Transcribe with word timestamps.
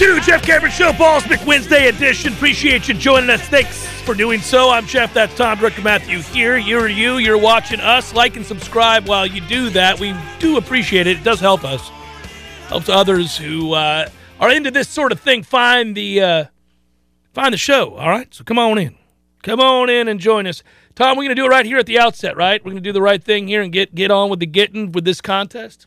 Two, 0.00 0.18
Jeff 0.20 0.42
Cameron 0.42 0.72
Show, 0.72 0.92
Ballsmick 0.92 1.44
Wednesday 1.44 1.88
edition. 1.88 2.32
Appreciate 2.32 2.88
you 2.88 2.94
joining 2.94 3.28
us. 3.28 3.42
Thanks 3.42 3.84
for 4.00 4.14
doing 4.14 4.40
so. 4.40 4.70
I'm 4.70 4.86
Jeff. 4.86 5.12
That's 5.12 5.36
Tom 5.36 5.58
Director 5.58 5.82
Matthew 5.82 6.22
here. 6.22 6.56
You're 6.56 6.88
you. 6.88 7.18
You're 7.18 7.36
watching 7.36 7.80
us. 7.80 8.14
Like 8.14 8.34
and 8.34 8.46
subscribe 8.46 9.06
while 9.06 9.26
you 9.26 9.42
do 9.42 9.68
that. 9.70 10.00
We 10.00 10.16
do 10.38 10.56
appreciate 10.56 11.06
it. 11.06 11.18
It 11.18 11.22
does 11.22 11.38
help 11.38 11.64
us. 11.64 11.86
Helps 12.68 12.88
others 12.88 13.36
who 13.36 13.74
uh, 13.74 14.08
are 14.40 14.50
into 14.50 14.70
this 14.70 14.88
sort 14.88 15.12
of 15.12 15.20
thing 15.20 15.42
find 15.42 15.94
the 15.94 16.22
uh, 16.22 16.44
find 17.34 17.52
the 17.52 17.58
show. 17.58 17.94
All 17.96 18.08
right. 18.08 18.32
So 18.32 18.42
come 18.42 18.58
on 18.58 18.78
in. 18.78 18.96
Come 19.42 19.60
on 19.60 19.90
in 19.90 20.08
and 20.08 20.18
join 20.18 20.46
us. 20.46 20.62
Tom, 20.94 21.18
we're 21.18 21.28
to 21.28 21.34
do 21.34 21.44
it 21.44 21.50
right 21.50 21.66
here 21.66 21.76
at 21.76 21.84
the 21.84 21.98
outset, 21.98 22.38
right? 22.38 22.64
We're 22.64 22.72
to 22.72 22.80
do 22.80 22.92
the 22.92 23.02
right 23.02 23.22
thing 23.22 23.48
here 23.48 23.60
and 23.60 23.70
get 23.70 23.94
get 23.94 24.10
on 24.10 24.30
with 24.30 24.40
the 24.40 24.46
getting 24.46 24.92
with 24.92 25.04
this 25.04 25.20
contest. 25.20 25.86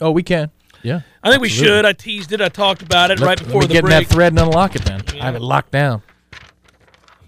Oh, 0.00 0.12
we 0.12 0.22
can. 0.22 0.52
Yeah. 0.82 1.00
I 1.22 1.30
think 1.30 1.42
we 1.42 1.48
should. 1.48 1.84
I 1.84 1.92
teased 1.92 2.32
it. 2.32 2.40
I 2.40 2.48
talked 2.48 2.82
about 2.82 3.10
it 3.10 3.18
Let- 3.20 3.26
right 3.26 3.38
let 3.38 3.46
before 3.46 3.60
me 3.62 3.66
the 3.66 3.72
get 3.74 3.84
in 3.84 3.90
break. 3.90 4.08
that 4.08 4.14
thread 4.14 4.32
and 4.32 4.38
unlock 4.38 4.76
it 4.76 4.82
then. 4.84 5.02
I 5.20 5.24
have 5.26 5.34
it 5.34 5.42
locked 5.42 5.72
down. 5.72 6.02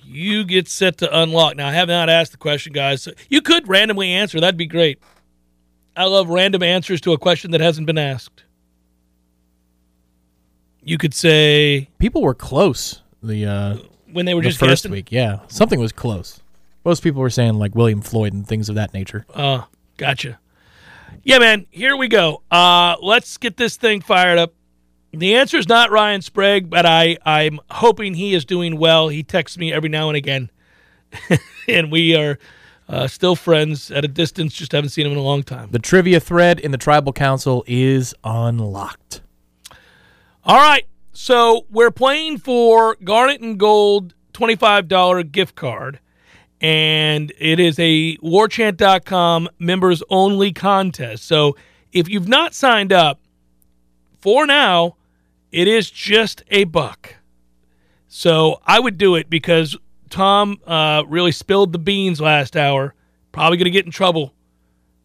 you 0.04 0.44
get 0.44 0.68
set 0.68 0.98
to 0.98 1.20
unlock. 1.20 1.56
Now, 1.56 1.68
I 1.68 1.72
have 1.72 1.88
not 1.88 2.08
asked 2.10 2.32
the 2.32 2.38
question, 2.38 2.72
guys. 2.72 3.02
So 3.02 3.12
you 3.28 3.40
could 3.40 3.66
randomly 3.68 4.10
answer. 4.10 4.40
That'd 4.40 4.56
be 4.58 4.66
great. 4.66 4.98
I 5.96 6.04
love 6.04 6.28
random 6.28 6.62
answers 6.62 7.00
to 7.02 7.12
a 7.12 7.18
question 7.18 7.50
that 7.52 7.60
hasn't 7.60 7.86
been 7.86 7.98
asked. 7.98 8.44
You 10.82 10.98
could 10.98 11.14
say 11.14 11.88
People 11.98 12.22
were 12.22 12.34
close 12.34 13.02
the 13.22 13.46
uh 13.46 13.76
when 14.12 14.26
they 14.26 14.34
were 14.34 14.42
the 14.42 14.48
just 14.48 14.58
first 14.58 14.82
guessing. 14.84 14.90
week. 14.92 15.12
Yeah. 15.12 15.40
Something 15.48 15.78
was 15.80 15.92
close. 15.92 16.40
Most 16.84 17.02
people 17.02 17.20
were 17.20 17.30
saying 17.30 17.54
like 17.54 17.74
William 17.74 18.00
Floyd 18.02 18.32
and 18.32 18.46
things 18.46 18.68
of 18.68 18.74
that 18.74 18.92
nature. 18.92 19.24
Oh, 19.34 19.68
gotcha. 19.96 20.38
Yeah, 21.22 21.38
man. 21.38 21.66
Here 21.70 21.96
we 21.96 22.08
go. 22.08 22.42
Uh, 22.50 22.96
let's 23.00 23.36
get 23.36 23.56
this 23.56 23.76
thing 23.76 24.00
fired 24.00 24.38
up. 24.38 24.54
The 25.12 25.34
answer 25.36 25.58
is 25.58 25.68
not 25.68 25.90
Ryan 25.90 26.22
Sprague, 26.22 26.70
but 26.70 26.86
I 26.86 27.18
I'm 27.24 27.60
hoping 27.70 28.14
he 28.14 28.34
is 28.34 28.44
doing 28.44 28.78
well. 28.78 29.08
He 29.08 29.22
texts 29.22 29.58
me 29.58 29.72
every 29.72 29.90
now 29.90 30.08
and 30.08 30.16
again, 30.16 30.50
and 31.68 31.92
we 31.92 32.16
are 32.16 32.38
uh, 32.88 33.06
still 33.06 33.36
friends 33.36 33.90
at 33.90 34.04
a 34.04 34.08
distance. 34.08 34.54
Just 34.54 34.72
haven't 34.72 34.90
seen 34.90 35.06
him 35.06 35.12
in 35.12 35.18
a 35.18 35.22
long 35.22 35.42
time. 35.42 35.68
The 35.70 35.78
trivia 35.78 36.18
thread 36.18 36.60
in 36.60 36.70
the 36.70 36.78
tribal 36.78 37.12
council 37.12 37.62
is 37.66 38.14
unlocked. 38.24 39.20
All 40.44 40.56
right. 40.56 40.86
So 41.12 41.66
we're 41.70 41.90
playing 41.90 42.38
for 42.38 42.96
Garnet 43.04 43.42
and 43.42 43.58
Gold 43.58 44.14
$25 44.32 45.30
gift 45.30 45.54
card. 45.54 46.00
And 46.62 47.32
it 47.38 47.58
is 47.58 47.78
a 47.78 48.16
warchant.com 48.18 49.48
members 49.58 50.02
only 50.08 50.52
contest. 50.52 51.24
So 51.24 51.56
if 51.92 52.08
you've 52.08 52.28
not 52.28 52.54
signed 52.54 52.92
up, 52.92 53.20
for 54.20 54.46
now, 54.46 54.96
it 55.50 55.66
is 55.66 55.90
just 55.90 56.44
a 56.48 56.64
buck. 56.64 57.16
So 58.06 58.60
I 58.64 58.78
would 58.78 58.96
do 58.96 59.16
it 59.16 59.28
because 59.28 59.76
Tom 60.08 60.60
uh, 60.66 61.02
really 61.08 61.32
spilled 61.32 61.72
the 61.72 61.78
beans 61.78 62.20
last 62.20 62.56
hour. 62.56 62.94
Probably 63.32 63.56
going 63.56 63.64
to 63.64 63.70
get 63.70 63.84
in 63.84 63.90
trouble. 63.90 64.32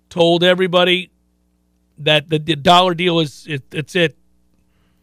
Told 0.09 0.43
everybody 0.43 1.09
that 1.97 2.29
the, 2.29 2.37
the 2.37 2.55
dollar 2.55 2.93
deal 2.93 3.19
is 3.19 3.47
it, 3.47 3.63
it's 3.71 3.95
it. 3.95 4.15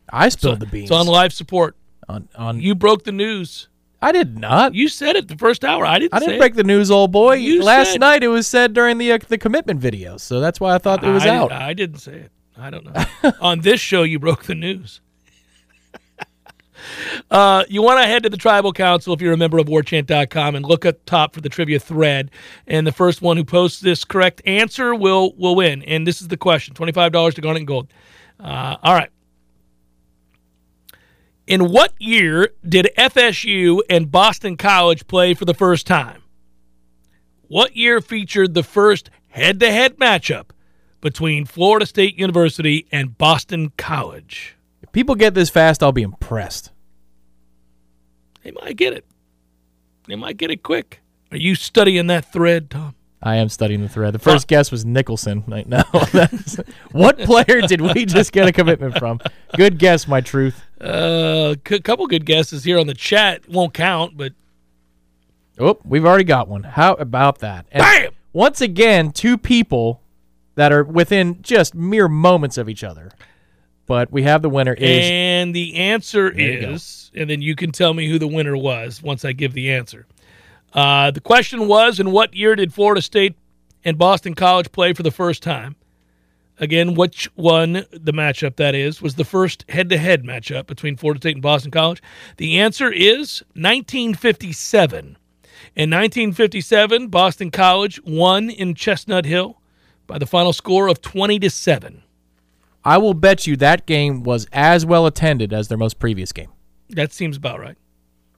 I 0.09 0.29
spilled 0.29 0.61
the 0.61 0.67
beans. 0.67 0.91
It's 0.91 0.93
on 0.93 1.07
live 1.07 1.33
support. 1.33 1.77
on, 2.09 2.29
on 2.37 2.61
You 2.61 2.75
broke 2.75 3.05
the 3.05 3.13
news. 3.13 3.69
I 4.03 4.13
did 4.13 4.39
not. 4.39 4.75
You 4.75 4.89
said 4.89 5.17
it 5.17 5.29
the 5.29 5.37
first 5.37 5.65
hour. 5.65 5.87
I 5.87 5.99
didn't. 5.99 6.15
I 6.15 6.19
didn't 6.19 6.35
it. 6.35 6.39
break 6.39 6.55
the 6.55 6.65
news, 6.65 6.91
old 6.91 7.11
boy. 7.13 7.35
You 7.37 7.63
Last 7.63 7.93
said- 7.93 8.01
night 8.01 8.23
it 8.23 8.29
was 8.29 8.47
said 8.47 8.75
during 8.75 8.99
the 8.99 9.13
uh, 9.13 9.19
the 9.29 9.39
commitment 9.39 9.81
video, 9.81 10.17
so 10.19 10.41
that's 10.41 10.61
why 10.61 10.75
I 10.75 10.79
thought 10.79 11.03
it 11.03 11.11
was 11.11 11.25
I, 11.25 11.31
out. 11.31 11.53
I 11.53 11.73
didn't 11.73 11.99
say 11.99 12.15
it. 12.15 12.31
I 12.57 12.71
don't 12.71 12.85
know. 12.85 13.33
On 13.41 13.61
this 13.61 13.81
show, 13.81 14.03
you 14.03 14.19
broke 14.19 14.45
the 14.45 14.55
news. 14.55 15.01
uh, 17.31 17.65
you 17.69 17.83
want 17.83 18.01
to 18.01 18.07
head 18.07 18.23
to 18.25 18.31
the 18.31 18.37
tribal 18.37 18.73
council 18.73 19.15
if 19.15 19.21
you're 19.21 19.33
a 19.33 19.37
member 19.39 19.59
of 19.59 19.67
warchant.com 19.67 20.55
and 20.55 20.65
look 20.65 20.85
up 20.85 21.05
top 21.07 21.35
for 21.35 21.41
the 21.41 21.49
trivia 21.49 21.81
thread. 21.81 22.31
And 22.67 22.87
the 22.87 22.93
first 22.93 23.23
one 23.23 23.37
who 23.37 23.45
posts 23.45 23.81
this 23.81 24.05
correct 24.05 24.43
answer 24.47 24.95
will 24.95 25.35
will 25.37 25.57
win. 25.57 25.83
And 25.83 26.07
this 26.07 26.21
is 26.21 26.29
the 26.29 26.37
question: 26.37 26.75
twenty-five 26.75 27.13
dollars 27.13 27.35
to 27.35 27.41
Garnet 27.41 27.61
and 27.61 27.67
Gold. 27.67 27.89
Uh, 28.39 28.77
all 28.83 28.95
right. 28.95 29.11
In 31.47 31.71
what 31.71 31.93
year 31.99 32.51
did 32.67 32.89
FSU 32.97 33.81
and 33.91 34.11
Boston 34.11 34.57
College 34.57 35.07
play 35.07 35.35
for 35.35 35.45
the 35.45 35.53
first 35.53 35.87
time? 35.87 36.23
What 37.49 37.77
year 37.77 38.01
featured 38.01 38.55
the 38.55 38.63
first 38.63 39.11
head-to-head 39.29 39.99
matchup 39.99 40.51
between 41.03 41.45
Florida 41.45 41.85
State 41.85 42.19
University 42.19 42.87
and 42.91 43.19
Boston 43.19 43.73
College? 43.77 44.57
if 44.83 44.91
people 44.93 45.15
get 45.15 45.35
this 45.35 45.51
fast, 45.51 45.83
I'll 45.83 45.93
be 45.93 46.03
impressed. 46.03 46.71
They 48.43 48.51
might 48.51 48.77
get 48.77 48.95
it. 48.95 49.05
They 50.07 50.17
might 50.17 50.39
get 50.39 50.51
it 50.51 50.63
quick. 50.63 51.01
Are 51.31 51.37
you 51.37 51.55
studying 51.55 52.07
that 52.07 52.33
thread, 52.33 52.71
Tom? 52.71 52.95
I 53.27 53.37
am 53.37 53.49
studying 53.49 53.81
the 53.81 53.89
thread. 53.89 54.13
The 54.15 54.19
first 54.19 54.47
guess 54.49 54.71
was 54.71 54.85
Nicholson. 54.85 55.45
Like, 55.49 55.67
no, 55.67 55.83
what 56.93 57.19
player 57.21 57.63
did 57.63 57.81
we 57.81 58.05
just 58.05 58.33
get 58.33 58.47
a 58.47 58.53
commitment 58.53 58.99
from? 58.99 59.19
Good 59.57 59.79
guess, 59.79 60.07
my 60.07 60.21
truth. 60.21 60.63
A 60.81 61.53
Uh, 61.53 61.79
couple 61.83 62.07
good 62.07 62.27
guesses 62.27 62.65
here 62.65 62.79
on 62.79 62.87
the 62.87 62.93
chat. 62.95 63.49
Won't 63.49 63.73
count, 63.75 64.17
but 64.17 64.33
Oh, 65.59 65.79
we've 65.85 66.05
already 66.05 66.25
got 66.25 66.49
one. 66.49 66.65
How 66.65 66.95
about 66.95 67.39
that? 67.39 67.65
And 67.73 67.81
Bam! 67.81 68.13
Once 68.33 68.61
again, 68.61 69.11
two 69.13 69.39
people 69.39 70.03
that 70.57 70.73
are 70.73 70.83
within 70.85 71.41
just 71.43 71.75
mere 71.75 72.09
moments 72.09 72.59
of 72.59 72.69
each 72.69 72.85
other. 72.85 73.11
But 73.87 74.11
we 74.11 74.23
have 74.23 74.43
the 74.43 74.49
winner 74.49 74.73
is 74.75 75.11
and 75.11 75.55
the 75.55 75.77
answer 75.77 76.29
is, 76.31 77.11
and 77.15 77.29
then 77.31 77.41
you 77.43 77.55
can 77.55 77.71
tell 77.71 77.93
me 77.95 78.09
who 78.09 78.19
the 78.19 78.27
winner 78.27 78.57
was 78.57 79.03
once 79.03 79.25
I 79.25 79.33
give 79.33 79.53
the 79.53 79.71
answer. 79.73 80.07
Uh, 80.75 81.11
the 81.11 81.21
question 81.21 81.69
was, 81.69 82.01
in 82.01 82.11
what 82.11 82.35
year 82.35 82.57
did 82.57 82.75
Florida 82.75 83.01
State 83.01 83.37
and 83.85 83.97
Boston 83.97 84.35
College 84.35 84.73
play 84.73 84.93
for 84.93 85.03
the 85.03 85.11
first 85.11 85.43
time? 85.43 85.77
Again, 86.59 86.95
which 86.95 87.29
one, 87.35 87.85
the 87.91 88.13
matchup 88.13 88.57
that 88.57 88.75
is, 88.75 89.03
was 89.03 89.15
the 89.15 89.25
first 89.25 89.65
head 89.69 89.89
to 89.91 89.99
head 89.99 90.23
matchup 90.25 90.67
between 90.67 90.97
Florida 90.97 91.21
State 91.21 91.37
and 91.37 91.43
Boston 91.43 91.71
College? 91.71 92.03
The 92.37 92.59
answer 92.61 92.93
is 92.93 93.43
1957. 93.55 95.17
In 95.77 95.91
1957, 95.91 97.09
Boston 97.09 97.51
College 97.51 98.01
won 98.05 98.51
in 98.51 98.75
Chestnut 98.75 99.25
Hill 99.25 99.61
by 100.07 100.19
the 100.19 100.27
final 100.27 100.53
score 100.53 100.89
of 100.89 101.01
20 101.01 101.39
to 101.41 101.51
7. 101.51 102.03
I 102.85 102.99
will 102.99 103.15
bet 103.15 103.47
you 103.47 103.57
that 103.57 103.87
game 103.87 104.23
was 104.23 104.47
as 104.53 104.85
well 104.85 105.07
attended 105.07 105.53
as 105.53 105.69
their 105.69 105.79
most 105.79 105.99
previous 105.99 106.33
game. 106.33 106.51
That 106.91 107.13
seems 107.13 107.37
about 107.37 107.59
right. 107.59 107.77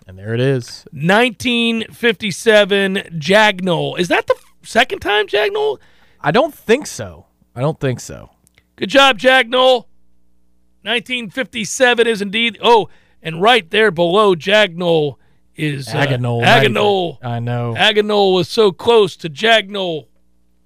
And 0.06 0.18
there 0.18 0.34
it 0.34 0.40
is. 0.40 0.86
1957 0.92 2.94
Jagnol. 3.18 3.98
Is 3.98 4.08
that 4.08 4.26
the 4.26 4.36
second 4.62 5.00
time 5.00 5.26
Jagnol? 5.26 5.78
I 6.20 6.30
don't 6.30 6.54
think 6.54 6.86
so. 6.86 7.26
I 7.54 7.60
don't 7.60 7.80
think 7.80 8.00
so. 8.00 8.30
Good 8.76 8.90
job, 8.90 9.18
Jagnol. 9.18 9.86
1957 10.82 12.06
is 12.06 12.22
indeed. 12.22 12.58
Oh, 12.62 12.88
and 13.20 13.42
right 13.42 13.68
there 13.70 13.90
below 13.90 14.36
Jagnol 14.36 15.16
is 15.56 15.88
uh, 15.88 15.94
Agonol. 15.94 16.44
Agonol. 16.44 17.18
I 17.22 17.40
know. 17.40 17.74
Agonol 17.76 18.34
was 18.34 18.48
so 18.48 18.70
close 18.70 19.16
to 19.16 19.28
Jagnol. 19.28 20.06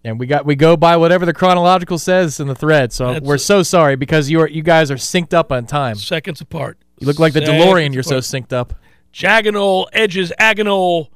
And 0.03 0.19
we 0.19 0.27
got 0.27 0.47
we 0.47 0.57
go 0.57 0.77
by 0.77 0.97
whatever 0.97 1.27
the 1.27 1.33
chronological 1.33 1.99
says 1.99 2.41
in 2.41 2.49
the 2.49 2.55
thread. 2.55 2.93
So 2.93 3.07
That's- 3.07 3.23
we're 3.23 3.39
so 3.39 3.63
sorry 3.63 3.97
because 3.97 4.31
you 4.31 4.41
are 4.41 4.49
you 4.49 4.63
guys 4.63 4.91
are 4.91 4.97
synced 4.97 5.35
up 5.35 5.53
on 5.53 5.67
time. 5.67 5.97
Seconds 5.97 6.41
apart. 6.41 6.79
You 6.99 7.07
look 7.07 7.19
like 7.19 7.33
the 7.33 7.41
Seconds 7.41 7.65
DeLorean. 7.65 7.95
You're 7.95 8.03
so 8.03 8.19
synced 8.19 8.53
up. 8.53 8.75
Jaganol 9.13 9.87
edges 9.93 10.33
Agonol 10.39 11.09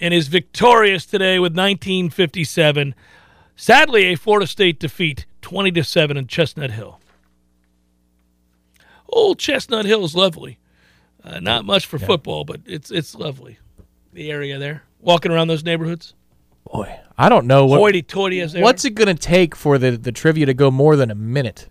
and 0.00 0.12
is 0.12 0.28
victorious 0.28 1.06
today 1.06 1.38
with 1.38 1.52
1957. 1.52 2.94
Sadly, 3.56 4.04
a 4.04 4.16
Florida 4.16 4.46
State 4.46 4.80
defeat, 4.80 5.26
20 5.42 5.72
to 5.72 5.84
7 5.84 6.16
in 6.16 6.26
Chestnut 6.26 6.72
Hill. 6.72 7.00
Old 9.08 9.38
Chestnut 9.38 9.84
Hill 9.84 10.04
is 10.04 10.14
lovely. 10.14 10.58
Uh, 11.22 11.40
not 11.40 11.64
much 11.64 11.86
for 11.86 11.98
football, 11.98 12.44
but 12.44 12.60
it's 12.66 12.90
it's 12.90 13.14
lovely. 13.14 13.58
The 14.12 14.30
area 14.30 14.58
there, 14.58 14.82
walking 15.00 15.32
around 15.32 15.48
those 15.48 15.64
neighborhoods, 15.64 16.14
Boy, 16.70 16.98
I 17.16 17.28
don't 17.28 17.46
know 17.46 17.66
what 17.66 17.78
hoity-toity 17.78 18.44
what's 18.60 18.84
it 18.84 18.94
going 18.94 19.14
to 19.14 19.14
take 19.14 19.54
for 19.54 19.78
the 19.78 19.92
the 19.92 20.12
trivia 20.12 20.46
to 20.46 20.54
go 20.54 20.70
more 20.70 20.96
than 20.96 21.10
a 21.10 21.14
minute. 21.14 21.68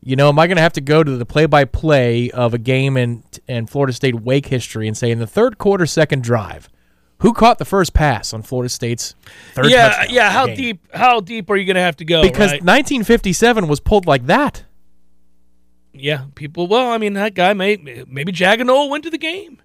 You 0.00 0.16
know, 0.16 0.28
am 0.28 0.38
I 0.38 0.46
going 0.46 0.56
to 0.56 0.62
have 0.62 0.72
to 0.74 0.80
go 0.80 1.02
to 1.02 1.16
the 1.16 1.26
play-by-play 1.26 2.30
of 2.30 2.54
a 2.54 2.58
game 2.58 2.96
in 2.96 3.24
in 3.46 3.66
Florida 3.66 3.92
State 3.92 4.14
Wake 4.14 4.46
history 4.46 4.86
and 4.86 4.96
say 4.96 5.10
in 5.10 5.18
the 5.18 5.26
third 5.26 5.58
quarter, 5.58 5.86
second 5.86 6.22
drive, 6.22 6.68
who 7.18 7.32
caught 7.32 7.58
the 7.58 7.64
first 7.64 7.94
pass 7.94 8.32
on 8.32 8.42
Florida 8.42 8.68
State's 8.68 9.14
third 9.54 9.70
yeah, 9.70 10.04
yeah. 10.08 10.30
How 10.30 10.46
game? 10.46 10.56
deep? 10.56 10.86
How 10.94 11.20
deep 11.20 11.50
are 11.50 11.56
you 11.56 11.64
going 11.64 11.74
to 11.76 11.82
have 11.82 11.96
to 11.96 12.04
go? 12.04 12.22
Because 12.22 12.52
right? 12.52 12.62
1957 12.62 13.66
was 13.66 13.80
pulled 13.80 14.06
like 14.06 14.26
that. 14.26 14.64
yeah, 15.92 16.26
people. 16.36 16.68
Well, 16.68 16.90
I 16.90 16.98
mean, 16.98 17.14
that 17.14 17.34
guy 17.34 17.52
may 17.52 17.76
maybe 18.06 18.32
Jaganol 18.32 18.88
went 18.88 19.04
to 19.04 19.10
the 19.10 19.18
game. 19.18 19.60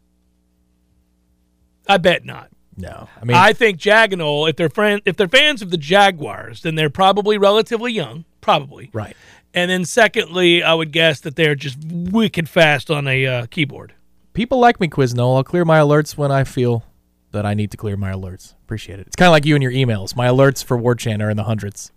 I 1.87 1.97
bet 1.97 2.25
not. 2.25 2.49
No, 2.75 3.07
I 3.21 3.25
mean, 3.25 3.37
I 3.37 3.53
think 3.53 3.79
Jaganol, 3.79 4.49
if 4.49 4.55
they're 4.55 4.69
friend, 4.69 5.01
if 5.05 5.15
they're 5.15 5.27
fans 5.27 5.61
of 5.61 5.69
the 5.69 5.77
Jaguars, 5.77 6.63
then 6.63 6.73
they're 6.73 6.89
probably 6.89 7.37
relatively 7.37 7.91
young, 7.91 8.25
probably. 8.41 8.89
right. 8.93 9.15
And 9.53 9.69
then 9.69 9.85
secondly, 9.85 10.63
I 10.63 10.73
would 10.73 10.91
guess 10.91 11.19
that 11.21 11.35
they're 11.35 11.55
just 11.55 11.77
wicked 11.85 12.49
fast 12.49 12.89
on 12.89 13.07
a 13.07 13.25
uh, 13.25 13.45
keyboard. 13.47 13.93
People 14.33 14.59
like 14.59 14.79
me, 14.79 14.87
Quizno. 14.87 15.35
I'll 15.35 15.43
clear 15.43 15.63
my 15.63 15.77
alerts 15.77 16.17
when 16.17 16.31
I 16.31 16.43
feel 16.43 16.83
that 17.31 17.45
I 17.45 17.53
need 17.53 17.69
to 17.71 17.77
clear 17.77 17.95
my 17.95 18.11
alerts. 18.11 18.53
Appreciate 18.63 18.99
it. 18.99 19.07
It's 19.07 19.15
kind 19.15 19.27
of 19.27 19.31
like 19.31 19.45
you 19.45 19.55
and 19.55 19.61
your 19.61 19.71
emails. 19.71 20.15
My 20.15 20.27
alerts 20.27 20.63
for 20.63 20.75
War 20.75 20.95
Chant 20.95 21.21
are 21.21 21.29
in 21.29 21.37
the 21.37 21.43
hundreds. 21.43 21.91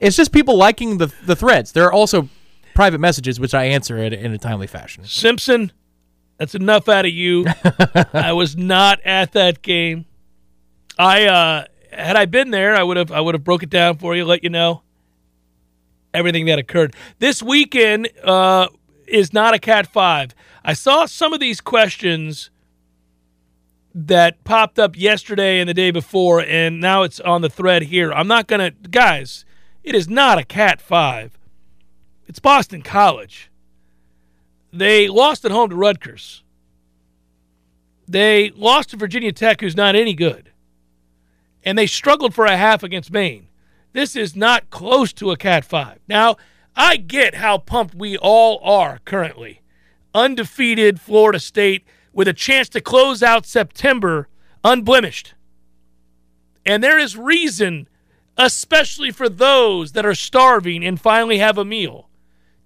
it's 0.00 0.16
just 0.16 0.32
people 0.32 0.56
liking 0.56 0.98
the 0.98 1.12
the 1.24 1.36
threads. 1.36 1.70
There 1.70 1.84
are 1.84 1.92
also 1.92 2.28
private 2.74 2.98
messages 2.98 3.38
which 3.38 3.54
I 3.54 3.64
answer 3.66 3.98
it 3.98 4.12
in 4.12 4.32
a 4.32 4.38
timely 4.38 4.66
fashion. 4.66 5.04
Simpson, 5.04 5.70
that's 6.38 6.56
enough 6.56 6.88
out 6.88 7.04
of 7.04 7.12
you. 7.12 7.46
I 8.12 8.32
was 8.32 8.56
not 8.56 9.00
at 9.04 9.32
that 9.32 9.62
game. 9.62 10.06
I 10.98 11.26
uh, 11.26 11.64
had 11.92 12.16
I 12.16 12.26
been 12.26 12.50
there, 12.50 12.74
I 12.74 12.82
would 12.82 12.96
have 12.96 13.12
I 13.12 13.20
would 13.20 13.36
have 13.36 13.44
broke 13.44 13.62
it 13.62 13.70
down 13.70 13.98
for 13.98 14.16
you, 14.16 14.24
let 14.24 14.42
you 14.42 14.50
know 14.50 14.82
everything 16.14 16.46
that 16.46 16.58
occurred. 16.58 16.94
This 17.18 17.42
weekend 17.42 18.08
uh, 18.22 18.68
is 19.06 19.32
not 19.32 19.54
a 19.54 19.58
Cat 19.58 19.86
Five. 19.86 20.34
I 20.64 20.72
saw 20.72 21.06
some 21.06 21.32
of 21.32 21.40
these 21.40 21.60
questions 21.60 22.50
that 23.94 24.44
popped 24.44 24.78
up 24.78 24.96
yesterday 24.96 25.60
and 25.60 25.68
the 25.68 25.74
day 25.74 25.90
before, 25.90 26.40
and 26.40 26.80
now 26.80 27.02
it's 27.02 27.20
on 27.20 27.40
the 27.40 27.50
thread 27.50 27.82
here. 27.82 28.12
I'm 28.12 28.28
not 28.28 28.46
gonna, 28.46 28.70
guys. 28.70 29.44
It 29.82 29.94
is 29.94 30.08
not 30.08 30.38
a 30.38 30.44
Cat 30.44 30.80
Five. 30.80 31.38
It's 32.26 32.38
Boston 32.38 32.82
College. 32.82 33.50
They 34.72 35.08
lost 35.08 35.44
at 35.44 35.50
home 35.50 35.70
to 35.70 35.76
Rutgers. 35.76 36.42
They 38.06 38.50
lost 38.50 38.90
to 38.90 38.96
Virginia 38.96 39.32
Tech, 39.32 39.60
who's 39.60 39.76
not 39.76 39.96
any 39.96 40.14
good. 40.14 40.50
And 41.64 41.76
they 41.76 41.86
struggled 41.86 42.34
for 42.34 42.46
a 42.46 42.56
half 42.56 42.82
against 42.82 43.10
Maine. 43.10 43.47
This 43.92 44.14
is 44.14 44.36
not 44.36 44.70
close 44.70 45.12
to 45.14 45.30
a 45.30 45.36
Cat 45.36 45.64
5. 45.64 46.00
Now, 46.08 46.36
I 46.76 46.96
get 46.96 47.36
how 47.36 47.58
pumped 47.58 47.94
we 47.94 48.16
all 48.16 48.60
are 48.62 49.00
currently. 49.04 49.62
Undefeated 50.14 51.00
Florida 51.00 51.40
State 51.40 51.84
with 52.12 52.28
a 52.28 52.32
chance 52.32 52.68
to 52.70 52.80
close 52.80 53.22
out 53.22 53.46
September 53.46 54.28
unblemished. 54.64 55.34
And 56.66 56.82
there 56.82 56.98
is 56.98 57.16
reason, 57.16 57.88
especially 58.36 59.10
for 59.10 59.28
those 59.28 59.92
that 59.92 60.04
are 60.04 60.14
starving 60.14 60.84
and 60.84 61.00
finally 61.00 61.38
have 61.38 61.56
a 61.56 61.64
meal, 61.64 62.08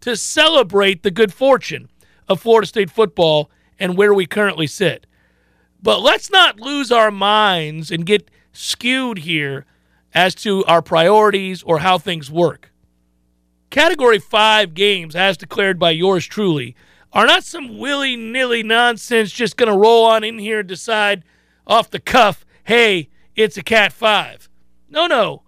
to 0.01 0.17
celebrate 0.17 1.03
the 1.03 1.11
good 1.11 1.33
fortune 1.33 1.89
of 2.29 2.41
Florida 2.41 2.67
State 2.67 2.91
football 2.91 3.51
and 3.79 3.97
where 3.97 4.13
we 4.13 4.27
currently 4.27 4.67
sit. 4.67 5.07
But 5.81 6.01
let's 6.01 6.31
not 6.31 6.61
lose 6.61 6.91
our 6.91 7.11
minds 7.11 7.91
and 7.91 8.07
get 8.07 8.31
skewed 8.53 9.19
here 9.19 9.67
as 10.15 10.35
to 10.37 10.65
our 10.65 10.83
priorities 10.83 11.63
or 11.63 11.79
how 11.79 11.99
things 11.99 12.31
work. 12.31 12.71
Category 13.71 14.19
5 14.19 14.75
games, 14.75 15.17
as 15.17 15.37
declared 15.37 15.79
by 15.79 15.91
yours 15.91 16.27
truly, 16.27 16.77
are 17.13 17.27
not 17.27 17.45
some 17.45 17.79
willy 17.79 18.17
nilly 18.17 18.63
nonsense 18.63 19.31
just 19.31 19.57
going 19.57 19.71
to 19.71 19.79
roll 19.79 20.05
on 20.05 20.25
in 20.25 20.39
here 20.39 20.61
and 20.61 20.69
decide 20.69 21.25
off 21.67 21.91
the 21.91 22.01
cuff, 22.01 22.45
hey, 22.65 23.09
it's 23.35 23.57
a 23.57 23.63
Cat 23.63 23.93
5. 23.93 24.49
No, 24.89 25.07
no. 25.07 25.43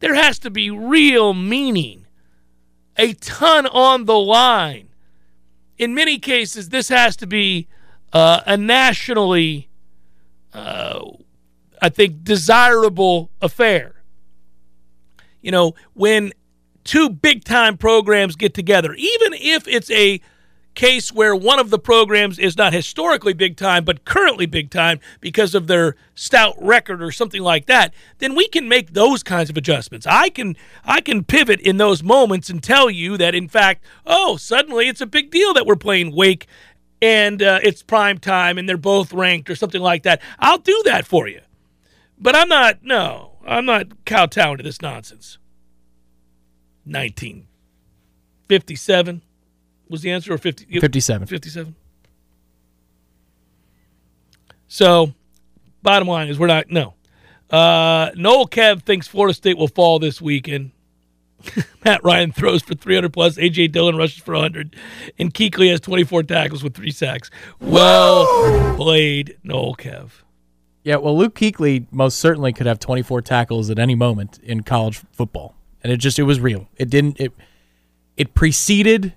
There 0.00 0.14
has 0.14 0.38
to 0.40 0.50
be 0.50 0.70
real 0.70 1.32
meaning, 1.32 2.06
a 2.96 3.14
ton 3.14 3.66
on 3.66 4.04
the 4.04 4.18
line. 4.18 4.88
In 5.78 5.94
many 5.94 6.18
cases, 6.18 6.68
this 6.68 6.88
has 6.88 7.16
to 7.16 7.26
be 7.26 7.68
uh, 8.12 8.42
a 8.46 8.56
nationally, 8.56 9.68
uh, 10.52 11.00
I 11.84 11.90
think, 11.90 12.24
desirable 12.24 13.30
affair. 13.42 14.02
You 15.42 15.50
know, 15.50 15.74
when 15.92 16.32
two 16.82 17.10
big 17.10 17.44
time 17.44 17.76
programs 17.76 18.36
get 18.36 18.54
together, 18.54 18.94
even 18.94 19.34
if 19.34 19.68
it's 19.68 19.90
a 19.90 20.22
case 20.74 21.12
where 21.12 21.36
one 21.36 21.58
of 21.58 21.68
the 21.68 21.78
programs 21.78 22.38
is 22.38 22.56
not 22.56 22.72
historically 22.72 23.34
big 23.34 23.58
time, 23.58 23.84
but 23.84 24.06
currently 24.06 24.46
big 24.46 24.70
time 24.70 24.98
because 25.20 25.54
of 25.54 25.66
their 25.66 25.94
stout 26.14 26.56
record 26.58 27.02
or 27.02 27.12
something 27.12 27.42
like 27.42 27.66
that, 27.66 27.92
then 28.16 28.34
we 28.34 28.48
can 28.48 28.66
make 28.66 28.94
those 28.94 29.22
kinds 29.22 29.50
of 29.50 29.56
adjustments. 29.58 30.06
I 30.06 30.30
can 30.30 30.56
I 30.86 31.02
can 31.02 31.22
pivot 31.22 31.60
in 31.60 31.76
those 31.76 32.02
moments 32.02 32.48
and 32.48 32.62
tell 32.62 32.88
you 32.88 33.18
that 33.18 33.34
in 33.34 33.46
fact, 33.46 33.84
oh, 34.06 34.38
suddenly 34.38 34.88
it's 34.88 35.02
a 35.02 35.06
big 35.06 35.30
deal 35.30 35.52
that 35.52 35.66
we're 35.66 35.76
playing 35.76 36.16
Wake 36.16 36.46
and 37.02 37.42
uh, 37.42 37.60
it's 37.62 37.82
prime 37.82 38.16
time 38.16 38.56
and 38.56 38.66
they're 38.66 38.78
both 38.78 39.12
ranked 39.12 39.50
or 39.50 39.54
something 39.54 39.82
like 39.82 40.04
that. 40.04 40.22
I'll 40.38 40.56
do 40.56 40.80
that 40.86 41.06
for 41.06 41.28
you. 41.28 41.42
But 42.18 42.36
I'm 42.36 42.48
not 42.48 42.82
no, 42.82 43.32
I'm 43.46 43.66
not 43.66 44.04
kowtowing 44.04 44.58
to 44.58 44.62
this 44.62 44.82
nonsense. 44.82 45.38
1957 46.84 49.22
was 49.88 50.02
the 50.02 50.10
answer 50.10 50.34
or 50.34 50.38
50 50.38 50.80
57. 50.80 51.26
57. 51.26 51.74
So, 54.66 55.14
bottom 55.82 56.08
line 56.08 56.28
is 56.28 56.38
we're 56.38 56.48
not 56.48 56.70
no. 56.70 56.94
Uh, 57.50 58.10
Noel 58.16 58.48
Kev 58.48 58.82
thinks 58.82 59.06
Florida 59.06 59.34
State 59.34 59.56
will 59.56 59.68
fall 59.68 59.98
this 59.98 60.20
weekend. 60.20 60.72
Matt 61.84 62.02
Ryan 62.02 62.32
throws 62.32 62.62
for 62.62 62.74
300 62.74 63.12
plus. 63.12 63.36
AJ 63.36 63.72
Dillon 63.72 63.96
rushes 63.96 64.22
for 64.22 64.34
100, 64.34 64.74
and 65.18 65.32
Kuechly 65.32 65.70
has 65.70 65.80
24 65.80 66.24
tackles 66.24 66.64
with 66.64 66.74
three 66.74 66.90
sacks. 66.90 67.30
Well 67.60 68.26
played, 68.76 69.38
Noel 69.44 69.76
Kev. 69.76 70.10
Yeah, 70.84 70.96
well, 70.96 71.16
Luke 71.16 71.34
Kuechly 71.34 71.86
most 71.90 72.18
certainly 72.18 72.52
could 72.52 72.66
have 72.66 72.78
24 72.78 73.22
tackles 73.22 73.70
at 73.70 73.78
any 73.78 73.94
moment 73.94 74.38
in 74.42 74.62
college 74.62 75.02
football, 75.12 75.54
and 75.82 75.90
it 75.90 75.96
just 75.96 76.18
it 76.18 76.24
was 76.24 76.40
real. 76.40 76.68
It 76.76 76.90
didn't 76.90 77.18
it 77.18 77.32
it 78.18 78.34
preceded 78.34 79.14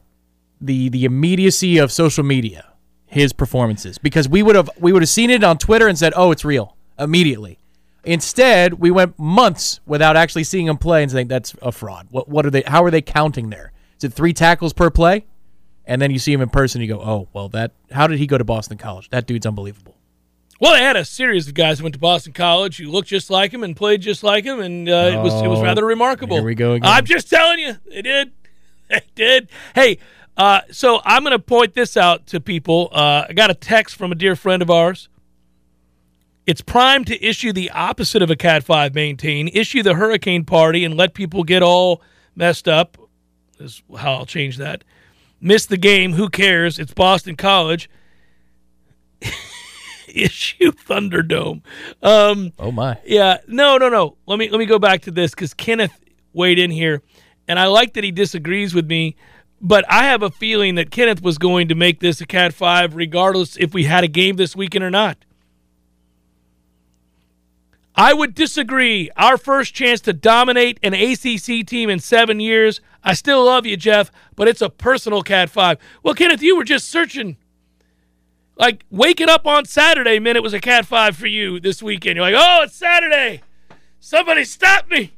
the 0.61 0.87
the 0.87 1.03
immediacy 1.03 1.77
of 1.77 1.91
social 1.91 2.23
media, 2.23 2.71
his 3.05 3.33
performances, 3.33 3.97
because 3.97 4.29
we 4.29 4.41
would 4.41 4.55
have 4.55 4.69
we 4.79 4.93
would 4.93 5.01
have 5.01 5.09
seen 5.09 5.29
it 5.29 5.43
on 5.43 5.57
Twitter 5.57 5.89
and 5.89 5.99
said, 5.99 6.13
"Oh, 6.15 6.31
it's 6.31 6.45
real," 6.45 6.77
immediately. 6.97 7.59
Instead, 8.05 8.75
we 8.75 8.89
went 8.89 9.19
months 9.19 9.81
without 9.85 10.15
actually 10.15 10.45
seeing 10.45 10.67
him 10.67 10.77
play 10.77 11.03
and 11.03 11.11
saying 11.11 11.27
that's 11.27 11.53
a 11.61 11.73
fraud. 11.73 12.07
What 12.11 12.29
what 12.29 12.45
are 12.45 12.49
they? 12.49 12.63
How 12.65 12.81
are 12.85 12.91
they 12.91 13.01
counting 13.01 13.49
there? 13.49 13.73
Is 13.97 14.05
it 14.05 14.13
three 14.13 14.31
tackles 14.31 14.71
per 14.71 14.89
play? 14.89 15.25
And 15.85 16.01
then 16.01 16.11
you 16.11 16.19
see 16.19 16.31
him 16.31 16.41
in 16.41 16.49
person, 16.49 16.79
you 16.79 16.87
go, 16.87 17.01
"Oh, 17.01 17.27
well, 17.33 17.49
that 17.49 17.73
how 17.91 18.07
did 18.07 18.19
he 18.19 18.25
go 18.25 18.37
to 18.37 18.45
Boston 18.45 18.77
College? 18.77 19.09
That 19.09 19.27
dude's 19.27 19.45
unbelievable." 19.45 19.96
Well, 20.59 20.73
they 20.73 20.81
had 20.81 20.95
a 20.95 21.05
series 21.05 21.47
of 21.47 21.53
guys 21.53 21.77
who 21.77 21.83
went 21.83 21.93
to 21.93 21.99
Boston 21.99 22.33
College 22.33 22.77
who 22.77 22.89
looked 22.89 23.07
just 23.09 23.29
like 23.29 23.51
him 23.53 23.63
and 23.63 23.75
played 23.75 24.01
just 24.01 24.23
like 24.23 24.43
him, 24.43 24.59
and 24.59 24.89
uh, 24.89 25.11
it 25.13 25.17
was 25.21 25.33
it 25.41 25.47
was 25.47 25.59
Oh, 25.59 25.63
rather 25.63 25.85
remarkable. 25.85 26.37
here 26.37 26.45
we 26.45 26.55
go 26.55 26.73
again. 26.73 26.89
I'm 26.89 27.05
just 27.05 27.29
telling 27.29 27.59
you, 27.59 27.77
they 27.89 28.01
did, 28.01 28.31
they 28.89 29.01
did. 29.13 29.49
Hey, 29.75 29.99
uh, 30.35 30.61
so 30.71 30.99
I'm 31.05 31.23
going 31.23 31.31
to 31.33 31.39
point 31.39 31.73
this 31.75 31.95
out 31.95 32.25
to 32.27 32.39
people. 32.39 32.89
Uh, 32.91 33.25
I 33.29 33.33
got 33.33 33.51
a 33.51 33.53
text 33.53 33.95
from 33.95 34.11
a 34.11 34.15
dear 34.15 34.35
friend 34.35 34.61
of 34.63 34.69
ours. 34.71 35.09
It's 36.47 36.61
prime 36.61 37.03
to 37.05 37.23
issue 37.23 37.51
the 37.51 37.69
opposite 37.71 38.21
of 38.21 38.31
a 38.31 38.35
Cat 38.35 38.63
Five 38.63 38.95
maintain. 38.95 39.49
Issue 39.49 39.83
the 39.83 39.95
hurricane 39.95 40.43
party 40.45 40.85
and 40.85 40.95
let 40.95 41.13
people 41.13 41.43
get 41.43 41.61
all 41.61 42.01
messed 42.35 42.67
up. 42.67 42.97
Is 43.59 43.83
how 43.97 44.13
I'll 44.13 44.25
change 44.25 44.57
that. 44.57 44.83
Miss 45.41 45.65
the 45.65 45.77
game. 45.77 46.13
Who 46.13 46.29
cares? 46.29 46.79
It's 46.79 46.93
Boston 46.93 47.35
College 47.35 47.89
issue 50.23 50.71
Thunderdome. 50.71 51.61
Um, 52.01 52.53
Oh 52.59 52.71
my. 52.71 52.97
yeah, 53.05 53.37
no, 53.47 53.77
no, 53.77 53.89
no. 53.89 54.17
Let 54.25 54.39
me 54.39 54.49
let 54.49 54.59
me 54.59 54.65
go 54.65 54.79
back 54.79 55.01
to 55.03 55.11
this 55.11 55.31
because 55.31 55.53
Kenneth 55.53 55.99
weighed 56.33 56.59
in 56.59 56.71
here, 56.71 57.01
and 57.47 57.57
I 57.59 57.65
like 57.67 57.93
that 57.93 58.03
he 58.03 58.11
disagrees 58.11 58.73
with 58.73 58.87
me. 58.87 59.15
But 59.59 59.85
I 59.91 60.03
have 60.03 60.21
a 60.21 60.29
feeling 60.29 60.75
that 60.75 60.91
Kenneth 60.91 61.21
was 61.23 61.39
going 61.39 61.67
to 61.69 61.75
make 61.75 61.99
this 61.99 62.21
a 62.21 62.27
Cat 62.27 62.53
Five, 62.53 62.95
regardless 62.95 63.57
if 63.57 63.73
we 63.73 63.85
had 63.85 64.03
a 64.03 64.07
game 64.07 64.35
this 64.35 64.55
weekend 64.55 64.83
or 64.83 64.91
not. 64.91 65.17
I 67.95 68.13
would 68.13 68.35
disagree. 68.35 69.09
Our 69.17 69.37
first 69.37 69.73
chance 69.73 69.99
to 70.01 70.13
dominate 70.13 70.79
an 70.83 70.93
ACC 70.93 71.65
team 71.65 71.89
in 71.89 71.97
seven 71.99 72.39
years. 72.39 72.79
I 73.03 73.13
still 73.13 73.43
love 73.45 73.65
you, 73.65 73.75
Jeff, 73.77 74.11
but 74.35 74.47
it's 74.47 74.61
a 74.61 74.69
personal 74.69 75.23
Cat 75.23 75.49
Five. 75.49 75.79
Well, 76.03 76.13
Kenneth, 76.13 76.43
you 76.43 76.55
were 76.55 76.63
just 76.63 76.89
searching 76.89 77.37
like 78.57 78.85
waking 78.89 79.29
up 79.29 79.45
on 79.45 79.65
Saturday 79.65 80.19
meant 80.19 80.37
it 80.37 80.43
was 80.43 80.53
a 80.53 80.59
Cat 80.59 80.85
5 80.85 81.15
for 81.15 81.27
you 81.27 81.59
this 81.59 81.81
weekend. 81.81 82.15
You're 82.15 82.25
like, 82.25 82.35
oh, 82.37 82.63
it's 82.63 82.75
Saturday. 82.75 83.41
Somebody 83.99 84.43
stop 84.43 84.89
me. 84.89 85.13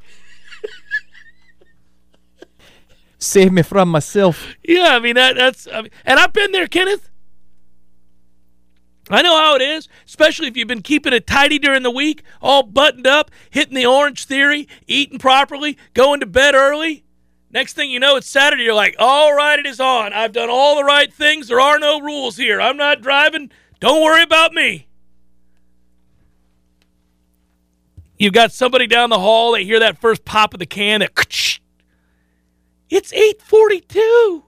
Save 3.17 3.51
me 3.51 3.62
from 3.62 3.89
myself. 3.89 4.55
Yeah, 4.63 4.96
I 4.96 5.00
mean, 5.00 5.15
that, 5.15 5.36
that's, 5.36 5.67
I 5.67 5.81
mean, 5.81 5.91
and 6.05 6.19
I've 6.19 6.31
been 6.31 6.51
there, 6.53 6.67
Kenneth. 6.67 7.10
I 9.10 9.22
know 9.22 9.38
how 9.38 9.55
it 9.55 9.62
is, 9.62 9.88
especially 10.05 10.48
if 10.48 10.55
you've 10.55 10.67
been 10.67 10.84
keeping 10.84 11.13
it 11.13 11.25
tidy 11.25 11.58
during 11.60 11.84
the 11.84 11.91
week, 11.91 12.24
all 12.41 12.63
buttoned 12.63 13.08
up, 13.08 13.31
hitting 13.50 13.74
the 13.74 13.86
orange 13.86 14.25
theory, 14.25 14.67
eating 14.88 15.17
properly, 15.17 15.77
going 15.93 16.19
to 16.19 16.25
bed 16.25 16.53
early. 16.53 17.03
Next 17.51 17.74
thing 17.74 17.89
you 17.89 18.00
know, 18.00 18.15
it's 18.15 18.29
Saturday. 18.29 18.63
You're 18.63 18.75
like, 18.75 18.96
all 19.00 19.34
right, 19.34 19.58
it 19.58 19.65
is 19.65 19.79
on. 19.79 20.13
I've 20.13 20.34
done 20.34 20.50
all 20.50 20.75
the 20.75 20.84
right 20.84 21.12
things. 21.12 21.48
There 21.48 21.60
are 21.60 21.79
no 21.79 22.00
rules 22.00 22.38
here. 22.38 22.62
I'm 22.62 22.77
not 22.77 23.01
driving. 23.01 23.51
Don't 23.79 24.03
worry 24.03 24.24
about 24.24 24.53
me. 24.53 24.88
You've 28.18 28.34
got 28.34 28.51
somebody 28.51 28.86
down 28.86 29.10
the 29.10 29.20
hall. 29.20 29.53
They 29.53 29.63
hear 29.63 29.79
that 29.79 29.98
first 29.98 30.25
pop 30.25 30.53
of 30.53 30.60
the 30.60 30.65
can. 30.65 31.00
That 31.00 31.60
it's 32.89 33.13
842. 33.13 34.44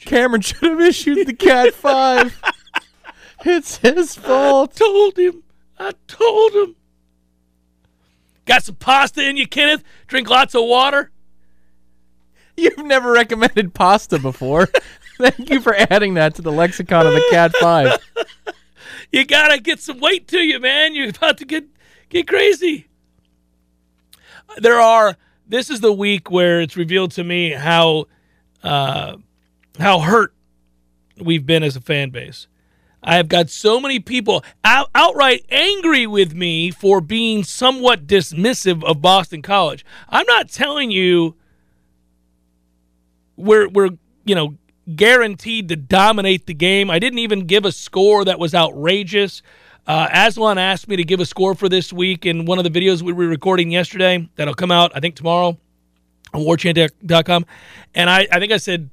Cameron 0.00 0.42
should 0.42 0.62
have 0.62 0.80
issued 0.80 1.26
the 1.26 1.32
Cat 1.32 1.74
5. 1.74 2.42
it's 3.46 3.78
his 3.78 4.14
fault. 4.14 4.72
I 4.74 4.78
told 4.78 5.18
him. 5.18 5.42
I 5.78 5.92
told 6.06 6.52
him. 6.52 6.76
Got 8.48 8.64
some 8.64 8.76
pasta 8.76 9.28
in 9.28 9.36
you, 9.36 9.46
Kenneth? 9.46 9.84
Drink 10.06 10.30
lots 10.30 10.54
of 10.54 10.64
water? 10.64 11.10
You've 12.56 12.78
never 12.78 13.12
recommended 13.12 13.74
pasta 13.74 14.18
before. 14.18 14.70
Thank 15.18 15.50
you 15.50 15.60
for 15.60 15.74
adding 15.76 16.14
that 16.14 16.34
to 16.36 16.42
the 16.42 16.50
lexicon 16.50 17.06
of 17.06 17.12
the 17.12 17.24
Cat 17.30 17.54
5. 17.60 17.98
You 19.10 19.24
gotta 19.24 19.58
get 19.58 19.80
some 19.80 20.00
weight 20.00 20.28
to 20.28 20.38
you, 20.38 20.60
man. 20.60 20.94
You're 20.94 21.08
about 21.08 21.38
to 21.38 21.46
get 21.46 21.64
get 22.10 22.28
crazy. 22.28 22.88
There 24.58 24.78
are. 24.78 25.16
This 25.46 25.70
is 25.70 25.80
the 25.80 25.94
week 25.94 26.30
where 26.30 26.60
it's 26.60 26.76
revealed 26.76 27.12
to 27.12 27.24
me 27.24 27.52
how 27.52 28.04
uh, 28.62 29.16
how 29.78 30.00
hurt 30.00 30.34
we've 31.18 31.46
been 31.46 31.62
as 31.62 31.74
a 31.74 31.80
fan 31.80 32.10
base. 32.10 32.48
I 33.02 33.16
have 33.16 33.28
got 33.28 33.48
so 33.50 33.80
many 33.80 34.00
people 34.00 34.44
out, 34.64 34.90
outright 34.94 35.44
angry 35.50 36.06
with 36.06 36.34
me 36.34 36.70
for 36.70 37.00
being 37.00 37.44
somewhat 37.44 38.06
dismissive 38.06 38.82
of 38.84 39.00
Boston 39.00 39.42
College. 39.42 39.84
I'm 40.08 40.26
not 40.26 40.48
telling 40.48 40.90
you 40.90 41.36
we're 43.36 43.68
we're 43.68 43.90
you 44.24 44.34
know 44.34 44.56
guaranteed 44.94 45.68
to 45.68 45.76
dominate 45.76 46.46
the 46.46 46.54
game. 46.54 46.90
I 46.90 46.98
didn't 46.98 47.20
even 47.20 47.46
give 47.46 47.64
a 47.64 47.72
score 47.72 48.24
that 48.24 48.38
was 48.38 48.54
outrageous. 48.54 49.42
Uh, 49.86 50.08
Aslan 50.12 50.58
asked 50.58 50.88
me 50.88 50.96
to 50.96 51.04
give 51.04 51.20
a 51.20 51.26
score 51.26 51.54
for 51.54 51.68
this 51.68 51.92
week 51.92 52.26
in 52.26 52.44
one 52.44 52.58
of 52.58 52.64
the 52.64 52.70
videos 52.70 53.00
we 53.00 53.12
were 53.12 53.26
recording 53.26 53.70
yesterday. 53.70 54.28
That'll 54.36 54.54
come 54.54 54.70
out, 54.70 54.92
I 54.94 55.00
think, 55.00 55.16
tomorrow 55.16 55.56
on 56.34 56.42
warchant.com. 56.42 57.46
And 57.94 58.10
I, 58.10 58.26
I 58.30 58.38
think 58.38 58.52
I 58.52 58.58
said 58.58 58.90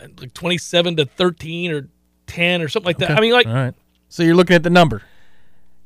uh, 0.00 0.08
like 0.18 0.34
27 0.34 0.96
to 0.96 1.04
13 1.04 1.72
or 1.72 1.88
10 2.32 2.62
or 2.62 2.68
something 2.68 2.86
like 2.86 2.98
that. 2.98 3.12
I 3.12 3.20
mean, 3.20 3.32
like, 3.32 3.46
All 3.46 3.52
right. 3.54 3.74
So 4.08 4.22
you're 4.22 4.34
looking 4.34 4.56
at 4.56 4.62
the 4.62 4.70
number. 4.70 5.02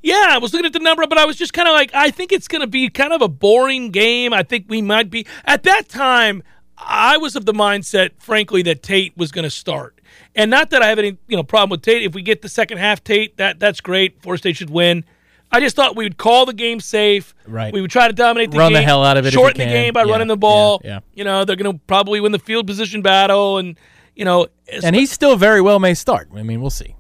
yeah, 0.03 0.27
I 0.31 0.39
was 0.39 0.53
looking 0.53 0.67
at 0.67 0.73
the 0.73 0.79
number, 0.81 1.07
but 1.07 1.19
I 1.19 1.25
was 1.27 1.37
just 1.37 1.53
kind 1.53 1.69
of 1.69 1.75
like, 1.75 1.95
I 1.95 2.11
think 2.11 2.33
it's 2.33 2.49
going 2.49 2.61
to 2.61 2.67
be 2.67 2.89
kind 2.89 3.13
of 3.13 3.23
a 3.23 3.29
boring 3.29 3.91
game. 3.91 4.33
I 4.33 4.43
think 4.43 4.67
we 4.69 4.83
might 4.83 5.11
be. 5.11 5.27
At 5.45 5.63
that 5.65 5.89
time, 5.89 6.43
I 6.79 7.17
was 7.19 7.37
of 7.37 7.47
the 7.47 7.53
mindset, 7.53 8.11
frankly, 8.19 8.63
that 8.63 8.83
Tate 8.83 9.17
was 9.17 9.31
going 9.33 9.45
to 9.45 9.51
start. 9.51 10.01
And 10.35 10.51
not 10.51 10.71
that 10.71 10.83
I 10.83 10.89
have 10.89 10.99
any 10.99 11.17
you 11.29 11.37
know 11.37 11.43
problem 11.43 11.71
with 11.71 11.83
Tate. 11.83 12.03
If 12.03 12.15
we 12.15 12.23
get 12.23 12.43
the 12.43 12.49
second 12.49 12.79
half 12.79 13.03
Tate, 13.03 13.37
that 13.39 13.59
that's 13.59 13.81
great. 13.81 14.21
Florida 14.23 14.39
State 14.39 14.57
should 14.57 14.71
win. 14.71 15.05
I 15.51 15.61
just 15.61 15.77
thought 15.77 15.95
we 15.97 16.05
would 16.05 16.19
call 16.19 16.45
the 16.47 16.53
game 16.53 16.81
safe. 16.81 17.35
Right. 17.47 17.73
We 17.73 17.81
would 17.81 17.91
try 17.91 18.09
to 18.09 18.13
dominate 18.13 18.51
the 18.51 18.59
Run 18.59 18.73
game. 18.73 18.81
the 18.81 18.83
hell 18.83 19.05
out 19.05 19.17
of 19.17 19.25
it 19.25 19.29
if 19.29 19.35
Shorten 19.35 19.59
the 19.59 19.65
game 19.67 19.93
by 19.95 20.03
Yeah, 20.05 20.13
running 20.13 20.27
the 20.29 20.37
ball. 20.37 20.81
yeah, 20.85 20.91
yeah. 20.91 21.01
You 21.15 21.25
know, 21.25 21.45
they're 21.45 21.57
going 21.57 21.73
to 21.73 21.81
probably 21.87 22.21
win 22.21 22.33
the 22.33 22.39
field 22.39 22.67
position 22.67 23.01
battle. 23.03 23.59
And, 23.59 23.79
you 24.17 24.25
know, 24.25 24.49
And 24.83 24.97
he 24.97 25.07
still 25.07 25.37
very 25.37 25.61
well 25.61 25.79
may 25.79 25.95
start. 25.95 26.29
I 26.35 26.43
mean, 26.43 26.61
we'll 26.61 26.71
see. 26.71 26.97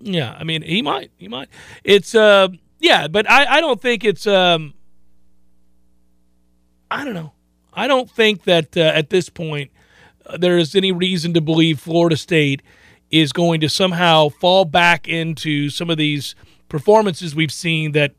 Yeah, 0.00 0.36
I 0.38 0.44
mean, 0.44 0.62
he 0.62 0.82
might, 0.82 1.10
he 1.16 1.26
might. 1.26 1.48
It's 1.82 2.14
uh, 2.14 2.48
yeah, 2.78 3.08
but 3.08 3.28
I, 3.28 3.56
I 3.56 3.60
don't 3.60 3.80
think 3.80 4.04
it's 4.04 4.26
um, 4.26 4.74
I 6.90 7.04
don't 7.04 7.14
know. 7.14 7.32
I 7.72 7.88
don't 7.88 8.08
think 8.08 8.44
that 8.44 8.76
uh, 8.76 8.80
at 8.80 9.10
this 9.10 9.28
point 9.28 9.72
uh, 10.26 10.36
there 10.36 10.58
is 10.58 10.76
any 10.76 10.92
reason 10.92 11.34
to 11.34 11.40
believe 11.40 11.80
Florida 11.80 12.16
State 12.16 12.62
is 13.10 13.32
going 13.32 13.60
to 13.62 13.68
somehow 13.68 14.28
fall 14.28 14.64
back 14.64 15.08
into 15.08 15.70
some 15.70 15.90
of 15.90 15.96
these 15.96 16.34
performances 16.68 17.34
we've 17.34 17.52
seen 17.52 17.92
that 17.92 18.12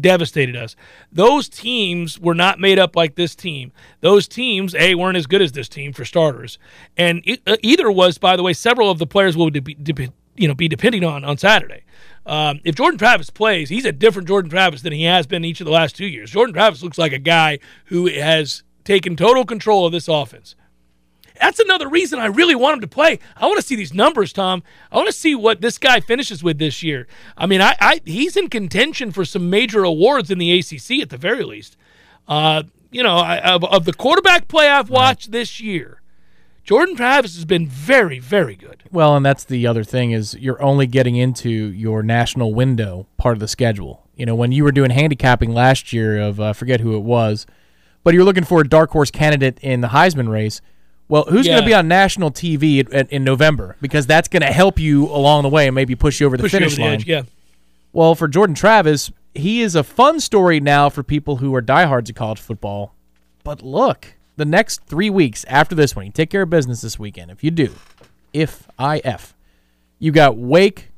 devastated 0.00 0.56
us. 0.56 0.76
Those 1.10 1.48
teams 1.48 2.18
were 2.18 2.34
not 2.34 2.58
made 2.58 2.78
up 2.78 2.96
like 2.96 3.14
this 3.14 3.34
team. 3.34 3.72
Those 4.00 4.26
teams, 4.26 4.74
A, 4.74 4.94
weren't 4.94 5.16
as 5.16 5.26
good 5.26 5.42
as 5.42 5.52
this 5.52 5.68
team 5.68 5.92
for 5.92 6.04
starters. 6.04 6.58
And 6.96 7.22
it, 7.24 7.42
uh, 7.46 7.56
either 7.62 7.90
was, 7.90 8.18
by 8.18 8.36
the 8.36 8.42
way, 8.42 8.52
several 8.52 8.90
of 8.90 8.98
the 8.98 9.06
players 9.06 9.36
will 9.36 9.50
be, 9.50 9.60
de- 9.60 10.12
you 10.36 10.48
know, 10.48 10.54
be 10.54 10.68
depending 10.68 11.04
on 11.04 11.24
on 11.24 11.36
Saturday. 11.36 11.84
Um, 12.24 12.60
if 12.64 12.74
Jordan 12.74 12.98
Travis 12.98 13.30
plays, 13.30 13.68
he's 13.68 13.84
a 13.84 13.92
different 13.92 14.28
Jordan 14.28 14.50
Travis 14.50 14.82
than 14.82 14.92
he 14.92 15.04
has 15.04 15.26
been 15.26 15.44
each 15.44 15.60
of 15.60 15.66
the 15.66 15.72
last 15.72 15.96
two 15.96 16.06
years. 16.06 16.30
Jordan 16.30 16.54
Travis 16.54 16.82
looks 16.82 16.98
like 16.98 17.12
a 17.12 17.18
guy 17.18 17.58
who 17.86 18.06
has 18.06 18.62
taken 18.84 19.16
total 19.16 19.44
control 19.44 19.86
of 19.86 19.92
this 19.92 20.08
offense. 20.08 20.54
That's 21.42 21.58
another 21.58 21.88
reason 21.88 22.20
I 22.20 22.26
really 22.26 22.54
want 22.54 22.74
him 22.74 22.80
to 22.82 22.86
play. 22.86 23.18
I 23.36 23.46
want 23.46 23.58
to 23.58 23.66
see 23.66 23.74
these 23.74 23.92
numbers, 23.92 24.32
Tom. 24.32 24.62
I 24.92 24.96
want 24.96 25.08
to 25.08 25.12
see 25.12 25.34
what 25.34 25.60
this 25.60 25.76
guy 25.76 25.98
finishes 25.98 26.40
with 26.44 26.58
this 26.58 26.84
year. 26.84 27.08
I 27.36 27.46
mean, 27.46 27.60
I, 27.60 27.74
I 27.80 28.00
he's 28.04 28.36
in 28.36 28.48
contention 28.48 29.10
for 29.10 29.24
some 29.24 29.50
major 29.50 29.82
awards 29.82 30.30
in 30.30 30.38
the 30.38 30.56
ACC 30.56 31.02
at 31.02 31.10
the 31.10 31.16
very 31.16 31.42
least. 31.42 31.76
Uh, 32.28 32.62
you 32.92 33.02
know, 33.02 33.16
I, 33.16 33.38
of, 33.38 33.64
of 33.64 33.86
the 33.86 33.92
quarterback 33.92 34.46
play 34.46 34.68
I've 34.68 34.88
watched 34.88 35.32
this 35.32 35.60
year, 35.60 36.00
Jordan 36.62 36.94
Travis 36.94 37.34
has 37.34 37.44
been 37.44 37.66
very, 37.66 38.20
very 38.20 38.54
good. 38.54 38.84
Well, 38.92 39.16
and 39.16 39.26
that's 39.26 39.42
the 39.42 39.66
other 39.66 39.82
thing 39.82 40.12
is 40.12 40.34
you're 40.34 40.62
only 40.62 40.86
getting 40.86 41.16
into 41.16 41.50
your 41.50 42.04
national 42.04 42.54
window 42.54 43.08
part 43.16 43.34
of 43.34 43.40
the 43.40 43.48
schedule. 43.48 44.06
You 44.14 44.26
know, 44.26 44.36
when 44.36 44.52
you 44.52 44.62
were 44.62 44.70
doing 44.70 44.90
handicapping 44.90 45.52
last 45.52 45.92
year 45.92 46.20
of 46.20 46.38
uh, 46.38 46.52
forget 46.52 46.78
who 46.78 46.96
it 46.96 47.02
was, 47.02 47.46
but 48.04 48.14
you're 48.14 48.22
looking 48.22 48.44
for 48.44 48.60
a 48.60 48.68
dark 48.68 48.90
horse 48.90 49.10
candidate 49.10 49.58
in 49.60 49.80
the 49.80 49.88
Heisman 49.88 50.28
race. 50.28 50.60
Well, 51.12 51.26
who's 51.28 51.46
going 51.46 51.60
to 51.60 51.66
be 51.66 51.74
on 51.74 51.88
national 51.88 52.30
TV 52.30 52.90
at, 52.90 53.12
in 53.12 53.22
November? 53.22 53.76
Because 53.82 54.06
that's 54.06 54.28
going 54.28 54.40
to 54.40 54.46
help 54.46 54.78
you 54.78 55.08
along 55.08 55.42
the 55.42 55.50
way 55.50 55.66
and 55.66 55.74
maybe 55.74 55.94
push 55.94 56.18
you 56.18 56.26
over 56.26 56.38
the 56.38 56.42
Push 56.44 56.52
finish 56.52 56.72
over 56.72 56.76
the 56.76 56.82
line. 56.84 56.92
edge. 56.94 57.06
Yeah. 57.06 57.22
Well, 57.92 58.14
for 58.14 58.28
Jordan 58.28 58.54
Travis, 58.54 59.12
he 59.34 59.60
is 59.60 59.74
a 59.74 59.84
fun 59.84 60.20
story 60.20 60.58
now 60.58 60.88
for 60.88 61.02
people 61.02 61.36
who 61.36 61.54
are 61.54 61.60
diehards 61.60 62.08
of 62.08 62.16
college 62.16 62.40
football. 62.40 62.94
But 63.44 63.60
look, 63.60 64.14
the 64.36 64.46
next 64.46 64.86
three 64.86 65.10
weeks 65.10 65.44
after 65.48 65.74
this 65.74 65.94
one, 65.94 66.06
you 66.06 66.12
take 66.12 66.30
care 66.30 66.40
of 66.40 66.48
business 66.48 66.80
this 66.80 66.98
weekend. 66.98 67.30
If 67.30 67.44
you 67.44 67.50
do, 67.50 67.74
if 68.32 68.66
I 68.78 69.02
F, 69.04 69.34
you 69.98 70.12
got 70.12 70.38
Wake, 70.38 70.92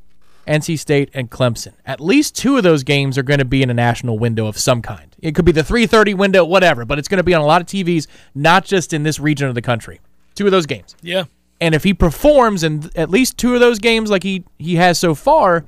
NC 0.46 0.78
State, 0.78 1.10
and 1.12 1.28
Clemson. 1.28 1.72
At 1.84 2.00
least 2.00 2.36
two 2.36 2.56
of 2.56 2.62
those 2.62 2.84
games 2.84 3.18
are 3.18 3.24
going 3.24 3.40
to 3.40 3.44
be 3.44 3.64
in 3.64 3.70
a 3.70 3.74
national 3.74 4.20
window 4.20 4.46
of 4.46 4.58
some 4.58 4.80
kind. 4.80 5.16
It 5.20 5.34
could 5.34 5.44
be 5.44 5.50
the 5.50 5.62
3:30 5.62 6.14
window, 6.14 6.44
whatever, 6.44 6.84
but 6.84 7.00
it's 7.00 7.08
going 7.08 7.18
to 7.18 7.24
be 7.24 7.34
on 7.34 7.40
a 7.40 7.46
lot 7.46 7.60
of 7.60 7.66
TVs, 7.66 8.06
not 8.32 8.64
just 8.64 8.92
in 8.92 9.02
this 9.02 9.18
region 9.18 9.48
of 9.48 9.56
the 9.56 9.62
country. 9.62 10.00
Two 10.34 10.46
of 10.46 10.52
those 10.52 10.66
games. 10.66 10.96
Yeah. 11.02 11.24
And 11.60 11.74
if 11.74 11.84
he 11.84 11.94
performs 11.94 12.62
in 12.62 12.90
at 12.94 13.10
least 13.10 13.38
two 13.38 13.54
of 13.54 13.60
those 13.60 13.78
games 13.78 14.10
like 14.10 14.22
he, 14.22 14.44
he 14.58 14.76
has 14.76 14.98
so 14.98 15.14
far, 15.14 15.64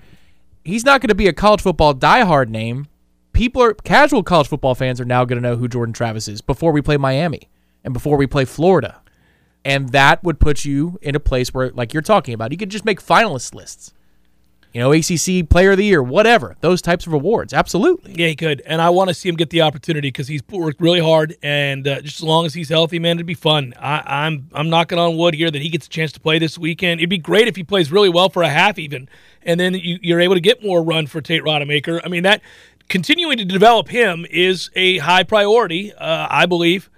he's 0.64 0.84
not 0.84 1.00
going 1.00 1.08
to 1.08 1.14
be 1.14 1.28
a 1.28 1.32
college 1.32 1.62
football 1.62 1.94
diehard 1.94 2.48
name. 2.48 2.86
People 3.32 3.62
are 3.62 3.74
casual 3.74 4.22
college 4.22 4.48
football 4.48 4.74
fans 4.74 5.00
are 5.00 5.04
now 5.04 5.24
going 5.24 5.40
to 5.40 5.48
know 5.48 5.56
who 5.56 5.68
Jordan 5.68 5.92
Travis 5.92 6.26
is 6.26 6.40
before 6.40 6.72
we 6.72 6.82
play 6.82 6.96
Miami 6.96 7.48
and 7.84 7.94
before 7.94 8.16
we 8.16 8.26
play 8.26 8.44
Florida. 8.44 9.00
And 9.64 9.90
that 9.90 10.22
would 10.22 10.40
put 10.40 10.64
you 10.64 10.98
in 11.02 11.14
a 11.14 11.20
place 11.20 11.52
where, 11.52 11.70
like 11.70 11.92
you're 11.92 12.02
talking 12.02 12.34
about, 12.34 12.52
you 12.52 12.58
could 12.58 12.70
just 12.70 12.84
make 12.84 13.02
finalist 13.02 13.54
lists. 13.54 13.92
You 14.76 14.82
know, 14.82 14.92
ACC 14.92 15.48
Player 15.48 15.70
of 15.70 15.78
the 15.78 15.86
Year, 15.86 16.02
whatever. 16.02 16.54
Those 16.60 16.82
types 16.82 17.06
of 17.06 17.14
awards. 17.14 17.54
Absolutely. 17.54 18.12
Yeah, 18.12 18.26
he 18.26 18.36
could, 18.36 18.60
and 18.66 18.82
I 18.82 18.90
want 18.90 19.08
to 19.08 19.14
see 19.14 19.26
him 19.26 19.34
get 19.34 19.48
the 19.48 19.62
opportunity 19.62 20.08
because 20.08 20.28
he's 20.28 20.42
worked 20.50 20.82
really 20.82 21.00
hard, 21.00 21.34
and 21.42 21.88
uh, 21.88 22.02
just 22.02 22.20
as 22.20 22.22
long 22.22 22.44
as 22.44 22.52
he's 22.52 22.68
healthy, 22.68 22.98
man, 22.98 23.16
it'd 23.16 23.24
be 23.24 23.32
fun. 23.32 23.72
I, 23.80 24.02
I'm 24.04 24.50
I'm 24.52 24.68
knocking 24.68 24.98
on 24.98 25.16
wood 25.16 25.32
here 25.32 25.50
that 25.50 25.62
he 25.62 25.70
gets 25.70 25.86
a 25.86 25.88
chance 25.88 26.12
to 26.12 26.20
play 26.20 26.38
this 26.38 26.58
weekend. 26.58 27.00
It'd 27.00 27.08
be 27.08 27.16
great 27.16 27.48
if 27.48 27.56
he 27.56 27.64
plays 27.64 27.90
really 27.90 28.10
well 28.10 28.28
for 28.28 28.42
a 28.42 28.50
half, 28.50 28.78
even, 28.78 29.08
and 29.44 29.58
then 29.58 29.72
you, 29.72 29.98
you're 30.02 30.20
able 30.20 30.34
to 30.34 30.42
get 30.42 30.62
more 30.62 30.82
run 30.82 31.06
for 31.06 31.22
Tate 31.22 31.42
Rodemaker. 31.42 32.02
I 32.04 32.08
mean, 32.08 32.24
that 32.24 32.42
continuing 32.90 33.38
to 33.38 33.46
develop 33.46 33.88
him 33.88 34.26
is 34.28 34.68
a 34.76 34.98
high 34.98 35.22
priority, 35.22 35.94
uh, 35.94 36.26
I 36.28 36.44
believe. 36.44 36.90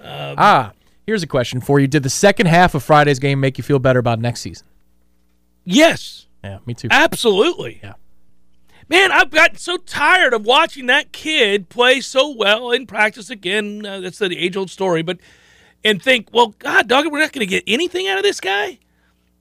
Ah, 0.00 0.70
here's 1.04 1.24
a 1.24 1.26
question 1.26 1.60
for 1.60 1.80
you. 1.80 1.88
Did 1.88 2.04
the 2.04 2.10
second 2.10 2.46
half 2.46 2.76
of 2.76 2.84
Friday's 2.84 3.18
game 3.18 3.40
make 3.40 3.58
you 3.58 3.64
feel 3.64 3.80
better 3.80 3.98
about 3.98 4.20
next 4.20 4.42
season? 4.42 4.68
Yes, 5.64 6.27
Yeah, 6.42 6.58
me 6.66 6.74
too. 6.74 6.88
absolutely. 6.90 7.80
Yeah. 7.82 7.94
Man, 8.88 9.12
I've 9.12 9.30
gotten 9.30 9.58
so 9.58 9.76
tired 9.76 10.32
of 10.32 10.46
watching 10.46 10.86
that 10.86 11.12
kid 11.12 11.68
play 11.68 12.00
so 12.00 12.34
well 12.34 12.70
in 12.70 12.86
practice 12.86 13.28
again. 13.28 13.84
Uh, 13.84 14.00
that's 14.00 14.18
the 14.18 14.38
age 14.38 14.56
old 14.56 14.70
story, 14.70 15.02
but 15.02 15.18
and 15.84 16.02
think, 16.02 16.28
well, 16.32 16.54
God, 16.58 16.88
dog, 16.88 17.06
we're 17.06 17.18
not 17.20 17.32
going 17.32 17.46
to 17.46 17.50
get 17.50 17.64
anything 17.66 18.08
out 18.08 18.16
of 18.16 18.24
this 18.24 18.40
guy. 18.40 18.78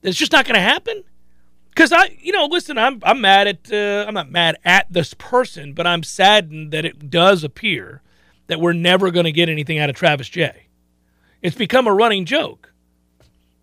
It's 0.03 0.17
just 0.17 0.31
not 0.31 0.45
going 0.45 0.55
to 0.55 0.61
happen. 0.61 1.03
Because 1.69 1.93
I, 1.93 2.17
you 2.19 2.31
know, 2.31 2.45
listen, 2.45 2.77
I'm 2.77 2.99
I'm 3.03 3.21
mad 3.21 3.47
at 3.47 3.71
uh, 3.71 4.05
I'm 4.07 4.15
not 4.15 4.31
mad 4.31 4.57
at 4.65 4.91
this 4.91 5.13
person, 5.13 5.73
but 5.73 5.85
I'm 5.85 6.03
saddened 6.03 6.71
that 6.73 6.85
it 6.85 7.09
does 7.09 7.43
appear 7.43 8.01
that 8.47 8.59
we're 8.59 8.73
never 8.73 9.11
going 9.11 9.25
to 9.25 9.31
get 9.31 9.47
anything 9.47 9.77
out 9.77 9.89
of 9.89 9.95
Travis 9.95 10.27
Jay. 10.27 10.67
It's 11.41 11.55
become 11.55 11.85
a 11.85 11.93
running 11.93 12.25
joke 12.25 12.73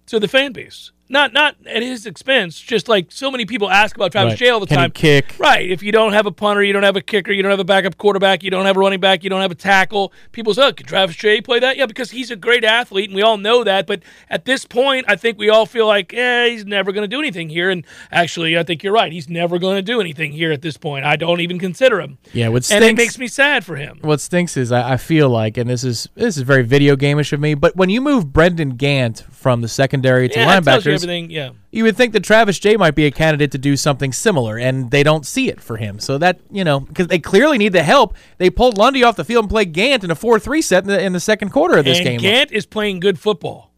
to 0.07 0.21
the 0.21 0.29
fan 0.29 0.53
base. 0.53 0.93
Not 1.15 1.33
not 1.33 1.55
at 1.65 1.81
his 1.81 2.07
expense, 2.07 2.59
just 2.59 2.89
like 2.89 3.13
so 3.13 3.31
many 3.31 3.47
people 3.47 3.71
ask 3.71 3.95
about 3.95 4.11
Travis 4.11 4.33
Right. 4.33 4.39
J 4.39 4.49
all 4.49 4.59
the 4.59 4.67
Can 4.67 4.79
time. 4.79 4.91
kick? 4.91 5.37
Right. 5.39 5.71
If 5.71 5.81
you 5.81 5.93
don't 5.93 6.13
have 6.13 6.27
a 6.27 6.33
punter, 6.33 6.61
you 6.65 6.73
don't 6.73 6.83
have 6.83 6.97
a 6.97 7.01
kicker, 7.01 7.31
you 7.31 7.41
don't 7.41 7.53
have 7.53 7.61
a 7.61 7.65
backup 7.65 7.97
quarterback, 7.99 8.43
you 8.43 8.51
don't 8.51 8.65
have 8.67 8.77
a 8.77 8.81
running 8.81 8.99
back, 8.99 9.23
you 9.23 9.31
don't 9.31 9.41
have 9.41 9.53
a 9.53 9.55
tackle. 9.55 10.13
People 10.33 10.55
say, 10.55 10.67
oh, 10.67 10.73
can 10.73 10.87
Travis 10.89 11.15
Jay 11.15 11.41
play 11.41 11.61
that? 11.61 11.77
Yeah, 11.77 11.87
because 11.87 12.11
he's 12.11 12.33
a 12.33 12.37
great 12.37 12.65
athlete, 12.65 13.11
and 13.11 13.15
we 13.15 13.23
all 13.23 13.37
know 13.39 13.63
that. 13.63 13.87
But 13.87 14.03
at 14.29 14.45
this 14.45 14.65
point, 14.65 15.05
I 15.07 15.15
think 15.15 15.39
we 15.39 15.49
all 15.49 15.67
feel 15.67 15.87
like, 15.87 16.11
"Yeah, 16.13 16.49
he's 16.49 16.67
never 16.67 16.91
going 16.91 17.09
to 17.09 17.17
do 17.17 17.21
anything 17.21 17.49
here. 17.49 17.71
And 17.71 17.87
actually, 18.11 18.59
I 18.59 18.65
think 18.65 18.83
you're 18.83 18.93
right. 18.93 19.13
He's 19.13 19.29
never 19.29 19.61
going 19.61 19.77
to 19.77 19.83
do 19.83 20.01
anything 20.01 20.33
here 20.33 20.51
at 20.51 20.63
this 20.63 20.77
point. 20.77 21.05
I 21.05 21.15
don't 21.15 21.41
even 21.41 21.61
consider 21.61 22.01
him. 22.01 22.19
Yeah, 22.33 22.49
what 22.49 22.65
stinks, 22.65 22.83
And 22.83 22.91
it 22.91 22.97
makes 23.01 23.19
me 23.21 23.29
sad 23.29 23.65
for 23.65 23.77
him. 23.77 23.99
What 24.01 24.21
stinks 24.21 24.57
is 24.57 24.73
I, 24.73 24.95
I 24.95 24.97
feel 24.97 25.29
like, 25.29 25.57
and 25.59 25.71
this 25.71 25.85
is 25.85 26.09
this 26.17 26.37
is 26.37 26.43
very 26.43 26.65
video 26.65 26.97
gameish 26.97 27.33
of 27.33 27.39
me, 27.39 27.55
but 27.55 27.77
when 27.77 27.89
you 27.89 28.01
move 28.01 28.33
Brendan 28.33 28.71
Gant 28.71 29.23
from 29.31 29.61
the 29.61 29.69
secondary 29.69 30.29
to 30.31 30.41
Yeah, 30.41 30.59
it 30.59 30.65
tells 30.65 30.85
you 30.85 30.93
linebackers, 30.93 31.04
everything. 31.05 31.31
Yeah. 31.31 31.51
you 31.71 31.85
would 31.85 31.97
think 31.97 32.13
that 32.15 32.25
Travis 32.25 32.59
Jay 32.59 32.77
might 32.77 32.95
be 32.95 33.07
a 33.07 33.11
candidate 33.11 33.53
to 33.53 33.59
do 33.59 33.77
something 33.77 34.13
similar, 34.13 34.59
and 34.59 34.91
they 34.91 35.03
don't 35.03 35.25
see 35.27 35.49
it 35.49 35.61
for 35.61 35.77
him. 35.77 35.99
So 36.01 36.19
that 36.19 36.41
you 36.51 36.65
know, 36.65 36.81
because 36.81 37.07
they 37.09 37.19
clearly 37.19 37.59
need 37.59 37.73
the 37.73 37.83
help. 37.83 38.15
They 38.39 38.51
pulled 38.51 38.77
Lundy 38.79 39.03
off 39.05 39.17
the 39.17 39.25
field 39.25 39.45
and 39.45 39.51
played 39.51 39.73
Gant 39.73 40.05
in 40.05 40.11
a 40.11 40.15
four-three 40.15 40.63
set 40.63 40.85
in 40.85 40.89
the, 40.89 41.01
in 41.03 41.13
the 41.13 41.21
second 41.21 41.51
quarter 41.51 41.79
of 41.79 41.85
this 41.85 41.99
and 41.99 42.07
game. 42.07 42.21
Gant 42.21 42.51
is 42.53 42.67
playing 42.67 43.01
good 43.01 43.19
football. 43.19 43.73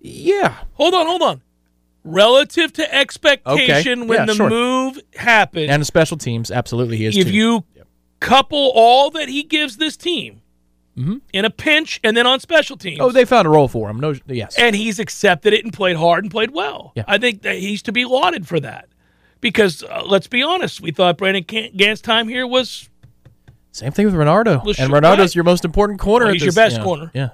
yeah, 0.00 0.56
Hold 0.74 0.94
on, 0.94 1.06
hold 1.06 1.22
on. 1.22 1.42
Relative 2.06 2.70
to 2.74 2.94
expectation, 2.94 4.06
when 4.06 4.18
Yeah, 4.18 4.24
the 4.26 4.34
sure. 4.34 4.50
move 4.50 5.00
happened, 5.16 5.70
and 5.70 5.80
the 5.80 5.86
special 5.86 6.18
teams, 6.18 6.50
absolutely 6.50 6.98
he 6.98 7.06
is. 7.06 7.16
if 7.16 7.28
too. 7.28 7.32
you 7.32 7.64
couple 8.20 8.72
all 8.74 9.10
that 9.10 9.28
he 9.28 9.42
gives 9.42 9.76
this 9.78 9.96
team 9.96 10.40
in 10.96 11.44
a 11.44 11.50
pinch 11.50 12.00
and 12.04 12.16
then 12.16 12.26
on 12.26 12.40
special 12.40 12.76
teams, 12.76 13.00
oh, 13.00 13.10
they 13.10 13.24
found 13.24 13.46
a 13.46 13.50
role 13.50 13.68
for 13.68 13.90
him. 13.90 13.98
No, 13.98 14.14
yes, 14.26 14.56
and 14.58 14.76
he's 14.76 14.98
accepted 14.98 15.52
it 15.52 15.64
and 15.64 15.72
played 15.72 15.96
hard 15.96 16.24
and 16.24 16.30
played 16.30 16.52
well. 16.52 16.92
Yeah. 16.94 17.04
I 17.08 17.18
think 17.18 17.42
that 17.42 17.56
he's 17.56 17.82
to 17.82 17.92
be 17.92 18.04
lauded 18.04 18.46
for 18.46 18.60
that. 18.60 18.88
Because 19.40 19.82
uh, 19.82 20.02
let's 20.06 20.26
be 20.26 20.42
honest, 20.42 20.80
we 20.80 20.90
thought 20.90 21.18
Brendan 21.18 21.44
Gant's 21.76 22.00
time 22.00 22.28
here 22.28 22.46
was 22.46 22.88
same 23.72 23.92
thing 23.92 24.06
with 24.06 24.14
Renardo, 24.14 24.64
and 24.64 24.76
sure, 24.76 24.88
Renardo's 24.88 25.18
right. 25.18 25.34
your 25.34 25.44
most 25.44 25.64
important 25.64 26.00
corner. 26.00 26.26
Well, 26.26 26.32
he's 26.34 26.42
your 26.42 26.48
this- 26.48 26.54
best 26.54 26.76
yeah, 26.78 26.84
corner. 26.84 27.10
Yeah, 27.12 27.28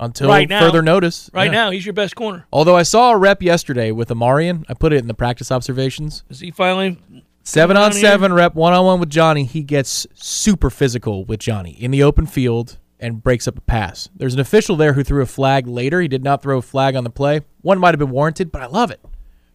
until 0.00 0.28
Right 0.28 0.48
now. 0.48 0.60
further 0.60 0.82
notice. 0.82 1.30
right 1.32 1.46
yeah. 1.46 1.50
now. 1.50 1.70
He's 1.70 1.84
your 1.84 1.92
best 1.92 2.16
corner. 2.16 2.46
Although 2.52 2.76
I 2.76 2.82
saw 2.82 3.12
a 3.12 3.18
rep 3.18 3.42
yesterday 3.42 3.90
with 3.90 4.08
Omarion, 4.08 4.64
I 4.68 4.74
put 4.74 4.92
it 4.92 4.96
in 4.96 5.06
the 5.06 5.14
practice 5.14 5.52
observations. 5.52 6.24
Is 6.30 6.40
he 6.40 6.50
finally? 6.50 6.98
Seven 7.42 7.76
on 7.76 7.84
on 7.84 7.92
here? 7.92 8.00
seven 8.00 8.32
rep, 8.32 8.54
one 8.54 8.72
on 8.72 8.86
one 8.86 8.98
with 9.00 9.10
Johnny. 9.10 9.44
He 9.44 9.62
gets 9.62 10.06
super 10.14 10.70
physical 10.70 11.26
with 11.26 11.40
Johnny 11.40 11.72
in 11.72 11.90
the 11.90 12.02
open 12.02 12.26
field 12.26 12.78
and 13.00 13.22
breaks 13.22 13.46
up 13.48 13.58
a 13.58 13.60
pass. 13.60 14.08
There's 14.16 14.34
an 14.34 14.40
official 14.40 14.76
there 14.76 14.92
who 14.94 15.02
threw 15.04 15.22
a 15.22 15.26
flag 15.26 15.66
later. 15.66 16.00
He 16.00 16.08
did 16.08 16.22
not 16.24 16.42
throw 16.42 16.58
a 16.58 16.62
flag 16.62 16.96
on 16.96 17.04
the 17.04 17.10
play. 17.10 17.42
One 17.62 17.78
might 17.78 17.90
have 17.94 17.98
been 17.98 18.10
warranted, 18.10 18.50
but 18.52 18.62
I 18.62 18.66
love 18.66 18.90
it. 18.90 19.00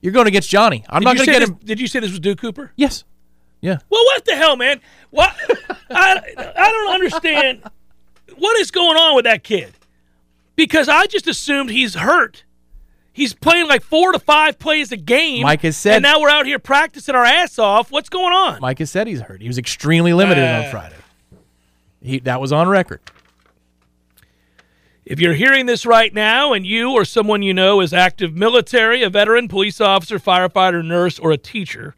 You're 0.01 0.13
going 0.13 0.27
against 0.27 0.49
Johnny. 0.49 0.85
I'm 0.89 1.01
Did 1.01 1.05
not 1.05 1.15
going 1.15 1.25
to 1.25 1.31
get 1.33 1.39
this, 1.39 1.49
him. 1.49 1.59
Did 1.63 1.79
you 1.79 1.87
say 1.87 1.99
this 1.99 2.09
was 2.11 2.19
Duke 2.19 2.39
Cooper? 2.39 2.71
Yes. 2.75 3.03
Yeah. 3.61 3.79
Well, 3.89 4.03
what 4.05 4.23
the 4.25 4.35
hell, 4.35 4.55
man? 4.55 4.79
What? 5.09 5.35
I, 5.89 6.21
I 6.57 6.71
don't 6.71 6.93
understand 6.93 7.63
what 8.37 8.57
is 8.59 8.71
going 8.71 8.95
on 8.97 9.15
with 9.15 9.25
that 9.25 9.43
kid. 9.43 9.73
Because 10.55 10.87
I 10.87 11.05
just 11.07 11.27
assumed 11.27 11.69
he's 11.69 11.95
hurt. 11.95 12.43
He's 13.11 13.33
playing 13.33 13.67
like 13.67 13.81
four 13.83 14.13
to 14.13 14.19
five 14.19 14.59
plays 14.59 14.91
a 14.93 14.97
game. 14.97 15.43
Mike 15.43 15.61
has 15.61 15.75
said- 15.75 15.95
and 15.95 16.03
now 16.03 16.21
we're 16.21 16.29
out 16.29 16.45
here 16.45 16.59
practicing 16.59 17.15
our 17.15 17.25
ass 17.25 17.59
off. 17.59 17.91
What's 17.91 18.07
going 18.09 18.33
on? 18.33 18.61
Mike 18.61 18.79
has 18.79 18.89
said 18.91 19.07
he's 19.07 19.19
hurt. 19.21 19.41
He 19.41 19.47
was 19.47 19.57
extremely 19.57 20.13
limited 20.13 20.43
Uh. 20.43 20.63
on 20.65 20.71
Friday. 20.71 20.95
He 22.01 22.19
that 22.19 22.39
was 22.39 22.53
on 22.53 22.69
record. 22.69 23.01
If 25.09 25.19
you're 25.19 25.33
hearing 25.33 25.65
this 25.65 25.87
right 25.87 26.13
now 26.13 26.53
and 26.53 26.67
you 26.67 26.91
or 26.91 27.03
someone 27.03 27.41
you 27.41 27.51
know 27.51 27.81
is 27.81 27.93
active 27.93 28.35
military, 28.35 29.01
a 29.01 29.09
veteran, 29.09 29.47
police 29.47 29.81
officer, 29.81 30.19
firefighter, 30.19 30.85
nurse, 30.85 31.17
or 31.17 31.31
a 31.31 31.37
teacher, 31.37 31.95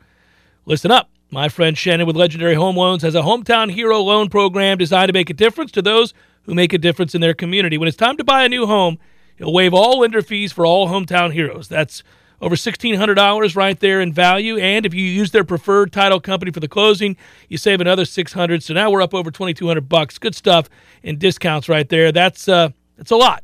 listen 0.65 0.91
up. 0.91 1.09
My 1.29 1.49
friend 1.49 1.77
Shannon 1.77 2.07
with 2.07 2.15
Legendary 2.15 2.53
Home 2.53 2.77
Loans 2.77 3.03
has 3.03 3.13
a 3.13 3.23
hometown 3.23 3.69
hero 3.69 3.99
loan 3.99 4.29
program 4.29 4.77
designed 4.77 5.09
to 5.09 5.13
make 5.13 5.29
a 5.29 5.33
difference 5.33 5.73
to 5.73 5.81
those 5.81 6.13
who 6.43 6.53
make 6.53 6.71
a 6.71 6.77
difference 6.77 7.13
in 7.13 7.19
their 7.19 7.33
community. 7.33 7.77
When 7.77 7.89
it's 7.89 7.97
time 7.97 8.15
to 8.15 8.23
buy 8.23 8.45
a 8.45 8.49
new 8.49 8.65
home, 8.65 8.97
he'll 9.35 9.51
waive 9.51 9.73
all 9.73 9.99
lender 9.99 10.21
fees 10.21 10.53
for 10.53 10.65
all 10.65 10.87
hometown 10.87 11.33
heroes. 11.33 11.67
That's 11.67 12.03
over 12.39 12.55
$1,600 12.55 13.55
right 13.57 13.79
there 13.81 13.99
in 13.99 14.13
value. 14.13 14.57
And 14.57 14.85
if 14.85 14.93
you 14.93 15.03
use 15.03 15.31
their 15.31 15.43
preferred 15.43 15.91
title 15.91 16.21
company 16.21 16.53
for 16.53 16.61
the 16.61 16.69
closing, 16.69 17.17
you 17.49 17.57
save 17.57 17.81
another 17.81 18.05
600 18.05 18.63
So 18.63 18.73
now 18.73 18.89
we're 18.89 19.01
up 19.01 19.13
over 19.13 19.31
2200 19.31 19.89
bucks. 19.89 20.17
Good 20.17 20.33
stuff 20.33 20.69
and 21.03 21.19
discounts 21.19 21.67
right 21.67 21.89
there. 21.89 22.13
That's, 22.13 22.47
uh, 22.47 22.69
that's 23.01 23.09
a 23.09 23.15
lot. 23.15 23.43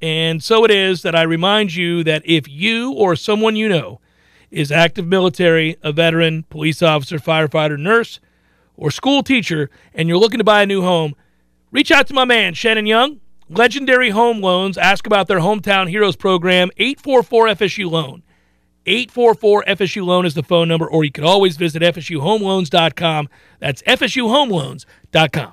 And 0.00 0.42
so 0.42 0.64
it 0.64 0.70
is 0.70 1.02
that 1.02 1.14
I 1.14 1.24
remind 1.24 1.74
you 1.74 2.02
that 2.04 2.22
if 2.24 2.48
you 2.48 2.92
or 2.92 3.14
someone 3.14 3.54
you 3.54 3.68
know 3.68 4.00
is 4.50 4.72
active 4.72 5.06
military, 5.06 5.76
a 5.82 5.92
veteran, 5.92 6.44
police 6.44 6.80
officer, 6.80 7.18
firefighter, 7.18 7.78
nurse, 7.78 8.18
or 8.74 8.90
school 8.90 9.22
teacher, 9.22 9.68
and 9.92 10.08
you're 10.08 10.16
looking 10.16 10.38
to 10.38 10.44
buy 10.44 10.62
a 10.62 10.66
new 10.66 10.80
home, 10.80 11.14
reach 11.70 11.92
out 11.92 12.06
to 12.06 12.14
my 12.14 12.24
man, 12.24 12.54
Shannon 12.54 12.86
Young, 12.86 13.20
Legendary 13.50 14.08
Home 14.08 14.40
Loans. 14.40 14.78
Ask 14.78 15.06
about 15.06 15.28
their 15.28 15.40
Hometown 15.40 15.90
Heroes 15.90 16.16
program, 16.16 16.70
844 16.78 17.48
FSU 17.48 17.90
Loan. 17.90 18.22
844 18.86 19.64
FSU 19.64 20.06
Loan 20.06 20.24
is 20.24 20.32
the 20.32 20.42
phone 20.42 20.68
number, 20.68 20.90
or 20.90 21.04
you 21.04 21.12
can 21.12 21.24
always 21.24 21.58
visit 21.58 21.82
FSUHomeLoans.com. 21.82 23.28
That's 23.58 23.82
FSUHomeLoans.com. 23.82 25.52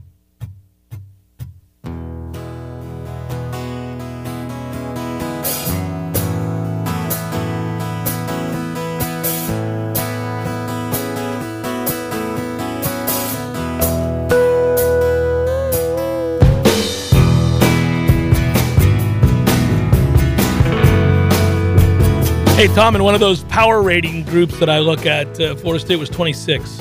Hey, 22.61 22.67
Tom, 22.75 22.95
in 22.95 23.03
one 23.03 23.15
of 23.15 23.19
those 23.19 23.43
power 23.45 23.81
rating 23.81 24.23
groups 24.23 24.59
that 24.59 24.69
I 24.69 24.77
look 24.77 25.07
at, 25.07 25.27
uh, 25.41 25.55
Florida 25.55 25.83
State 25.83 25.95
was 25.95 26.09
26. 26.09 26.79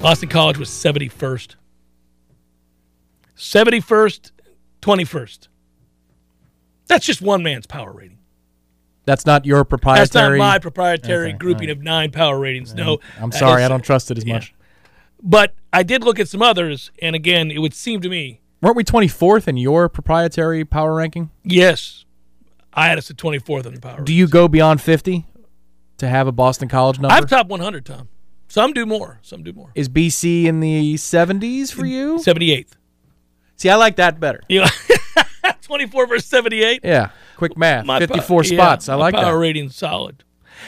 Boston 0.00 0.30
College 0.30 0.56
was 0.56 0.70
71st. 0.70 1.56
71st, 3.36 4.30
21st. 4.80 5.48
That's 6.86 7.04
just 7.04 7.20
one 7.20 7.42
man's 7.42 7.66
power 7.66 7.92
rating. 7.92 8.16
That's 9.04 9.26
not 9.26 9.44
your 9.44 9.66
proprietary. 9.66 10.06
That's 10.06 10.14
not 10.14 10.38
my 10.38 10.58
proprietary 10.58 11.28
Okay, 11.28 11.36
grouping 11.36 11.68
right. 11.68 11.76
of 11.76 11.82
nine 11.82 12.10
power 12.10 12.38
ratings. 12.38 12.72
No. 12.72 13.00
I'm 13.20 13.32
sorry, 13.32 13.64
I 13.64 13.68
don't 13.68 13.84
trust 13.84 14.10
it 14.10 14.16
as 14.16 14.24
yeah. 14.24 14.32
much. 14.32 14.54
But 15.22 15.52
I 15.74 15.82
did 15.82 16.04
look 16.04 16.18
at 16.18 16.26
some 16.26 16.40
others, 16.40 16.90
and 17.02 17.14
again, 17.14 17.50
it 17.50 17.58
would 17.58 17.74
seem 17.74 18.00
to 18.00 18.08
me, 18.08 18.40
Weren't 18.62 18.76
we 18.76 18.84
24th 18.84 19.46
in 19.46 19.58
your 19.58 19.90
proprietary 19.90 20.64
power 20.64 20.94
ranking? 20.94 21.28
yes, 21.44 22.06
I 22.72 22.86
had 22.88 22.98
us 22.98 23.10
at 23.10 23.16
24th 23.16 23.66
in 23.66 23.74
the 23.74 23.80
power 23.80 24.02
Do 24.02 24.12
you 24.14 24.26
go 24.28 24.48
beyond 24.48 24.80
50 24.80 25.26
to 25.98 26.08
have 26.08 26.26
a 26.26 26.32
Boston 26.32 26.68
College 26.68 26.98
number? 27.00 27.14
I've 27.14 27.26
top 27.28 27.48
100, 27.48 27.84
Tom. 27.84 28.08
Some 28.48 28.72
do 28.72 28.84
more. 28.86 29.18
Some 29.22 29.42
do 29.42 29.52
more. 29.52 29.70
Is 29.74 29.88
BC 29.88 30.44
in 30.44 30.60
the 30.60 30.94
70s 30.94 31.72
for 31.72 31.86
you? 31.86 32.18
78th. 32.18 32.72
See, 33.56 33.68
I 33.70 33.76
like 33.76 33.96
that 33.96 34.18
better. 34.18 34.40
Know, 34.48 34.64
24 35.62 36.06
versus 36.06 36.26
78. 36.26 36.80
Yeah, 36.82 37.10
quick 37.36 37.56
math. 37.56 37.84
My 37.84 37.98
54 37.98 38.42
pow- 38.42 38.48
yeah, 38.48 38.56
spots. 38.56 38.88
I 38.88 38.94
like 38.94 39.14
power 39.14 39.34
that. 39.34 39.38
rating's 39.38 39.76
solid. 39.76 40.24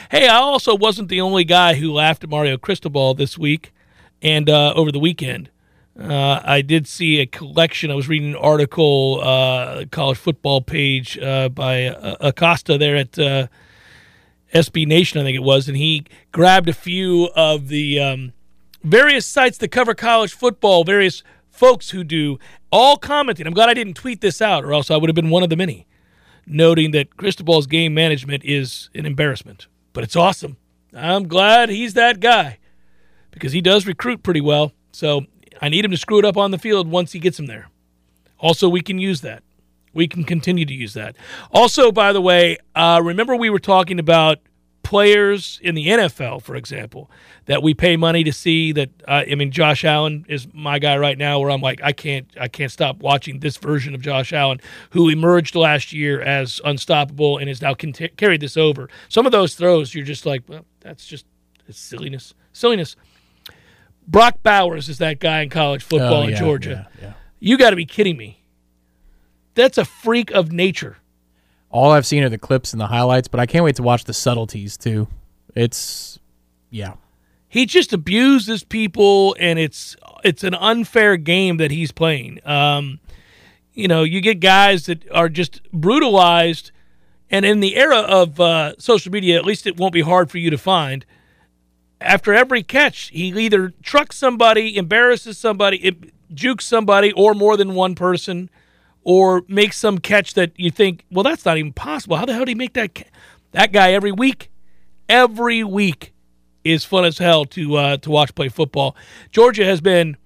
Hey, 0.09 0.27
I 0.27 0.35
also 0.35 0.75
wasn't 0.75 1.09
the 1.09 1.21
only 1.21 1.43
guy 1.43 1.73
who 1.75 1.91
laughed 1.91 2.23
at 2.23 2.29
Mario 2.29 2.57
Cristobal 2.57 3.13
this 3.13 3.37
week 3.37 3.73
and 4.21 4.49
uh, 4.49 4.73
over 4.75 4.91
the 4.91 4.99
weekend. 4.99 5.49
Uh, 5.99 6.41
I 6.43 6.61
did 6.61 6.87
see 6.87 7.19
a 7.19 7.25
collection. 7.25 7.91
I 7.91 7.95
was 7.95 8.07
reading 8.07 8.29
an 8.29 8.35
article, 8.35 9.19
uh, 9.21 9.85
college 9.91 10.17
football 10.17 10.61
page 10.61 11.19
uh, 11.19 11.49
by 11.49 11.85
uh, 11.85 12.15
Acosta 12.19 12.77
there 12.77 12.95
at 12.95 13.19
uh, 13.19 13.47
SB 14.53 14.87
Nation, 14.87 15.19
I 15.19 15.23
think 15.23 15.35
it 15.35 15.43
was, 15.43 15.67
and 15.67 15.77
he 15.77 16.05
grabbed 16.31 16.67
a 16.69 16.73
few 16.73 17.29
of 17.35 17.67
the 17.67 17.99
um, 17.99 18.33
various 18.83 19.25
sites 19.25 19.57
that 19.59 19.69
cover 19.69 19.93
college 19.93 20.33
football, 20.33 20.83
various 20.83 21.23
folks 21.49 21.91
who 21.91 22.03
do, 22.03 22.39
all 22.71 22.97
commenting. 22.97 23.45
I'm 23.45 23.53
glad 23.53 23.69
I 23.69 23.73
didn't 23.75 23.93
tweet 23.93 24.21
this 24.21 24.41
out, 24.41 24.63
or 24.63 24.73
else 24.73 24.89
I 24.89 24.97
would 24.97 25.09
have 25.09 25.15
been 25.15 25.29
one 25.29 25.43
of 25.43 25.49
the 25.49 25.55
many 25.55 25.85
noting 26.45 26.91
that 26.91 27.15
Cristobal's 27.17 27.67
game 27.67 27.93
management 27.93 28.43
is 28.43 28.89
an 28.95 29.05
embarrassment. 29.05 29.67
But 29.93 30.03
it's 30.03 30.15
awesome. 30.15 30.57
I'm 30.93 31.27
glad 31.27 31.69
he's 31.69 31.93
that 31.93 32.19
guy 32.19 32.59
because 33.31 33.53
he 33.53 33.61
does 33.61 33.87
recruit 33.87 34.23
pretty 34.23 34.41
well. 34.41 34.73
So 34.91 35.25
I 35.61 35.69
need 35.69 35.85
him 35.85 35.91
to 35.91 35.97
screw 35.97 36.19
it 36.19 36.25
up 36.25 36.37
on 36.37 36.51
the 36.51 36.57
field 36.57 36.89
once 36.89 37.11
he 37.11 37.19
gets 37.19 37.39
him 37.39 37.45
there. 37.45 37.69
Also, 38.39 38.67
we 38.67 38.81
can 38.81 38.99
use 38.99 39.21
that. 39.21 39.43
We 39.93 40.07
can 40.07 40.23
continue 40.23 40.65
to 40.65 40.73
use 40.73 40.93
that. 40.95 41.15
Also, 41.51 41.91
by 41.91 42.13
the 42.13 42.21
way, 42.21 42.57
uh, 42.75 42.99
remember 43.03 43.35
we 43.35 43.49
were 43.49 43.59
talking 43.59 43.99
about 43.99 44.39
players 44.81 45.59
in 45.63 45.75
the 45.75 45.87
NFL, 45.87 46.41
for 46.41 46.55
example, 46.55 47.09
that 47.45 47.63
we 47.63 47.73
pay 47.73 47.95
money 47.95 48.23
to 48.23 48.33
see. 48.33 48.71
That 48.71 48.89
uh, 49.07 49.23
I 49.29 49.35
mean, 49.35 49.51
Josh 49.51 49.83
Allen 49.85 50.25
is 50.27 50.47
my 50.53 50.77
guy 50.79 50.97
right 50.97 51.17
now. 51.17 51.39
Where 51.39 51.49
I'm 51.49 51.61
like, 51.61 51.81
I 51.81 51.93
can't, 51.93 52.27
I 52.39 52.47
can't 52.47 52.71
stop 52.71 52.97
watching 52.97 53.39
this 53.39 53.57
version 53.57 53.95
of 53.95 54.01
Josh 54.01 54.33
Allen, 54.33 54.59
who 54.91 55.09
emerged 55.09 55.55
last 55.55 55.93
year 55.93 56.21
as 56.21 56.59
unstoppable 56.65 57.37
and 57.37 57.47
has 57.47 57.61
now 57.61 57.73
cont- 57.73 58.17
carried 58.17 58.41
this 58.41 58.57
over. 58.57 58.89
Some 59.09 59.25
of 59.25 59.31
those 59.31 59.55
throws, 59.55 59.95
you're 59.95 60.05
just 60.05 60.25
like, 60.25 60.43
well, 60.47 60.65
that's 60.81 61.05
just 61.05 61.25
silliness, 61.69 62.33
silliness. 62.51 62.95
Brock 64.07 64.43
Bowers 64.43 64.89
is 64.89 64.97
that 64.99 65.19
guy 65.19 65.41
in 65.41 65.49
college 65.49 65.83
football 65.83 66.23
Oh, 66.23 66.27
in 66.27 66.35
Georgia. 66.35 66.87
yeah, 66.99 67.07
yeah. 67.07 67.13
You 67.39 67.57
got 67.57 67.71
to 67.71 67.75
be 67.75 67.85
kidding 67.85 68.17
me. 68.17 68.43
That's 69.55 69.77
a 69.77 69.85
freak 69.85 70.31
of 70.31 70.51
nature. 70.51 70.97
All 71.69 71.91
I've 71.91 72.05
seen 72.05 72.23
are 72.23 72.29
the 72.29 72.37
clips 72.37 72.73
and 72.73 72.79
the 72.81 72.87
highlights, 72.87 73.27
but 73.27 73.39
I 73.39 73.45
can't 73.45 73.63
wait 73.65 73.75
to 73.77 73.83
watch 73.83 74.03
the 74.03 74.13
subtleties 74.13 74.77
too. 74.77 75.07
It's 75.55 76.19
yeah. 76.69 76.93
He 77.47 77.65
just 77.67 77.93
abuses 77.93 78.63
people, 78.63 79.35
and 79.39 79.59
it's 79.59 79.95
it's 80.23 80.43
an 80.43 80.55
unfair 80.55 81.17
game 81.17 81.57
that 81.57 81.69
he's 81.71 81.91
playing. 81.91 82.39
Um, 82.47 82.99
you 83.73 83.87
know, 83.87 84.03
you 84.03 84.21
get 84.21 84.39
guys 84.39 84.85
that 84.87 85.09
are 85.11 85.29
just 85.29 85.61
brutalized, 85.71 86.71
and 87.29 87.45
in 87.45 87.59
the 87.59 87.75
era 87.75 87.97
of 87.99 88.39
uh, 88.39 88.73
social 88.79 89.11
media, 89.11 89.35
at 89.37 89.45
least 89.45 89.67
it 89.67 89.77
won't 89.77 89.93
be 89.93 90.01
hard 90.01 90.31
for 90.31 90.37
you 90.39 90.49
to 90.49 90.57
find. 90.57 91.05
After 92.03 92.33
every 92.33 92.63
catch, 92.63 93.09
he 93.09 93.27
either 93.27 93.73
trucks 93.81 94.17
somebody, 94.17 94.77
embarrasses 94.77 95.37
somebody, 95.37 95.95
jukes 96.33 96.65
somebody, 96.65 97.11
or 97.13 97.33
more 97.33 97.57
than 97.57 97.73
one 97.73 97.95
person, 97.95 98.49
or 99.03 99.43
makes 99.47 99.77
some 99.77 99.97
catch 99.97 100.33
that 100.33 100.51
you 100.57 100.69
think, 100.69 101.05
well, 101.09 101.23
that's 101.23 101.45
not 101.45 101.57
even 101.57 101.73
possible. 101.73 102.17
How 102.17 102.25
the 102.25 102.33
hell 102.33 102.41
did 102.41 102.49
he 102.49 102.55
make 102.55 102.73
that? 102.73 102.93
Ca-? 102.93 103.05
That 103.51 103.71
guy 103.71 103.93
every 103.93 104.11
week, 104.11 104.51
every 105.07 105.63
week 105.63 106.13
is 106.63 106.85
fun 106.85 107.05
as 107.05 107.17
hell 107.17 107.45
to 107.45 107.75
uh, 107.75 107.97
to 107.97 108.09
watch 108.09 108.35
play 108.35 108.49
football. 108.49 108.95
Georgia 109.31 109.65
has 109.65 109.81
been, 109.81 110.17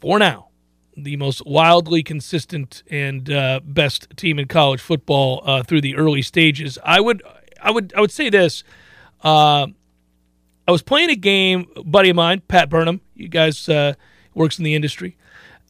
for 0.00 0.18
now, 0.18 0.48
the 0.96 1.16
most 1.16 1.44
wildly 1.46 2.02
consistent 2.02 2.82
and 2.90 3.30
uh, 3.30 3.60
best 3.64 4.08
team 4.16 4.38
in 4.38 4.46
college 4.46 4.80
football 4.80 5.42
uh, 5.44 5.62
through 5.62 5.80
the 5.80 5.96
early 5.96 6.22
stages. 6.22 6.78
I 6.84 7.00
would 7.00 7.22
I 7.62 7.70
would 7.70 7.92
I 7.96 8.00
would 8.00 8.12
say 8.12 8.30
this. 8.30 8.62
I 10.70 10.72
was 10.72 10.82
playing 10.82 11.10
a 11.10 11.16
game, 11.16 11.66
a 11.74 11.82
buddy 11.82 12.10
of 12.10 12.16
mine, 12.16 12.42
Pat 12.46 12.70
Burnham. 12.70 13.00
You 13.16 13.26
guys 13.26 13.68
uh, 13.68 13.94
works 14.34 14.56
in 14.56 14.64
the 14.64 14.76
industry. 14.76 15.16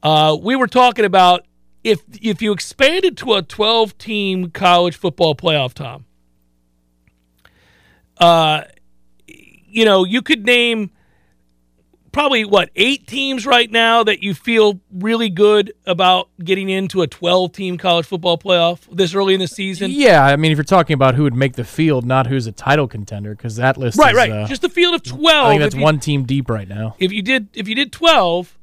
Uh, 0.02 0.36
we 0.38 0.56
were 0.56 0.66
talking 0.66 1.06
about 1.06 1.46
if 1.82 2.02
if 2.20 2.42
you 2.42 2.52
expanded 2.52 3.16
to 3.16 3.32
a 3.32 3.40
12 3.40 3.96
team 3.96 4.50
college 4.50 4.94
football 4.94 5.34
playoff, 5.34 5.72
Tom. 5.72 6.04
Uh, 8.18 8.64
you 9.26 9.86
know, 9.86 10.04
you 10.04 10.20
could 10.20 10.44
name 10.44 10.90
probably 12.12 12.44
what 12.44 12.70
eight 12.74 13.06
teams 13.06 13.46
right 13.46 13.70
now 13.70 14.02
that 14.04 14.22
you 14.22 14.34
feel 14.34 14.80
really 14.92 15.28
good 15.28 15.72
about 15.86 16.28
getting 16.42 16.68
into 16.68 17.02
a 17.02 17.06
12 17.06 17.52
team 17.52 17.78
college 17.78 18.06
football 18.06 18.36
playoff 18.36 18.80
this 18.90 19.14
early 19.14 19.34
in 19.34 19.40
the 19.40 19.46
season. 19.48 19.90
Yeah, 19.92 20.24
I 20.24 20.36
mean, 20.36 20.50
if 20.52 20.58
you're 20.58 20.64
talking 20.64 20.94
about 20.94 21.14
who 21.14 21.22
would 21.22 21.34
make 21.34 21.54
the 21.54 21.64
field, 21.64 22.04
not 22.04 22.26
who's 22.26 22.46
a 22.46 22.52
title 22.52 22.88
contender, 22.88 23.34
because 23.34 23.56
that 23.56 23.76
list 23.76 23.98
Right, 23.98 24.10
is, 24.12 24.16
right. 24.16 24.30
uh, 24.30 24.46
Just 24.48 24.62
the 24.62 24.68
field 24.68 24.94
of 24.94 25.02
12. 25.02 25.46
I 25.46 25.50
think 25.50 25.62
that's 25.62 25.74
you- 25.74 25.80
one 25.82 26.00
team 26.00 26.24
deep 26.24 26.50
right 26.50 26.68
now. 26.68 26.96
if 26.98 27.12
you 27.12 27.22
did 27.22 27.48
if 27.54 27.68
you 27.68 27.74
did 27.74 27.92
12 27.92 28.56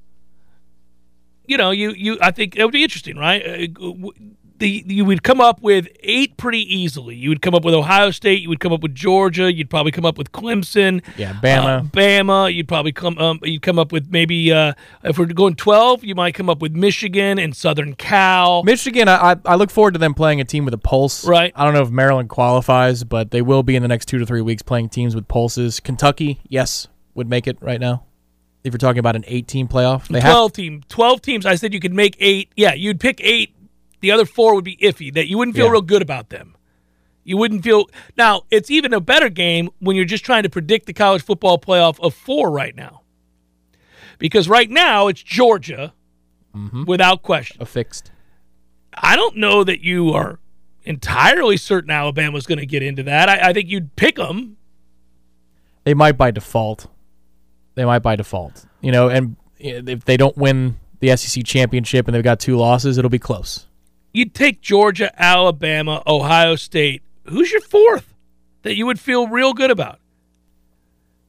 you 1.45 1.55
know 1.57 1.71
you 1.71 1.91
you 1.91 2.17
i 2.21 2.29
think 2.31 2.55
that 2.55 2.63
would 2.65 2.73
be 2.73 2.83
interesting 2.83 3.15
right 3.17 3.41
Uh, 3.73 4.11
the 4.59 4.83
you 4.87 5.05
would 5.05 5.23
come 5.23 5.39
up 5.41 5.61
with 5.61 5.87
eight 6.01 6.37
pretty 6.37 6.61
easily 6.75 7.15
you 7.15 7.29
would 7.29 7.41
come 7.41 7.53
up 7.55 7.63
with 7.63 7.73
ohio 7.73 8.11
state 8.11 8.41
you 8.41 8.49
would 8.49 8.59
come 8.59 8.71
up 8.73 8.81
with 8.81 8.93
georgia 8.95 9.51
you'd 9.53 9.69
probably 9.69 9.91
come 9.91 10.05
up 10.05 10.17
with 10.17 10.31
clemson 10.31 11.01
Yeah, 11.17 11.33
Bama. 11.33 11.79
uh, 11.79 11.81
bama 11.83 12.53
you'd 12.53 12.67
probably 12.67 12.91
come 12.91 13.17
um, 13.17 13.39
you'd 13.43 13.61
come 13.61 13.77
up 13.79 13.91
with 13.91 14.09
maybe 14.11 14.51
uh, 14.51 14.73
if 15.03 15.17
we're 15.17 15.25
going 15.25 15.55
12 15.55 16.03
you 16.03 16.15
might 16.15 16.33
come 16.33 16.49
up 16.49 16.61
with 16.61 16.73
michigan 16.73 17.39
and 17.39 17.55
southern 17.55 17.93
cal 17.95 18.63
Michigan, 18.63 19.07
I, 19.09 19.37
I 19.45 19.55
look 19.55 19.69
forward 19.69 19.93
to 19.93 19.99
them 19.99 20.13
playing 20.13 20.41
a 20.41 20.45
team 20.45 20.65
with 20.65 20.73
a 20.73 20.77
pulse. 20.77 21.25
Right. 21.25 21.51
I 21.55 21.63
don't 21.63 21.73
know 21.73 21.81
if 21.81 21.89
Maryland 21.89 22.29
qualifies, 22.29 23.03
but 23.03 23.31
they 23.31 23.41
will 23.41 23.63
be 23.63 23.75
in 23.75 23.81
the 23.81 23.87
next 23.87 24.05
two 24.07 24.17
to 24.19 24.25
three 24.25 24.41
weeks 24.41 24.61
playing 24.61 24.89
teams 24.89 25.15
with 25.15 25.27
pulses. 25.27 25.79
Kentucky, 25.79 26.39
yes, 26.47 26.87
would 27.13 27.29
make 27.29 27.47
it 27.47 27.57
right 27.61 27.79
now. 27.79 28.03
If 28.63 28.73
you're 28.73 28.79
talking 28.79 28.99
about 28.99 29.15
an 29.15 29.23
eight-team 29.27 29.67
playoff, 29.69 30.07
they 30.07 30.19
have 30.19 30.31
12 30.33 30.53
team 30.53 30.83
12 30.89 31.21
teams 31.21 31.45
i 31.45 31.55
said 31.55 31.73
you 31.73 31.79
could 31.79 31.93
make 31.93 32.17
eight 32.19 32.51
yeah 32.57 32.73
you'd 32.73 32.99
pick 32.99 33.21
eight 33.23 33.53
the 34.01 34.11
other 34.11 34.25
four 34.25 34.55
would 34.55 34.63
be 34.63 34.77
iffy 34.77 35.13
that 35.13 35.27
you 35.27 35.37
wouldn't 35.37 35.55
feel 35.55 35.65
Yeah. 35.65 35.71
real 35.71 35.81
good 35.81 36.01
about 36.01 36.29
them 36.29 36.55
you 37.23 37.35
wouldn't 37.37 37.63
feel 37.63 37.85
now 38.17 38.43
it's 38.51 38.71
even 38.71 38.93
a 38.93 38.99
better 39.01 39.29
game 39.29 39.69
when 39.79 39.95
you're 39.95 40.05
just 40.05 40.23
trying 40.25 40.43
to 40.43 40.49
predict 40.49 40.85
the 40.85 40.93
college 40.93 41.21
football 41.21 41.57
playoff 41.57 41.99
of 41.99 42.13
four 42.13 42.49
right 42.51 42.75
now 42.75 43.01
because 44.19 44.47
right 44.49 44.69
now 44.69 45.07
it's 45.07 45.21
georgia 45.23 45.93
Mm-hmm. 46.55 46.85
without 46.85 47.21
question 47.21 47.61
a 47.61 47.65
fixed. 47.65 48.09
i 48.93 49.15
don't 49.15 49.35
know 49.37 49.63
that 49.63 49.81
you 49.83 50.11
are 50.13 50.39
entirely 50.85 51.55
certain 51.57 51.91
alabama's 51.91 52.47
going 52.47 52.57
to 52.57 52.65
get 52.65 52.81
into 52.81 53.03
that 53.03 53.29
I, 53.29 53.49
I 53.49 53.53
think 53.53 53.69
you'd 53.69 53.95
pick 53.95 54.15
them 54.15 54.57
They 55.83 55.93
might 55.93 56.17
by 56.17 56.31
default. 56.31 56.87
They 57.75 57.85
might 57.85 57.99
by 57.99 58.15
default. 58.15 58.65
You 58.81 58.91
know, 58.91 59.07
and 59.09 59.35
if 59.59 60.03
they 60.05 60.17
don't 60.17 60.35
win 60.35 60.79
the 60.99 61.15
SEC 61.15 61.45
championship 61.45 62.07
and 62.07 62.15
they've 62.15 62.23
got 62.23 62.39
two 62.39 62.57
losses, 62.57 62.97
it'll 62.97 63.09
be 63.09 63.19
close. 63.19 63.67
You'd 64.13 64.33
take 64.33 64.61
Georgia, 64.61 65.11
Alabama, 65.21 66.03
Ohio 66.07 66.55
State. 66.55 67.01
Who's 67.25 67.51
your 67.51 67.61
fourth 67.61 68.13
that 68.63 68.75
you 68.75 68.85
would 68.85 68.99
feel 68.99 69.27
real 69.27 69.53
good 69.53 69.71
about? 69.71 69.99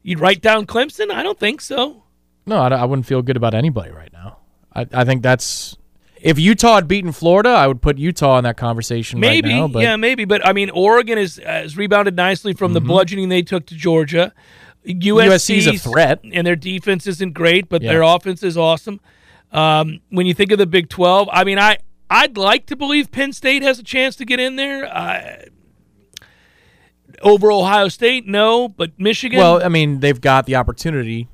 You'd 0.02 0.20
write 0.20 0.40
down 0.40 0.66
Clemson? 0.66 1.10
I 1.10 1.22
don't 1.22 1.38
think 1.38 1.60
so. 1.60 2.04
No, 2.46 2.58
I, 2.58 2.68
I 2.68 2.84
wouldn't 2.84 3.06
feel 3.06 3.20
good 3.22 3.36
about 3.36 3.54
anybody 3.54 3.90
right 3.90 4.12
now. 4.12 4.38
I, 4.74 4.86
I 4.92 5.04
think 5.04 5.22
that's 5.22 5.76
if 6.20 6.38
Utah 6.38 6.76
had 6.76 6.88
beaten 6.88 7.12
Florida, 7.12 7.50
I 7.50 7.66
would 7.66 7.82
put 7.82 7.98
Utah 7.98 8.38
in 8.38 8.44
that 8.44 8.56
conversation 8.56 9.20
Maybe, 9.20 9.48
right 9.50 9.56
now. 9.56 9.68
But 9.68 9.82
yeah, 9.82 9.96
maybe. 9.96 10.24
But 10.24 10.46
I 10.46 10.52
mean, 10.52 10.70
Oregon 10.70 11.18
is 11.18 11.36
has 11.44 11.76
rebounded 11.76 12.16
nicely 12.16 12.54
from 12.54 12.72
the 12.72 12.80
bludgeoning 12.80 13.28
they 13.28 13.42
took 13.42 13.66
to 13.66 13.74
Georgia. 13.74 14.32
USC 14.86 15.58
USC's 15.58 15.66
a 15.66 15.78
threat. 15.78 16.20
and 16.32 16.46
their 16.46 16.56
defense 16.56 17.06
isn't 17.06 17.34
great, 17.34 17.68
but 17.68 17.82
Yeah. 17.82 17.92
their 17.92 18.02
offense 18.02 18.42
is 18.42 18.56
awesome. 18.56 19.00
Um, 19.52 20.00
when 20.10 20.26
you 20.26 20.34
think 20.34 20.52
of 20.52 20.58
the 20.58 20.66
Big 20.66 20.88
Twelve, 20.88 21.28
I 21.32 21.44
mean, 21.44 21.58
I 21.58 21.78
I'd 22.10 22.36
like 22.36 22.66
to 22.66 22.76
believe 22.76 23.10
Penn 23.10 23.32
State 23.32 23.62
has 23.62 23.78
a 23.78 23.82
chance 23.82 24.16
to 24.16 24.24
get 24.24 24.40
in 24.40 24.56
there. 24.56 25.48
Over 27.22 27.50
Ohio 27.50 27.88
State, 27.88 28.26
no, 28.26 28.68
but 28.68 28.98
Michigan. 28.98 29.38
well, 29.38 29.62
I 29.62 29.68
mean, 29.68 30.00
they've 30.00 30.20
got 30.20 30.46
the 30.46 30.56
opportunity 30.56 31.28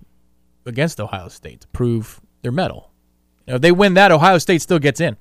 against 0.67 1.01
Ohio 1.01 1.29
State 1.29 1.61
to 1.61 1.69
prove 1.69 2.21
their 2.43 2.53
mettle. 2.53 2.91
If 3.47 3.61
they 3.61 3.73
win 3.73 3.95
that, 3.95 4.11
Ohio 4.11 4.39
State 4.39 4.63
still 4.63 4.79
gets 4.79 5.01
in. 5.01 5.17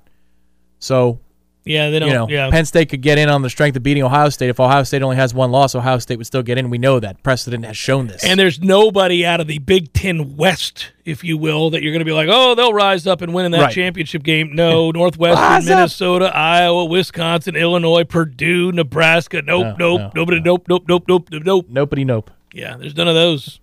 So 0.79 1.19
yeah, 1.65 1.89
they 1.89 1.99
don't. 1.99 2.07
you 2.09 2.13
know, 2.13 2.27
yeah, 2.29 2.49
Penn 2.49 2.65
State 2.65 2.89
could 2.89 3.01
get 3.01 3.17
in 3.17 3.29
on 3.29 3.41
the 3.41 3.49
strength 3.49 3.75
of 3.77 3.83
beating 3.83 4.03
Ohio 4.03 4.29
State. 4.29 4.49
If 4.49 4.59
Ohio 4.59 4.83
State 4.83 5.01
only 5.01 5.15
has 5.15 5.33
one 5.33 5.51
loss, 5.51 5.75
Ohio 5.75 5.97
State 5.99 6.17
would 6.17 6.27
still 6.27 6.43
get 6.43 6.57
in. 6.57 6.69
We 6.69 6.77
know 6.77 6.99
that 6.99 7.23
precedent 7.23 7.65
has 7.65 7.77
shown 7.77 8.07
this. 8.07 8.23
and 8.23 8.39
there's 8.39 8.59
nobody 8.61 9.25
out 9.25 9.39
of 9.39 9.47
the 9.47 9.59
Big 9.59 9.93
Ten 9.93 10.35
West, 10.35 10.91
if 11.05 11.23
you 11.23 11.37
will, 11.37 11.69
that 11.69 11.81
you're 11.81 11.91
going 11.93 11.99
to 11.99 12.05
be 12.05 12.11
like, 12.11 12.27
oh, 12.29 12.53
they'll 12.55 12.73
rise 12.73 13.07
up 13.07 13.21
and 13.21 13.33
win 13.33 13.45
in 13.45 13.51
that 13.53 13.61
Right. 13.61 13.73
championship 13.73 14.23
game. 14.23 14.53
No, 14.53 14.91
Northwestern, 14.95 15.41
Rise 15.43 15.69
up. 15.69 15.75
Minnesota, 15.77 16.35
Iowa, 16.35 16.85
Wisconsin, 16.85 17.55
Illinois, 17.55 18.03
Purdue, 18.03 18.71
Nebraska. 18.71 19.41
Nope, 19.41 19.77
No, 19.79 19.97
nope, 19.97 19.99
no, 20.01 20.11
nobody, 20.21 20.39
no. 20.39 20.43
nope, 20.53 20.65
nope, 20.67 20.83
nope, 20.89 21.03
nope, 21.07 21.27
nope, 21.31 21.43
nope. 21.45 21.65
Nobody 21.69 22.03
nope. 22.03 22.29
Yeah, 22.53 22.75
there's 22.77 22.95
none 22.95 23.07
of 23.07 23.15
those. 23.15 23.59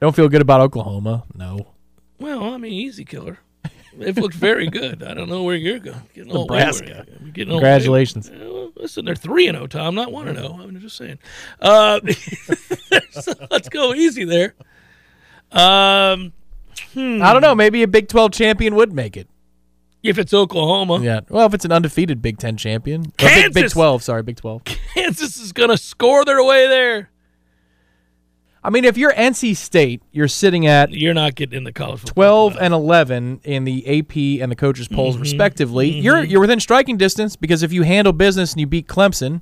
Don't 0.00 0.14
feel 0.14 0.28
good 0.28 0.42
about 0.42 0.60
Oklahoma. 0.60 1.24
No. 1.34 1.68
Well, 2.20 2.52
I 2.54 2.58
mean, 2.58 2.72
easy 2.72 3.04
killer. 3.04 3.38
They've 3.98 4.16
looked 4.16 4.34
very 4.34 4.68
good. 4.68 5.02
I 5.02 5.14
don't 5.14 5.28
know 5.28 5.42
where 5.42 5.56
you're 5.56 5.78
going. 5.78 6.02
Getting 6.14 6.32
Nebraska. 6.32 7.04
wayward. 7.08 7.34
Getting 7.34 7.52
all 7.52 7.58
Congratulations. 7.58 8.30
Well, 8.30 8.72
listen, 8.76 9.04
they're 9.04 9.14
three 9.14 9.46
and 9.48 9.56
zero, 9.56 9.66
Tom, 9.66 9.94
not 9.94 10.12
one 10.12 10.28
and 10.28 10.36
zero. 10.38 10.58
I'm 10.60 10.78
just 10.80 10.96
saying. 10.96 11.18
Uh, 11.60 12.00
so 13.10 13.32
let's 13.50 13.68
go 13.68 13.94
easy 13.94 14.24
there. 14.24 14.54
Um, 15.52 16.32
I 16.94 17.32
don't 17.32 17.42
know. 17.42 17.54
Maybe 17.54 17.82
a 17.82 17.88
Big 17.88 18.08
12 18.08 18.32
champion 18.32 18.74
would 18.74 18.92
make 18.92 19.16
it. 19.16 19.28
if 20.02 20.18
it's 20.18 20.34
Oklahoma, 20.34 21.00
Yeah. 21.00 21.20
Well, 21.28 21.46
if 21.46 21.54
it's 21.54 21.64
an 21.64 21.72
undefeated 21.72 22.20
Big 22.22 22.38
10 22.38 22.56
champion. 22.56 23.06
Or 23.06 23.12
Big, 23.28 23.54
Big 23.54 23.70
12, 23.70 24.02
sorry, 24.02 24.22
Big 24.22 24.36
12. 24.36 24.64
Kansas 24.64 25.36
is 25.38 25.52
going 25.52 25.70
to 25.70 25.78
score 25.78 26.24
their 26.24 26.42
way 26.44 26.66
there. 26.68 27.10
I 28.66 28.70
mean, 28.70 28.84
if 28.84 28.98
you're 28.98 29.12
NC 29.12 29.56
State, 29.56 30.02
you're 30.10 30.26
sitting 30.26 30.66
at 30.66 30.90
You're 30.90 31.14
not 31.14 31.36
getting 31.36 31.56
in 31.56 31.62
the 31.64 31.72
college 31.72 32.00
football 32.00 32.50
12 32.50 32.52
playoff. 32.54 32.58
and 32.60 32.74
11 32.74 33.40
in 33.44 33.62
the 33.64 34.00
AP 34.00 34.42
and 34.42 34.50
the 34.50 34.56
coaches 34.56 34.88
polls 34.88 35.14
Mm-hmm. 35.14 35.22
respectively. 35.22 35.88
You're 35.90 36.24
you're 36.24 36.40
within 36.40 36.58
striking 36.58 36.96
distance 36.96 37.36
because 37.36 37.62
if 37.62 37.72
you 37.72 37.82
handle 37.82 38.12
business 38.12 38.52
and 38.52 38.60
you 38.60 38.66
beat 38.66 38.88
Clemson, 38.88 39.40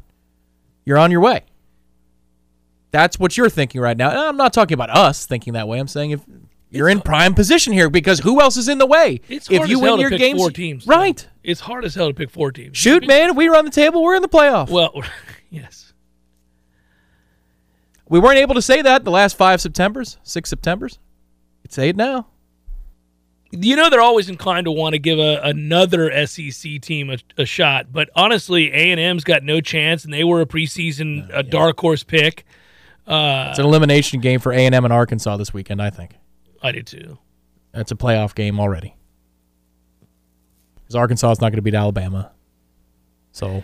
you're 0.85 0.99
on 0.99 1.11
your 1.11 1.21
way. 1.21 1.45
That's 2.91 3.19
what 3.19 3.37
you're 3.37 3.49
thinking 3.51 3.81
right 3.81 3.97
now. 3.97 4.11
And 4.11 4.19
I'm 4.19 4.37
not 4.37 4.53
talking 4.53 4.75
about 4.75 4.91
us 4.91 5.27
thinking 5.27 5.55
that 5.55 5.67
way. 5.67 5.79
I'm 5.81 5.89
saying 5.89 6.11
if 6.11 6.21
you're 6.71 6.89
in 6.91 7.01
prime 7.01 7.35
position 7.35 7.73
here 7.73 7.89
because 7.89 8.21
who 8.21 8.41
else 8.43 8.57
is 8.59 8.69
in 8.69 8.77
the 8.79 8.87
way? 8.87 9.21
It's 9.29 9.51
if 9.51 9.57
hard 9.59 9.71
you 9.71 9.77
as 9.79 9.81
win 9.83 9.89
hell 9.89 9.97
to 9.97 10.01
your 10.03 10.11
pick 10.11 10.19
games, 10.19 10.39
four 10.39 10.51
teams, 10.51 10.87
right? 10.87 11.27
It's 11.43 11.61
hard 11.61 11.85
as 11.87 11.95
hell 11.95 12.09
to 12.09 12.15
pick 12.15 12.31
four 12.31 12.53
teams. 12.53 12.77
Shoot, 12.77 13.07
man, 13.07 13.31
if 13.31 13.37
we 13.37 13.49
run 13.49 13.65
the 13.65 13.71
table, 13.71 14.03
we're 14.03 14.17
in 14.17 14.23
the 14.23 14.29
playoff. 14.29 14.69
Well, 14.69 14.93
yes. 15.51 15.94
We 18.09 18.19
weren't 18.19 18.39
able 18.39 18.55
to 18.55 18.63
say 18.63 18.83
that 18.83 19.05
the 19.05 19.11
last 19.11 19.37
five 19.37 19.61
Septembers, 19.61 20.19
six 20.23 20.51
Septembers. 20.51 20.99
Could 21.63 21.73
say 21.73 21.89
it 21.89 21.97
now. 21.97 22.27
You 23.51 23.77
know 23.77 23.89
they're 23.89 24.01
always 24.01 24.29
inclined 24.29 24.65
to 24.65 24.73
want 24.73 24.95
to 24.95 24.99
give 24.99 25.19
a, 25.19 25.41
another 25.43 26.27
SEC 26.27 26.81
team 26.81 27.09
a, 27.09 27.19
a 27.39 27.45
shot, 27.45 27.93
but 27.93 28.11
honestly, 28.17 28.73
A 28.73 28.91
and 28.91 28.99
M's 28.99 29.23
got 29.23 29.45
no 29.45 29.61
chance, 29.61 30.05
and 30.05 30.13
they 30.13 30.25
were 30.25 30.41
a 30.41 30.47
preseason 30.47 31.31
a 31.33 31.43
dark 31.45 31.79
horse 31.79 32.03
pick. 32.03 32.45
Uh, 33.07 33.49
it's 33.51 33.59
an 33.61 33.65
elimination 33.65 34.21
game 34.21 34.41
for 34.41 34.53
A 34.53 34.67
and 34.67 34.75
M 34.75 34.85
and 34.85 34.93
Arkansas 34.93 35.37
this 35.37 35.55
weekend. 35.55 35.81
I 35.81 35.91
think 35.91 36.17
I 36.63 36.73
do 36.73 36.83
too. 36.83 37.19
that's 37.73 37.93
a 37.93 37.95
playoff 37.95 38.35
game 38.35 38.59
already. 38.59 38.97
Because 40.83 40.97
Arkansas 40.97 41.31
is 41.33 41.41
not 41.41 41.51
going 41.51 41.57
to 41.57 41.63
beat 41.63 41.75
Alabama, 41.75 42.33
so 43.31 43.63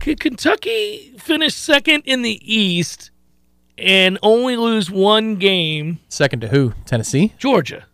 Could 0.00 0.18
Kentucky 0.18 1.14
finish 1.18 1.54
second 1.54 2.02
in 2.06 2.22
the 2.22 2.40
East 2.42 3.11
and 3.78 4.18
only 4.22 4.56
lose 4.56 4.90
one 4.90 5.36
game? 5.36 5.98
second 6.08 6.40
to 6.40 6.48
who? 6.48 6.74
Tennessee. 6.86 7.32
Georgia. 7.38 7.86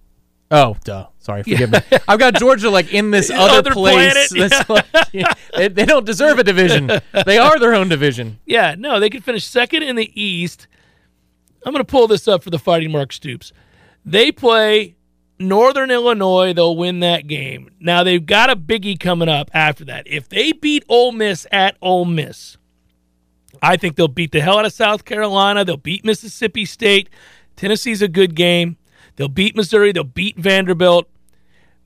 Oh, 0.51 0.77
duh. 0.85 1.09
Sorry, 1.19 1.43
forgive 1.43 1.71
me. 1.71 1.79
I've 2.09 2.19
got 2.19 2.35
Georgia 2.35 2.71
like 2.71 2.93
in 2.95 3.11
this 3.11 3.31
other, 3.35 3.59
Other 3.59 3.73
place. 3.73 4.31
that's 4.33 4.69
like- 4.71 4.87
they, 5.55 5.69
they 5.69 5.85
don't 5.85 6.07
deserve 6.07 6.39
a 6.39 6.45
division. 6.45 6.91
They 7.27 7.37
are 7.39 7.59
their 7.59 7.75
own 7.75 7.89
division. 7.89 8.39
Yeah, 8.47 8.75
no, 8.79 8.99
they 8.99 9.11
could 9.11 9.25
finish 9.25 9.45
second 9.45 9.83
in 9.83 9.97
the 9.97 10.11
East. 10.21 10.67
I'm 11.67 11.73
going 11.73 11.85
to 11.85 11.91
pull 11.91 12.07
this 12.07 12.27
up 12.29 12.43
for 12.43 12.51
the 12.51 12.59
Fighting 12.59 12.93
Mark 12.93 13.13
Stoops. 13.13 13.53
They 14.07 14.33
play 14.33 14.95
Northern 15.39 15.91
Illinois. 15.91 16.53
They'll 16.55 16.77
win 16.77 17.01
that 17.01 17.27
game. 17.27 17.71
Now 17.79 18.03
they've 18.05 18.25
got 18.25 18.49
a 18.49 18.57
biggie 18.57 18.99
coming 18.99 19.29
up 19.29 19.51
after 19.53 19.85
that. 19.87 20.07
If 20.07 20.29
they 20.29 20.53
beat 20.53 20.85
Ole 20.89 21.13
Miss 21.13 21.47
at 21.53 21.77
Ole 21.83 22.05
Miss, 22.05 22.57
I 23.63 23.77
think 23.77 23.97
they'll 23.97 24.09
beat 24.09 24.33
the 24.33 24.41
hell 24.41 24.59
out 24.59 24.65
of 24.65 24.73
South 24.73 25.05
Carolina. 25.05 25.65
They'll 25.65 25.77
beat 25.77 26.05
Mississippi 26.05 26.65
State. 26.65 27.09
Tennessee's 27.57 28.03
a 28.03 28.09
good 28.09 28.35
game. 28.35 28.77
They'll 29.17 29.29
beat 29.29 29.57
Missouri. 29.57 29.93
They'll 29.93 30.05
beat 30.05 30.39
Vanderbilt. 30.39 31.09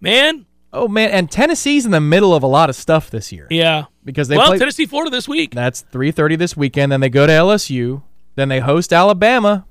Man, 0.00 0.46
Oh 0.72 0.88
man, 0.88 1.10
and 1.10 1.30
Tennessee's 1.30 1.84
in 1.84 1.90
the 1.90 2.00
middle 2.00 2.34
of 2.34 2.42
a 2.42 2.46
lot 2.46 2.70
of 2.70 2.76
stuff 2.76 3.10
this 3.10 3.30
year 3.30 3.46
yeah. 3.50 3.84
because 4.04 4.28
they 4.28 4.38
well, 4.38 4.48
play. 4.48 4.58
Tennessee, 4.58 4.86
Florida 4.86 5.10
this 5.10 5.28
week. 5.28 5.54
That's 5.54 5.82
three 5.82 6.10
thirty 6.10 6.34
this 6.36 6.56
weekend. 6.56 6.90
Then 6.90 7.00
they 7.00 7.10
go 7.10 7.26
to 7.26 7.32
LSU. 7.32 8.02
Then 8.36 8.48
they 8.48 8.60
host 8.60 8.92
Alabama. 8.92 9.66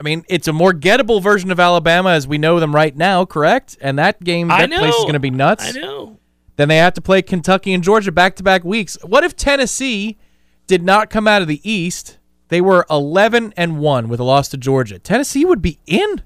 I 0.00 0.04
mean, 0.04 0.24
it's 0.28 0.46
a 0.46 0.52
more 0.52 0.72
gettable 0.72 1.20
version 1.20 1.50
of 1.50 1.58
Alabama 1.58 2.10
as 2.10 2.28
we 2.28 2.38
know 2.38 2.60
them 2.60 2.74
right 2.74 2.96
now, 2.96 3.24
correct? 3.24 3.76
And 3.80 3.98
that 3.98 4.22
game, 4.22 4.48
that 4.48 4.70
place 4.70 4.94
is 4.94 5.02
going 5.02 5.14
to 5.14 5.20
be 5.20 5.30
nuts. 5.30 5.74
I 5.74 5.80
know. 5.80 6.18
Then 6.56 6.68
they 6.68 6.76
have 6.76 6.94
to 6.94 7.00
play 7.00 7.22
Kentucky 7.22 7.72
and 7.72 7.82
Georgia 7.82 8.12
back 8.12 8.36
to 8.36 8.42
back 8.42 8.64
weeks. 8.64 8.96
What 9.02 9.24
if 9.24 9.34
Tennessee 9.34 10.18
did 10.66 10.82
not 10.82 11.10
come 11.10 11.26
out 11.28 11.42
of 11.42 11.48
the 11.48 11.60
East? 11.68 12.18
They 12.48 12.60
were 12.60 12.86
eleven 12.90 13.52
and 13.56 13.78
one 13.78 14.08
with 14.08 14.20
a 14.20 14.24
loss 14.24 14.48
to 14.50 14.56
Georgia. 14.56 14.98
Tennessee 14.98 15.44
would 15.44 15.62
be 15.62 15.78
in 15.86 16.22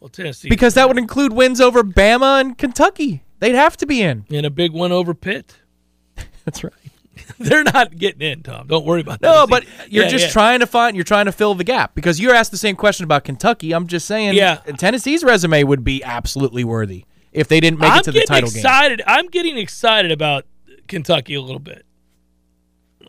Well, 0.00 0.08
Tennessee. 0.08 0.48
because 0.48 0.74
that 0.74 0.88
would 0.88 0.98
include 0.98 1.32
wins 1.32 1.60
over 1.60 1.82
Bama 1.82 2.40
and 2.40 2.56
Kentucky. 2.58 3.22
They'd 3.38 3.54
have 3.54 3.76
to 3.78 3.86
be 3.86 4.02
in. 4.02 4.24
and 4.30 4.44
a 4.46 4.50
big 4.50 4.72
one 4.72 4.92
over 4.92 5.14
Pitt. 5.14 5.56
That's 6.44 6.62
right. 6.64 6.72
They're 7.38 7.64
not 7.64 7.96
getting 7.96 8.22
in, 8.22 8.42
Tom. 8.42 8.66
Don't 8.66 8.84
worry 8.86 9.00
about 9.02 9.20
that. 9.20 9.26
No, 9.28 9.46
but 9.46 9.64
you're 9.88 10.04
Yeah, 10.04 10.10
just 10.10 10.26
yeah. 10.26 10.30
trying 10.30 10.60
to 10.60 10.66
find 10.66 10.96
you're 10.96 11.04
trying 11.04 11.26
to 11.26 11.32
fill 11.32 11.54
the 11.54 11.64
gap 11.64 11.94
because 11.94 12.18
you're 12.20 12.34
asked 12.34 12.50
the 12.50 12.56
same 12.58 12.76
question 12.76 13.04
about 13.04 13.24
Kentucky. 13.24 13.72
I'm 13.72 13.86
just 13.86 14.06
saying 14.06 14.34
Yeah. 14.34 14.56
Tennessee's 14.78 15.22
resume 15.22 15.62
would 15.64 15.84
be 15.84 16.02
absolutely 16.02 16.64
worthy 16.64 17.04
if 17.32 17.48
they 17.48 17.60
didn't 17.60 17.78
make 17.78 17.90
I'm 17.92 18.00
it 18.00 18.04
to 18.04 18.12
the 18.12 18.24
title 18.26 18.50
game. 18.50 18.58
excited. 18.58 19.02
I'm 19.06 19.26
getting 19.28 19.56
excited 19.58 20.10
about 20.10 20.46
Kentucky 20.88 21.34
a 21.34 21.42
little 21.42 21.60
bit. 21.60 21.84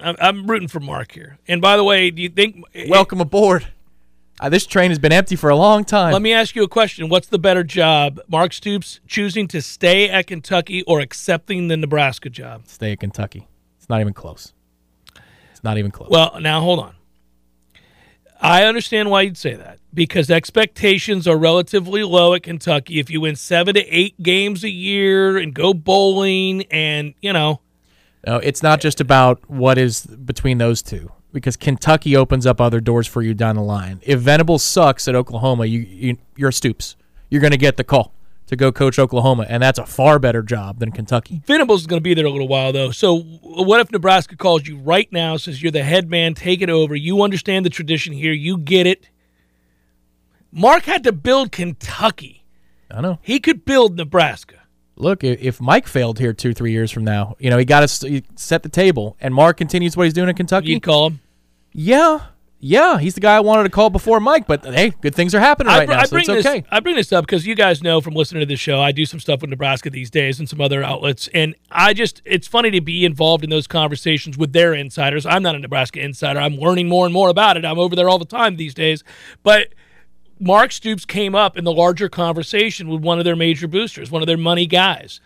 I'm, 0.01 0.15
I'm 0.19 0.47
rooting 0.47 0.67
for 0.67 0.79
Mark 0.79 1.11
here. 1.11 1.37
And 1.47 1.61
by 1.61 1.77
the 1.77 1.83
way, 1.83 2.11
do 2.11 2.21
you 2.21 2.29
think? 2.29 2.63
Welcome 2.87 3.21
aboard. 3.21 3.67
Uh, 4.39 4.49
this 4.49 4.65
train 4.65 4.89
has 4.89 4.97
been 4.97 5.11
empty 5.11 5.35
for 5.35 5.51
a 5.51 5.55
long 5.55 5.83
time. 5.83 6.11
Let 6.11 6.21
me 6.21 6.33
ask 6.33 6.55
you 6.55 6.63
a 6.63 6.67
question. 6.67 7.09
What's 7.09 7.27
the 7.27 7.37
better 7.37 7.63
job, 7.63 8.19
Mark 8.27 8.53
Stoops 8.53 8.99
choosing 9.05 9.47
to 9.49 9.61
stay 9.61 10.09
at 10.09 10.25
Kentucky 10.27 10.81
or 10.83 10.99
accepting 10.99 11.67
the 11.67 11.77
Nebraska 11.77 12.29
job? 12.29 12.63
Stay 12.65 12.93
at 12.93 12.99
Kentucky. 12.99 13.47
It's 13.77 13.87
not 13.87 14.01
even 14.01 14.13
close. 14.13 14.53
It's 15.51 15.63
not 15.63 15.77
even 15.77 15.91
close. 15.91 16.09
Well, 16.09 16.39
now 16.41 16.59
hold 16.59 16.79
on. 16.79 16.95
I 18.41 18.63
understand 18.65 19.11
why 19.11 19.21
you'd 19.21 19.37
say 19.37 19.53
that 19.53 19.77
because 19.93 20.31
expectations 20.31 21.27
are 21.27 21.37
relatively 21.37 22.03
low 22.03 22.33
at 22.33 22.41
Kentucky. 22.41 22.99
If 22.99 23.11
you 23.11 23.21
win 23.21 23.35
seven 23.35 23.75
to 23.75 23.85
eight 23.87 24.21
games 24.23 24.63
a 24.63 24.69
year 24.69 25.37
and 25.37 25.53
go 25.53 25.75
bowling, 25.75 26.63
and 26.71 27.13
you 27.21 27.33
know, 27.33 27.60
No, 28.25 28.37
it's 28.37 28.61
not 28.61 28.79
just 28.81 29.01
about 29.01 29.49
what 29.49 29.77
is 29.77 30.05
between 30.05 30.57
those 30.59 30.81
two 30.81 31.11
because 31.33 31.55
Kentucky 31.55 32.15
opens 32.15 32.45
up 32.45 32.59
other 32.61 32.79
doors 32.79 33.07
for 33.07 33.21
you 33.21 33.33
down 33.33 33.55
the 33.55 33.61
line. 33.61 33.99
If 34.03 34.19
Venables 34.19 34.63
sucks 34.63 35.07
at 35.07 35.15
Oklahoma, 35.15 35.65
you, 35.65 35.79
you 35.79 36.17
you're 36.35 36.51
Stoops. 36.51 36.95
You're 37.29 37.41
going 37.41 37.51
to 37.51 37.57
get 37.57 37.77
the 37.77 37.83
call 37.83 38.13
to 38.47 38.55
go 38.57 38.71
coach 38.71 38.99
Oklahoma, 38.99 39.45
and 39.47 39.63
that's 39.63 39.79
a 39.79 39.85
far 39.85 40.19
better 40.19 40.43
job 40.43 40.79
than 40.79 40.91
Kentucky. 40.91 41.41
Venables 41.45 41.81
is 41.81 41.87
going 41.87 41.99
to 41.99 42.03
be 42.03 42.13
there 42.13 42.25
a 42.25 42.29
little 42.29 42.49
while 42.49 42.73
though. 42.73 42.91
So 42.91 43.19
what 43.21 43.79
if 43.79 43.91
Nebraska 43.91 44.35
calls 44.35 44.67
you 44.67 44.77
right 44.77 45.11
now, 45.11 45.37
says 45.37 45.63
you're 45.63 45.71
the 45.71 45.83
head 45.83 46.09
man, 46.09 46.33
take 46.33 46.61
it 46.61 46.69
over. 46.69 46.95
You 46.95 47.21
understand 47.21 47.65
the 47.65 47.69
tradition 47.69 48.13
here, 48.13 48.33
you 48.33 48.57
get 48.57 48.85
it. 48.85 49.09
Mark 50.51 50.83
had 50.83 51.03
to 51.05 51.13
build 51.13 51.53
Kentucky. 51.53 52.43
I 52.89 52.99
know. 52.99 53.19
He 53.21 53.39
could 53.39 53.63
build 53.63 53.95
Nebraska. 53.95 54.60
Look, 54.95 55.23
if 55.23 55.59
Mike 55.59 55.87
failed 55.87 56.19
here 56.19 56.33
two, 56.33 56.53
three 56.53 56.71
years 56.71 56.91
from 56.91 57.03
now, 57.03 57.35
you 57.39 57.49
know 57.49 57.57
he 57.57 57.65
got 57.65 57.87
to 57.87 58.21
set 58.35 58.63
the 58.63 58.69
table, 58.69 59.17
and 59.19 59.33
Mark 59.33 59.57
continues 59.57 59.97
what 59.97 60.03
he's 60.03 60.13
doing 60.13 60.29
in 60.29 60.35
Kentucky. 60.35 60.69
You'd 60.69 60.83
call 60.83 61.07
him. 61.07 61.21
Yeah, 61.71 62.19
yeah, 62.63 62.99
he's 62.99 63.15
the 63.15 63.21
guy 63.21 63.37
I 63.37 63.39
wanted 63.39 63.63
to 63.63 63.69
call 63.69 63.89
before 63.89 64.19
Mike. 64.19 64.45
But 64.45 64.63
hey, 64.63 64.93
good 65.01 65.15
things 65.15 65.33
are 65.33 65.39
happening 65.39 65.73
right 65.73 65.87
br- 65.87 65.93
now, 65.93 66.03
so 66.03 66.17
it's 66.17 66.27
this, 66.27 66.45
okay. 66.45 66.63
I 66.69 66.79
bring 66.79 66.95
this 66.95 67.11
up 67.11 67.25
because 67.25 67.47
you 67.47 67.55
guys 67.55 67.81
know 67.81 68.01
from 68.01 68.13
listening 68.13 68.41
to 68.41 68.45
this 68.45 68.59
show, 68.59 68.79
I 68.79 68.91
do 68.91 69.03
some 69.05 69.19
stuff 69.19 69.41
with 69.41 69.49
Nebraska 69.49 69.89
these 69.89 70.11
days 70.11 70.39
and 70.39 70.47
some 70.47 70.61
other 70.61 70.83
outlets, 70.83 71.27
and 71.33 71.55
I 71.71 71.93
just 71.93 72.21
it's 72.23 72.47
funny 72.47 72.69
to 72.69 72.81
be 72.81 73.03
involved 73.03 73.43
in 73.43 73.49
those 73.49 73.65
conversations 73.65 74.37
with 74.37 74.53
their 74.53 74.75
insiders. 74.75 75.25
I'm 75.25 75.41
not 75.41 75.55
a 75.55 75.59
Nebraska 75.59 75.99
insider. 75.99 76.39
I'm 76.39 76.57
learning 76.57 76.87
more 76.87 77.05
and 77.05 77.13
more 77.13 77.29
about 77.29 77.57
it. 77.57 77.65
I'm 77.65 77.79
over 77.79 77.95
there 77.95 78.07
all 78.07 78.19
the 78.19 78.25
time 78.25 78.57
these 78.57 78.75
days, 78.75 79.03
but. 79.41 79.73
Mark 80.41 80.71
Stoops 80.71 81.05
came 81.05 81.35
up 81.35 81.57
in 81.57 81.63
the 81.63 81.71
larger 81.71 82.09
conversation 82.09 82.89
with 82.89 83.01
one 83.01 83.19
of 83.19 83.25
their 83.25 83.35
major 83.35 83.67
boosters, 83.67 84.09
one 84.09 84.23
of 84.23 84.27
their 84.27 84.37
money 84.37 84.65
guys. 84.65 85.21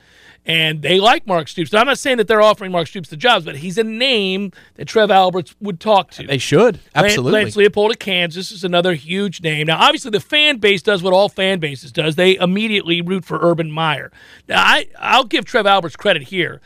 And 0.46 0.84
they 0.84 1.00
like 1.00 1.26
Mark 1.26 1.48
Stoops. 1.48 1.74
Now, 1.74 1.80
I'm 1.80 1.88
not 1.88 1.98
saying 1.98 2.18
that 2.18 2.28
they're 2.28 2.42
offering 2.42 2.72
Mark 2.72 2.88
Stoops 2.88 3.10
the 3.10 3.18
jobs, 3.18 3.46
but 3.46 3.56
he's 3.56 3.80
a 3.80 3.84
name 3.84 4.52
that 4.76 4.86
Trev 4.86 5.10
Alberts 5.10 5.56
would 5.60 5.80
talk 5.80 6.12
to. 6.12 6.28
They 6.28 6.38
should 6.38 6.80
absolutely. 6.94 7.44
Lance 7.44 7.56
Leipold 7.56 7.92
of 7.92 8.00
Kansas 8.00 8.52
is 8.52 8.64
another 8.64 8.94
huge 8.94 9.42
name. 9.42 9.66
Now, 9.68 9.80
obviously, 9.80 10.12
the 10.12 10.20
fan 10.20 10.58
base 10.58 10.84
does 10.84 11.02
what 11.02 11.14
all 11.14 11.30
fan 11.30 11.60
bases 11.60 11.92
does. 11.92 12.16
They 12.16 12.36
immediately 12.36 13.02
root 13.02 13.26
for 13.26 13.40
Urban 13.42 13.72
Meyer. 13.72 14.12
Now, 14.48 14.62
I, 14.62 14.88
I'll 15.00 15.24
give 15.24 15.46
Trev 15.46 15.66
Alberts 15.66 15.96
credit 15.96 16.24
here. 16.24 16.62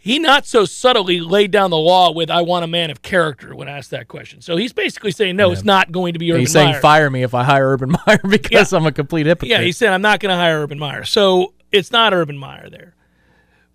He 0.00 0.18
not 0.20 0.46
so 0.46 0.64
subtly 0.64 1.20
laid 1.20 1.50
down 1.50 1.70
the 1.70 1.76
law 1.76 2.12
with 2.12 2.30
"I 2.30 2.42
want 2.42 2.64
a 2.64 2.68
man 2.68 2.90
of 2.90 3.02
character" 3.02 3.54
when 3.54 3.68
asked 3.68 3.90
that 3.90 4.08
question. 4.08 4.40
So 4.40 4.56
he's 4.56 4.72
basically 4.72 5.10
saying, 5.10 5.36
"No, 5.36 5.50
it's 5.50 5.64
not 5.64 5.90
going 5.90 6.12
to 6.12 6.18
be 6.18 6.30
Urban 6.30 6.40
he's 6.40 6.52
saying 6.52 6.70
Meyer." 6.70 6.80
fire 6.80 7.10
me 7.10 7.22
if 7.24 7.34
I 7.34 7.42
hire 7.42 7.72
Urban 7.72 7.90
Meyer 8.06 8.20
because 8.28 8.72
I'm 8.72 8.86
a 8.86 8.92
complete 8.92 9.26
hypocrite. 9.26 9.50
Yeah, 9.50 9.60
he 9.60 9.72
said, 9.72 9.92
I'm 9.92 10.02
not 10.02 10.20
going 10.20 10.30
to 10.30 10.36
hire 10.36 10.62
Urban 10.62 10.78
Meyer. 10.78 11.04
So 11.04 11.52
it's 11.72 11.90
not 11.90 12.14
Urban 12.14 12.38
Meyer 12.38 12.70
there. 12.70 12.94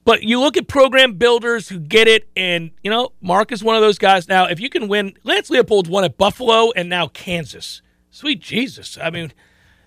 But 0.05 0.23
you 0.23 0.39
look 0.39 0.57
at 0.57 0.67
program 0.67 1.13
builders 1.13 1.69
who 1.69 1.79
get 1.79 2.07
it, 2.09 2.27
and, 2.35 2.71
you 2.83 2.91
know, 2.91 3.13
Mark 3.21 3.51
is 3.53 3.63
one 3.63 3.75
of 3.75 3.81
those 3.81 3.97
guys. 3.97 4.27
Now, 4.27 4.47
if 4.47 4.59
you 4.59 4.69
can 4.69 4.89
win, 4.89 5.15
Lance 5.23 5.49
Leipold's 5.49 5.89
won 5.89 6.03
at 6.03 6.17
Buffalo 6.17 6.71
and 6.71 6.89
now 6.89 7.07
Kansas. 7.07 7.81
Sweet 8.11 8.41
Jesus. 8.41 8.97
I 9.01 9.09
mean, 9.09 9.31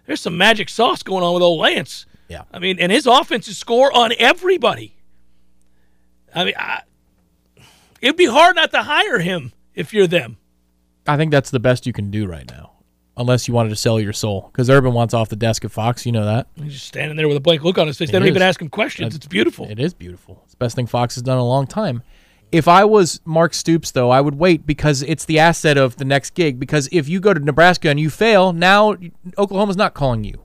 there's 0.07 0.23
some 0.23 0.39
magic 0.39 0.69
sauce 0.71 1.03
going 1.03 1.23
on 1.23 1.35
with 1.35 1.43
old 1.43 1.61
Lance. 1.61 2.07
Yeah. 2.29 2.43
I 2.53 2.59
mean, 2.59 2.79
and 2.81 2.91
his 2.91 3.07
offenses 3.07 3.59
score 3.59 3.93
on 3.93 4.13
everybody. 4.19 4.96
I 6.37 6.45
mean, 6.45 6.55
I, 6.59 6.83
it'd 8.03 8.17
be 8.17 8.27
hard 8.27 8.55
not 8.57 8.71
to 8.73 8.83
hire 8.83 9.19
him 9.19 9.53
if 9.75 9.93
you're 9.95 10.07
them. 10.07 10.37
I 11.09 11.17
think 11.17 11.31
that's 11.31 11.51
the 11.51 11.59
best 11.59 11.87
you 11.87 11.93
can 11.93 12.11
do 12.11 12.27
right 12.27 12.49
now, 12.51 12.73
unless 13.17 13.49
you 13.49 13.55
wanted 13.55 13.71
to 13.71 13.77
sell 13.77 13.99
your 13.99 14.13
soul. 14.13 14.51
Because 14.53 14.69
Urban 14.69 14.93
wants 14.93 15.15
off 15.15 15.31
the 15.31 15.37
desk 15.37 15.65
at 15.65 15.71
Fox. 15.71 16.05
You 16.05 16.13
know 16.13 16.27
that. 16.27 16.47
He's 16.57 16.75
just 16.75 16.87
standing 16.87 17.17
there 17.17 17.27
with 17.27 17.39
a 17.39 17.41
blank 17.41 17.65
look 17.65 17.79
on 17.79 17.87
his 17.87 17.97
face. 17.97 18.11
They 18.11 18.19
don't 18.19 18.29
even 18.29 18.43
ask 18.43 18.61
him 18.61 18.69
questions. 18.69 19.17
It's 19.17 19.27
beautiful. 19.27 19.67
It 19.69 19.81
is 19.81 19.95
beautiful. 19.95 20.43
It's 20.45 20.53
the 20.53 20.59
best 20.59 20.77
thing 20.77 20.87
Fox 20.87 21.15
has 21.15 21.23
done 21.23 21.39
in 21.39 21.41
a 21.41 21.47
long 21.47 21.67
time. 21.67 22.03
If 22.53 22.69
I 22.69 22.85
was 22.85 23.21
Mark 23.25 23.55
Stoops, 23.55 23.91
though, 23.91 24.11
I 24.11 24.21
would 24.21 24.37
wait 24.37 24.67
because 24.67 25.03
it's 25.03 25.25
the 25.25 25.39
asset 25.39 25.79
of 25.79 25.97
the 25.97 26.05
next 26.05 26.35
gig. 26.35 26.61
Because 26.61 26.89
if 26.93 27.09
you 27.09 27.19
go 27.19 27.33
to 27.33 27.41
Nebraska 27.41 27.89
and 27.89 27.99
you 27.99 28.11
fail, 28.11 28.53
now 28.53 28.95
Oklahoma's 29.39 29.77
not 29.77 29.95
calling 29.95 30.23
you. 30.23 30.43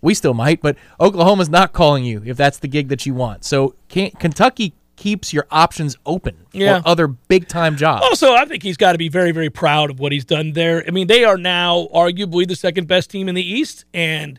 We 0.00 0.14
still 0.14 0.34
might, 0.34 0.60
but 0.60 0.76
Oklahoma's 1.00 1.48
not 1.48 1.72
calling 1.72 2.04
you 2.04 2.22
if 2.24 2.36
that's 2.36 2.58
the 2.58 2.68
gig 2.68 2.88
that 2.88 3.04
you 3.04 3.14
want. 3.14 3.44
So 3.44 3.74
Kentucky 3.88 4.74
keeps 4.96 5.32
your 5.32 5.46
options 5.50 5.96
open 6.06 6.36
Yeah. 6.52 6.80
for 6.80 6.88
other 6.88 7.06
big 7.08 7.48
time 7.48 7.76
jobs. 7.76 8.02
Also, 8.04 8.32
I 8.34 8.44
think 8.44 8.62
he's 8.62 8.76
got 8.76 8.92
to 8.92 8.98
be 8.98 9.08
very, 9.08 9.32
very 9.32 9.50
proud 9.50 9.90
of 9.90 9.98
what 10.00 10.12
he's 10.12 10.24
done 10.24 10.52
there. 10.52 10.84
I 10.86 10.90
mean, 10.90 11.06
they 11.06 11.24
are 11.24 11.36
now 11.38 11.88
arguably 11.94 12.46
the 12.46 12.56
second 12.56 12.86
best 12.88 13.10
team 13.10 13.28
in 13.28 13.34
the 13.34 13.42
East. 13.42 13.84
And 13.92 14.38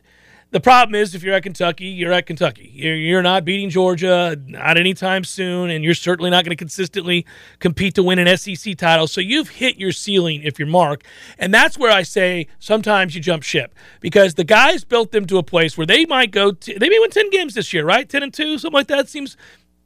the 0.52 0.62
problem 0.62 0.96
is, 0.96 1.14
if 1.14 1.24
you're 1.24 1.34
at 1.34 1.44
Kentucky, 1.44 1.88
you're 1.88 2.14
at 2.14 2.26
Kentucky. 2.28 2.72
You're, 2.74 2.96
you're 2.96 3.22
not 3.22 3.44
beating 3.44 3.70
Georgia, 3.70 4.40
not 4.46 4.78
anytime 4.78 5.26
soon. 5.26 5.70
And 5.70 5.84
you're 5.84 5.94
certainly 5.94 6.30
not 6.30 6.46
going 6.46 6.52
to 6.52 6.56
consistently 6.56 7.26
compete 7.60 7.96
to 7.96 8.04
win 8.04 8.20
an 8.20 8.38
SEC 8.38 8.78
title. 8.78 9.08
So 9.08 9.20
you've 9.20 9.50
hit 9.50 9.78
your 9.78 9.92
ceiling 9.92 10.44
if 10.44 10.58
you're 10.58 10.68
Mark. 10.70 11.04
And 11.38 11.54
that's 11.54 11.78
where 11.78 11.92
I 11.92 12.04
say 12.04 12.48
sometimes 12.60 13.16
you 13.16 13.20
jump 13.22 13.44
ship 13.44 13.76
because 14.00 14.36
the 14.36 14.46
guys 14.46 14.86
built 14.86 15.12
them 15.12 15.26
to 15.26 15.38
a 15.38 15.44
place 15.44 15.78
where 15.78 15.88
they 15.88 16.06
might 16.06 16.32
go, 16.32 16.52
to, 16.54 16.80
they 16.80 16.88
may 16.88 17.00
win 17.00 17.10
10 17.12 17.30
games 17.32 17.56
this 17.56 17.74
year, 17.74 17.84
right? 17.84 18.08
10 18.08 18.24
and 18.24 18.34
2, 18.34 18.60
something 18.60 18.74
like 18.74 18.88
that 18.88 19.10
seems 19.10 19.36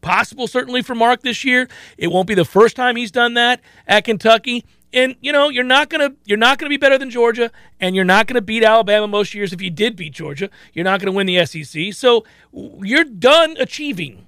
possible 0.01 0.47
certainly 0.47 0.81
for 0.81 0.95
Mark 0.95 1.21
this 1.21 1.43
year. 1.43 1.67
It 1.97 2.07
won't 2.07 2.27
be 2.27 2.35
the 2.35 2.45
first 2.45 2.75
time 2.75 2.95
he's 2.95 3.11
done 3.11 3.33
that 3.35 3.61
at 3.87 4.05
Kentucky. 4.05 4.65
And 4.91 5.15
you 5.21 5.31
know, 5.31 5.49
you're 5.49 5.63
not 5.63 5.89
gonna 5.89 6.15
you're 6.25 6.37
not 6.37 6.57
gonna 6.57 6.69
be 6.69 6.77
better 6.77 6.97
than 6.97 7.09
Georgia, 7.09 7.51
and 7.79 7.95
you're 7.95 8.05
not 8.05 8.27
gonna 8.27 8.41
beat 8.41 8.63
Alabama 8.63 9.07
most 9.07 9.35
years. 9.35 9.53
If 9.53 9.61
you 9.61 9.69
did 9.69 9.95
beat 9.95 10.13
Georgia, 10.13 10.49
you're 10.73 10.85
not 10.85 10.99
gonna 10.99 11.11
win 11.11 11.27
the 11.27 11.45
SEC. 11.45 11.93
So 11.93 12.25
you're 12.51 13.03
done 13.03 13.55
achieving. 13.59 14.25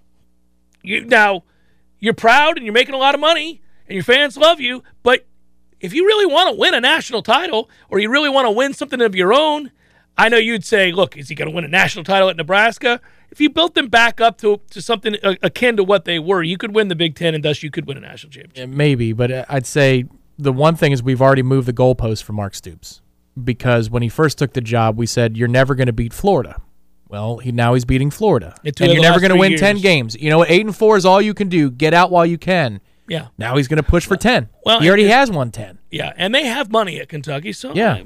You 0.83 1.05
now 1.05 1.43
you're 1.99 2.13
proud 2.13 2.57
and 2.57 2.65
you're 2.65 2.73
making 2.73 2.93
a 2.93 2.99
lot 2.99 3.15
of 3.15 3.21
money, 3.21 3.61
and 3.87 3.95
your 3.95 4.03
fans 4.03 4.37
love 4.37 4.59
you. 4.59 4.83
But 5.01 5.25
if 5.79 5.93
you 5.93 6.05
really 6.05 6.31
want 6.31 6.49
to 6.49 6.59
win 6.59 6.73
a 6.73 6.79
national 6.79 7.23
title, 7.23 7.69
or 7.89 7.99
you 7.99 8.09
really 8.09 8.29
want 8.29 8.45
to 8.45 8.51
win 8.51 8.73
something 8.73 9.01
of 9.01 9.15
your 9.15 9.33
own, 9.33 9.71
I 10.17 10.29
know 10.29 10.37
you'd 10.37 10.63
say, 10.63 10.91
look, 10.91 11.17
is 11.17 11.29
he 11.29 11.35
going 11.35 11.49
to 11.49 11.55
win 11.55 11.65
a 11.65 11.69
national 11.69 12.05
title 12.05 12.29
at 12.29 12.37
Nebraska? 12.37 13.01
If 13.31 13.39
you 13.39 13.49
built 13.49 13.75
them 13.75 13.87
back 13.87 14.19
up 14.19 14.37
to, 14.39 14.59
to 14.71 14.81
something 14.81 15.15
akin 15.23 15.77
to 15.77 15.83
what 15.83 16.03
they 16.05 16.19
were, 16.19 16.43
you 16.43 16.57
could 16.57 16.75
win 16.75 16.89
the 16.89 16.95
Big 16.95 17.15
Ten, 17.15 17.33
and 17.33 17.43
thus 17.43 17.63
you 17.63 17.71
could 17.71 17.87
win 17.87 17.97
a 17.97 18.01
national 18.01 18.31
championship. 18.31 18.57
Yeah, 18.69 18.75
Maybe, 18.75 19.13
but 19.13 19.31
uh, 19.31 19.45
I'd 19.47 19.65
say 19.65 20.05
the 20.37 20.51
one 20.51 20.75
thing 20.75 20.91
is 20.91 21.01
we've 21.01 21.21
already 21.21 21.43
moved 21.43 21.67
the 21.67 21.73
goalpost 21.73 22.23
for 22.23 22.33
Mark 22.33 22.53
Stoops 22.55 23.01
because 23.41 23.89
when 23.89 24.03
he 24.03 24.09
first 24.09 24.37
took 24.37 24.53
the 24.53 24.61
job, 24.61 24.97
we 24.97 25.05
said 25.05 25.37
you're 25.37 25.47
never 25.47 25.75
going 25.75 25.87
to 25.87 25.93
beat 25.93 26.13
Florida. 26.13 26.61
Well, 27.07 27.37
he 27.39 27.51
now 27.51 27.73
he's 27.73 27.85
beating 27.85 28.09
Florida, 28.09 28.55
and 28.63 28.79
you're 28.79 29.01
never 29.01 29.19
going 29.19 29.31
to 29.33 29.37
win 29.37 29.57
ten 29.57 29.77
games. 29.77 30.15
You 30.15 30.29
know 30.29 30.37
what? 30.39 30.49
Eight 30.49 30.65
and 30.65 30.75
four 30.75 30.95
is 30.97 31.05
all 31.05 31.21
you 31.21 31.33
can 31.33 31.49
do. 31.49 31.69
Get 31.69 31.93
out 31.93 32.09
while 32.11 32.25
you 32.25 32.37
can. 32.37 32.79
Yeah, 33.07 33.27
Now 33.37 33.57
he's 33.57 33.67
going 33.67 33.83
to 33.83 33.89
push 33.89 34.05
for 34.05 34.15
ten. 34.15 34.47
well, 34.65 34.79
he 34.79 34.87
already 34.87 35.03
it- 35.05 35.11
has 35.11 35.29
won 35.29 35.51
ten. 35.51 35.79
yeah, 35.89 36.13
and 36.15 36.33
they 36.33 36.45
have 36.45 36.71
money 36.71 36.99
at 37.01 37.09
Kentucky, 37.09 37.51
so 37.51 37.73
Yeah. 37.73 37.93
I- 37.95 38.05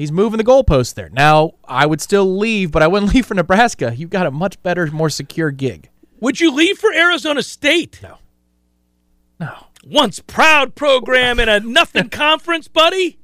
He's 0.00 0.10
moving 0.10 0.38
the 0.38 0.44
goalpost 0.44 0.94
there. 0.94 1.10
Now 1.10 1.56
I 1.62 1.84
would 1.84 2.00
still 2.00 2.24
leave, 2.38 2.72
but 2.72 2.82
I 2.82 2.86
wouldn't 2.86 3.12
leave 3.14 3.26
for 3.26 3.34
Nebraska. 3.34 3.92
You've 3.94 4.08
got 4.08 4.26
a 4.26 4.30
much 4.30 4.60
better, 4.62 4.86
more 4.86 5.10
secure 5.10 5.50
gig. 5.50 5.90
would 6.20 6.40
you 6.40 6.50
leave 6.54 6.78
for 6.78 6.90
Arizona 6.90 7.42
State? 7.42 8.00
No. 8.02 8.16
No. 9.38 9.66
Once 9.84 10.18
proud 10.18 10.74
program 10.74 11.38
in 11.38 11.50
a 11.50 11.60
nothing 11.76 12.08
conference, 12.08 12.66
buddy. 12.66 13.18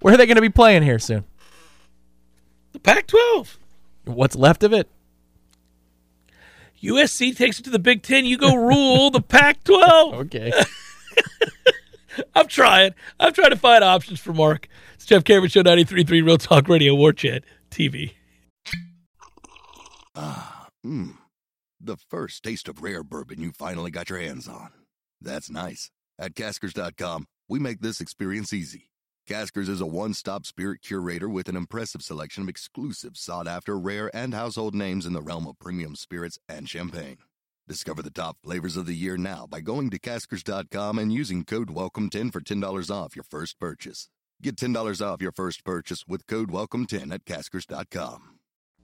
Where 0.00 0.14
are 0.14 0.16
they 0.16 0.24
going 0.24 0.36
to 0.36 0.40
be 0.40 0.48
playing 0.48 0.84
here 0.84 0.98
soon? 0.98 1.24
The 2.72 2.78
Pac-12. 2.78 3.58
What's 4.06 4.34
left 4.34 4.62
of 4.62 4.72
it? 4.72 4.88
USC 6.82 7.36
takes 7.36 7.60
it 7.60 7.64
to 7.64 7.70
the 7.70 7.78
Big 7.78 8.02
Ten. 8.02 8.24
You 8.24 8.38
go 8.38 8.54
rule 8.54 9.10
the 9.10 9.20
Pac-12. 9.20 10.14
Okay. 10.22 10.50
I'm 12.34 12.46
trying. 12.46 12.94
I'm 13.20 13.34
trying 13.34 13.50
to 13.50 13.56
find 13.56 13.84
options 13.84 14.18
for 14.18 14.32
Mark. 14.32 14.68
It's 15.02 15.08
Jeff 15.08 15.24
Cameron 15.24 15.48
Show 15.48 15.64
93.3 15.64 16.24
Real 16.24 16.38
Talk 16.38 16.68
Radio 16.68 16.94
War 16.94 17.12
Chant 17.12 17.42
TV. 17.72 18.12
Ah, 20.14 20.68
mmm. 20.86 21.16
The 21.80 21.96
first 21.96 22.44
taste 22.44 22.68
of 22.68 22.84
rare 22.84 23.02
bourbon 23.02 23.40
you 23.40 23.50
finally 23.50 23.90
got 23.90 24.10
your 24.10 24.20
hands 24.20 24.46
on. 24.46 24.70
That's 25.20 25.50
nice. 25.50 25.90
At 26.20 26.34
Caskers.com, 26.34 27.26
we 27.48 27.58
make 27.58 27.80
this 27.80 28.00
experience 28.00 28.52
easy. 28.52 28.90
Caskers 29.28 29.68
is 29.68 29.80
a 29.80 29.86
one 29.86 30.14
stop 30.14 30.46
spirit 30.46 30.82
curator 30.82 31.28
with 31.28 31.48
an 31.48 31.56
impressive 31.56 32.02
selection 32.02 32.44
of 32.44 32.48
exclusive, 32.48 33.16
sought 33.16 33.48
after, 33.48 33.76
rare, 33.76 34.08
and 34.14 34.32
household 34.32 34.72
names 34.72 35.04
in 35.04 35.14
the 35.14 35.20
realm 35.20 35.48
of 35.48 35.58
premium 35.58 35.96
spirits 35.96 36.38
and 36.48 36.68
champagne. 36.68 37.18
Discover 37.66 38.02
the 38.02 38.10
top 38.10 38.36
flavors 38.44 38.76
of 38.76 38.86
the 38.86 38.94
year 38.94 39.16
now 39.16 39.48
by 39.50 39.62
going 39.62 39.90
to 39.90 39.98
Caskers.com 39.98 41.00
and 41.00 41.12
using 41.12 41.44
code 41.44 41.70
WELCOME10 41.70 42.32
for 42.32 42.40
$10 42.40 42.88
off 42.88 43.16
your 43.16 43.24
first 43.24 43.58
purchase. 43.58 44.08
Get 44.42 44.56
$10 44.56 45.00
off 45.00 45.22
your 45.22 45.30
first 45.30 45.64
purchase 45.64 46.04
with 46.08 46.26
code 46.26 46.50
WELCOME10 46.50 47.12
at 47.12 47.24
Caskers.com. 47.24 48.30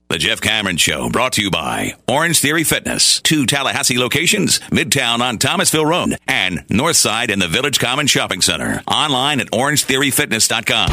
The 0.08 0.14
The 0.14 0.18
Jeff 0.18 0.40
Cameron 0.40 0.76
Show, 0.76 1.10
brought 1.10 1.32
to 1.32 1.42
you 1.42 1.50
by 1.50 1.94
Orange 2.06 2.38
Theory 2.38 2.62
Fitness, 2.62 3.20
two 3.20 3.44
Tallahassee 3.44 3.98
locations, 3.98 4.60
Midtown 4.70 5.18
on 5.20 5.38
Thomasville 5.38 5.84
Road, 5.84 6.16
and 6.28 6.60
Northside 6.68 7.30
in 7.30 7.40
the 7.40 7.48
Village 7.48 7.80
Common 7.80 8.06
Shopping 8.06 8.40
Center. 8.40 8.82
Online 8.86 9.40
at 9.40 9.50
orangetheoryfitness.com. 9.50 10.88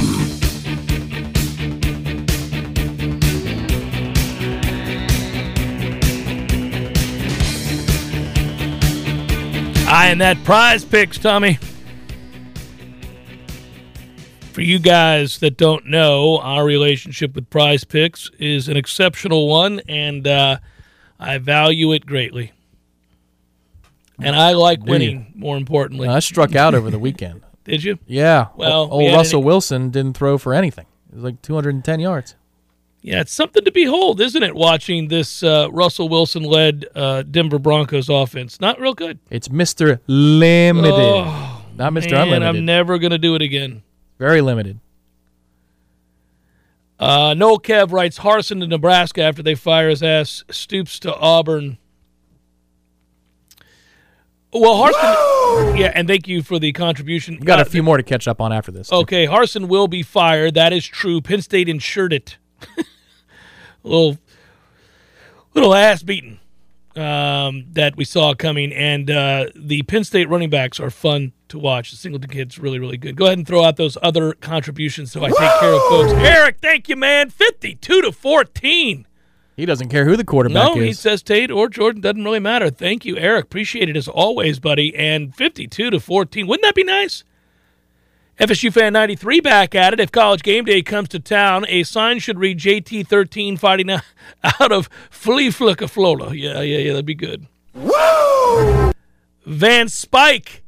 I 9.87 10.07
and 10.07 10.19
that 10.21 10.43
prize 10.43 10.83
picks, 10.83 11.19
Tommy. 11.19 11.59
For 14.55 14.61
you 14.61 14.79
guys 14.79 15.39
that 15.39 15.57
don't 15.57 15.85
know, 15.87 16.37
our 16.37 16.63
relationship 16.63 17.35
with 17.35 17.49
prize 17.49 17.83
picks 17.83 18.31
is 18.39 18.69
an 18.69 18.77
exceptional 18.77 19.49
one, 19.49 19.81
and 19.89 20.25
uh, 20.25 20.59
I 21.19 21.39
value 21.39 21.91
it 21.91 22.05
greatly. 22.05 22.53
And 24.17 24.33
I 24.33 24.53
like 24.53 24.81
winning, 24.81 25.33
more 25.35 25.57
importantly. 25.57 26.07
I 26.07 26.19
struck 26.19 26.55
out 26.55 26.73
over 26.73 26.89
the 26.89 26.97
weekend. 26.97 27.41
Did 27.65 27.83
you? 27.83 27.99
Yeah. 28.07 28.47
Well, 28.55 28.83
O- 28.83 28.89
old 28.91 29.09
had 29.09 29.17
Russell 29.17 29.41
an- 29.41 29.45
Wilson 29.45 29.89
didn't 29.89 30.15
throw 30.15 30.37
for 30.37 30.53
anything. 30.53 30.85
It 31.09 31.15
was 31.15 31.25
like 31.25 31.41
210 31.41 31.99
yards. 31.99 32.35
Yeah, 33.01 33.19
it's 33.19 33.33
something 33.33 33.65
to 33.65 33.71
behold, 33.73 34.21
isn't 34.21 34.41
it? 34.41 34.55
Watching 34.55 35.09
this 35.09 35.43
uh, 35.43 35.67
Russell 35.69 36.07
Wilson 36.07 36.43
led 36.43 36.85
uh, 36.95 37.23
Denver 37.23 37.59
Broncos 37.59 38.07
offense. 38.07 38.61
Not 38.61 38.79
real 38.79 38.93
good. 38.93 39.19
It's 39.29 39.49
Mr. 39.49 39.99
Limited. 40.07 40.93
Oh, 40.93 41.65
Not 41.75 41.91
Mr. 41.91 42.11
Man, 42.11 42.21
Unlimited. 42.21 42.43
I'm 42.47 42.63
never 42.63 42.97
going 42.99 43.11
to 43.11 43.17
do 43.17 43.35
it 43.35 43.41
again. 43.41 43.81
Very 44.17 44.41
limited. 44.41 44.79
Uh, 46.97 47.33
Noel 47.33 47.59
Kev 47.59 47.91
writes 47.91 48.19
Harsin 48.19 48.61
to 48.61 48.67
Nebraska 48.67 49.21
after 49.21 49.43
they 49.43 49.55
fire 49.55 49.89
his 49.89 50.01
ass. 50.01 50.43
Stoops 50.49 50.97
to 50.99 51.13
Auburn. 51.15 51.77
Well, 54.53 54.75
Harsin. 54.75 55.77
Yeah, 55.77 55.91
and 55.93 56.07
thank 56.07 56.27
you 56.29 56.41
for 56.41 56.57
the 56.59 56.71
contribution. 56.71 57.35
We've 57.35 57.45
got 57.45 57.59
Uh, 57.59 57.63
a 57.63 57.65
few 57.65 57.83
more 57.83 57.97
to 57.97 58.03
catch 58.03 58.27
up 58.27 58.39
on 58.39 58.53
after 58.53 58.71
this. 58.71 58.91
Okay, 58.91 59.27
Harsin 59.27 59.67
will 59.67 59.87
be 59.89 60.01
fired. 60.01 60.53
That 60.53 60.71
is 60.71 60.85
true. 60.85 61.19
Penn 61.19 61.41
State 61.41 61.67
insured 61.67 62.13
it. 62.13 62.37
little, 63.83 64.17
little 65.53 65.73
ass 65.75 66.03
beating 66.03 66.39
um, 66.97 67.65
that 67.71 67.95
we 67.97 68.05
saw 68.05 68.33
coming, 68.33 68.71
and 68.73 69.09
uh, 69.09 69.47
the 69.55 69.83
Penn 69.83 70.03
State 70.03 70.29
running 70.29 70.49
backs 70.49 70.79
are 70.79 70.89
fun 70.89 71.33
to 71.49 71.59
watch. 71.59 71.91
The 71.91 71.97
Singleton 71.97 72.29
kid's 72.29 72.57
really, 72.57 72.79
really 72.79 72.97
good. 72.97 73.15
Go 73.15 73.25
ahead 73.25 73.37
and 73.37 73.47
throw 73.47 73.63
out 73.63 73.77
those 73.77 73.97
other 74.01 74.33
contributions 74.33 75.11
so 75.11 75.23
I 75.23 75.29
take 75.29 75.59
care 75.59 75.73
of 75.73 75.81
folks. 75.89 76.13
Eric, 76.13 76.57
thank 76.61 76.89
you, 76.89 76.95
man. 76.95 77.29
Fifty-two 77.29 78.01
to 78.01 78.11
fourteen. 78.11 79.07
He 79.55 79.65
doesn't 79.65 79.89
care 79.89 80.05
who 80.05 80.17
the 80.17 80.25
quarterback 80.25 80.71
is. 80.71 80.75
No, 80.75 80.81
he 80.81 80.91
says 80.91 81.23
Tate 81.23 81.49
or 81.49 81.69
Jordan 81.69 82.01
doesn't 82.01 82.23
really 82.23 82.39
matter. 82.39 82.69
Thank 82.69 83.05
you, 83.05 83.15
Eric. 83.17 83.45
Appreciate 83.45 83.87
it 83.87 83.95
as 83.95 84.07
always, 84.09 84.59
buddy. 84.59 84.93
And 84.93 85.33
52 85.33 85.91
to 85.91 85.99
14. 85.99 86.45
Wouldn't 86.45 86.63
that 86.63 86.75
be 86.75 86.83
nice? 86.83 87.23
FSU 88.39 88.71
fan 88.73 88.93
93 88.93 89.39
back 89.39 89.75
at 89.75 89.93
it. 89.93 89.99
If 89.99 90.11
college 90.11 90.43
game 90.43 90.65
day 90.65 90.81
comes 90.81 91.07
to 91.09 91.19
town, 91.19 91.65
a 91.69 91.83
sign 91.83 92.19
should 92.19 92.37
read 92.37 92.59
JT 92.59 93.07
13 93.07 93.55
fighting 93.55 93.89
out 93.89 94.01
of 94.71 94.89
Flea 95.09 95.49
Flicka 95.49 95.89
Florida. 95.89 96.35
Yeah, 96.37 96.61
yeah, 96.61 96.77
yeah, 96.79 96.91
that'd 96.91 97.05
be 97.05 97.15
good. 97.15 97.47
Woo! 97.73 98.91
Van 99.45 99.87
Spike, 99.87 100.63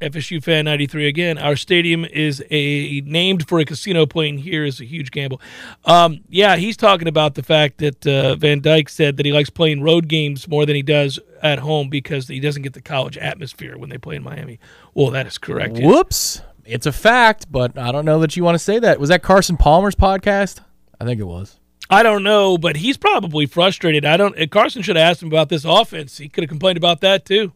FSU 0.00 0.42
fan 0.42 0.64
93 0.64 1.08
again. 1.08 1.36
Our 1.36 1.56
stadium 1.56 2.06
is 2.06 2.42
a 2.50 3.02
named 3.02 3.46
for 3.46 3.58
a 3.60 3.66
casino 3.66 4.06
playing 4.06 4.38
here 4.38 4.64
is 4.64 4.80
a 4.80 4.84
huge 4.86 5.10
gamble. 5.10 5.42
Um, 5.84 6.20
yeah, 6.30 6.56
he's 6.56 6.76
talking 6.78 7.06
about 7.08 7.34
the 7.34 7.42
fact 7.42 7.78
that 7.78 8.06
uh, 8.06 8.36
Van 8.36 8.60
Dyke 8.60 8.88
said 8.88 9.18
that 9.18 9.26
he 9.26 9.32
likes 9.32 9.50
playing 9.50 9.82
road 9.82 10.08
games 10.08 10.48
more 10.48 10.64
than 10.64 10.74
he 10.74 10.82
does 10.82 11.18
at 11.42 11.58
home 11.58 11.90
because 11.90 12.28
he 12.28 12.40
doesn't 12.40 12.62
get 12.62 12.72
the 12.72 12.80
college 12.80 13.18
atmosphere 13.18 13.76
when 13.76 13.90
they 13.90 13.98
play 13.98 14.16
in 14.16 14.22
Miami. 14.22 14.58
Well, 14.94 15.10
that 15.10 15.26
is 15.26 15.36
correct. 15.36 15.78
Whoops. 15.78 16.40
It's 16.70 16.86
a 16.86 16.92
fact, 16.92 17.50
but 17.50 17.76
I 17.76 17.90
don't 17.92 18.04
know 18.04 18.20
that 18.20 18.36
you 18.36 18.44
want 18.44 18.54
to 18.54 18.58
say 18.60 18.78
that. 18.78 19.00
Was 19.00 19.08
that 19.08 19.22
Carson 19.22 19.56
Palmer's 19.56 19.94
podcast? 19.96 20.60
I 21.00 21.04
think 21.04 21.20
it 21.20 21.24
was. 21.24 21.58
I 21.88 22.04
don't 22.04 22.22
know, 22.22 22.56
but 22.56 22.76
he's 22.76 22.96
probably 22.96 23.46
frustrated. 23.46 24.04
I 24.04 24.16
don't. 24.16 24.50
Carson 24.50 24.82
should 24.82 24.94
have 24.96 25.10
asked 25.10 25.22
him 25.22 25.28
about 25.28 25.48
this 25.48 25.64
offense. 25.64 26.18
He 26.18 26.28
could 26.28 26.44
have 26.44 26.48
complained 26.48 26.76
about 26.76 27.00
that 27.00 27.24
too. 27.24 27.52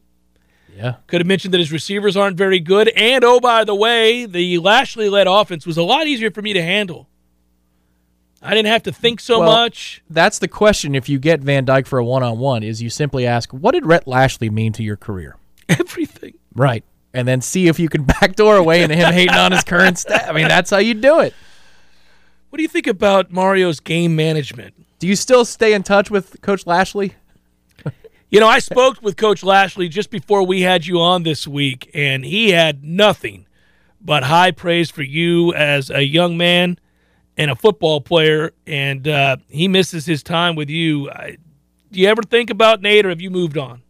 Yeah. 0.76 0.96
Could 1.06 1.20
have 1.20 1.28
mentioned 1.28 1.54
that 1.54 1.58
his 1.58 1.70
receivers 1.70 2.16
aren't 2.16 2.36
very 2.36 2.58
good. 2.58 2.88
And 2.88 3.22
oh, 3.22 3.38
by 3.38 3.62
the 3.62 3.74
way, 3.76 4.26
the 4.26 4.58
Lashlee 4.58 5.08
led 5.08 5.28
offense 5.28 5.66
was 5.66 5.76
a 5.76 5.84
lot 5.84 6.08
easier 6.08 6.32
for 6.32 6.42
me 6.42 6.52
to 6.52 6.62
handle. 6.62 7.08
I 8.42 8.50
didn't 8.54 8.66
have 8.68 8.82
to 8.82 8.92
think 8.92 9.20
so 9.20 9.38
Well- 9.38 9.52
much. 9.52 10.02
That's 10.10 10.40
the 10.40 10.48
question 10.48 10.94
if 10.96 11.08
you 11.08 11.20
get 11.20 11.40
Van 11.40 11.64
Dyke 11.64 11.86
for 11.86 12.00
a 12.00 12.04
one 12.04 12.24
on 12.24 12.38
one 12.38 12.62
is 12.64 12.82
you 12.82 12.90
simply 12.90 13.26
ask, 13.26 13.52
what 13.52 13.72
did 13.72 13.86
Rhett 13.86 14.06
Lashlee 14.08 14.50
mean 14.50 14.72
to 14.72 14.82
your 14.82 14.96
career? 14.96 15.36
Everything. 15.68 16.34
Right. 16.54 16.84
And 17.14 17.26
then 17.26 17.40
see 17.40 17.68
if 17.68 17.78
you 17.78 17.88
can 17.88 18.02
backdoor 18.20 18.56
away 18.56 18.82
into 18.82 18.96
him 18.96 19.12
hating 19.12 19.34
on 19.34 19.52
his 19.52 19.64
current 19.64 19.98
staff. 19.98 20.28
I 20.28 20.32
mean, 20.32 20.48
that's 20.48 20.70
how 20.70 20.78
you 20.78 20.92
do 20.92 21.20
it. 21.20 21.32
What 22.50 22.58
do 22.58 22.62
you 22.62 22.68
think 22.68 22.86
about 22.86 23.32
Mario's 23.32 23.80
game 23.80 24.14
management? 24.14 24.74
Do 24.98 25.06
you 25.06 25.16
still 25.16 25.44
stay 25.44 25.72
in 25.72 25.82
touch 25.82 26.10
with 26.10 26.40
Coach 26.42 26.66
Lashlee? 26.66 27.14
You 28.30 28.40
know, 28.40 28.48
I 28.48 28.58
spoke 28.58 29.00
with 29.00 29.16
Coach 29.16 29.44
Lashlee 29.44 29.88
just 29.88 30.10
before 30.10 30.44
we 30.44 30.62
had 30.62 30.86
you 30.86 31.00
on 31.00 31.22
this 31.22 31.46
week, 31.46 31.88
and 31.94 32.24
he 32.24 32.50
had 32.50 32.82
nothing 32.82 33.46
but 34.00 34.24
high 34.24 34.50
praise 34.50 34.90
for 34.90 35.04
you 35.04 35.54
as 35.54 35.88
a 35.88 36.02
young 36.02 36.36
man 36.36 36.80
and 37.36 37.48
a 37.48 37.54
football 37.54 38.00
player, 38.00 38.52
and 38.66 39.06
uh, 39.06 39.36
he 39.48 39.68
misses 39.68 40.06
his 40.06 40.24
time 40.24 40.56
with 40.56 40.68
you. 40.68 41.08
I, 41.10 41.36
do 41.92 42.00
you 42.00 42.08
ever 42.08 42.22
think 42.22 42.50
about 42.50 42.82
Nate, 42.82 43.06
or 43.06 43.10
have 43.10 43.20
you 43.20 43.30
moved 43.30 43.56
on? 43.56 43.83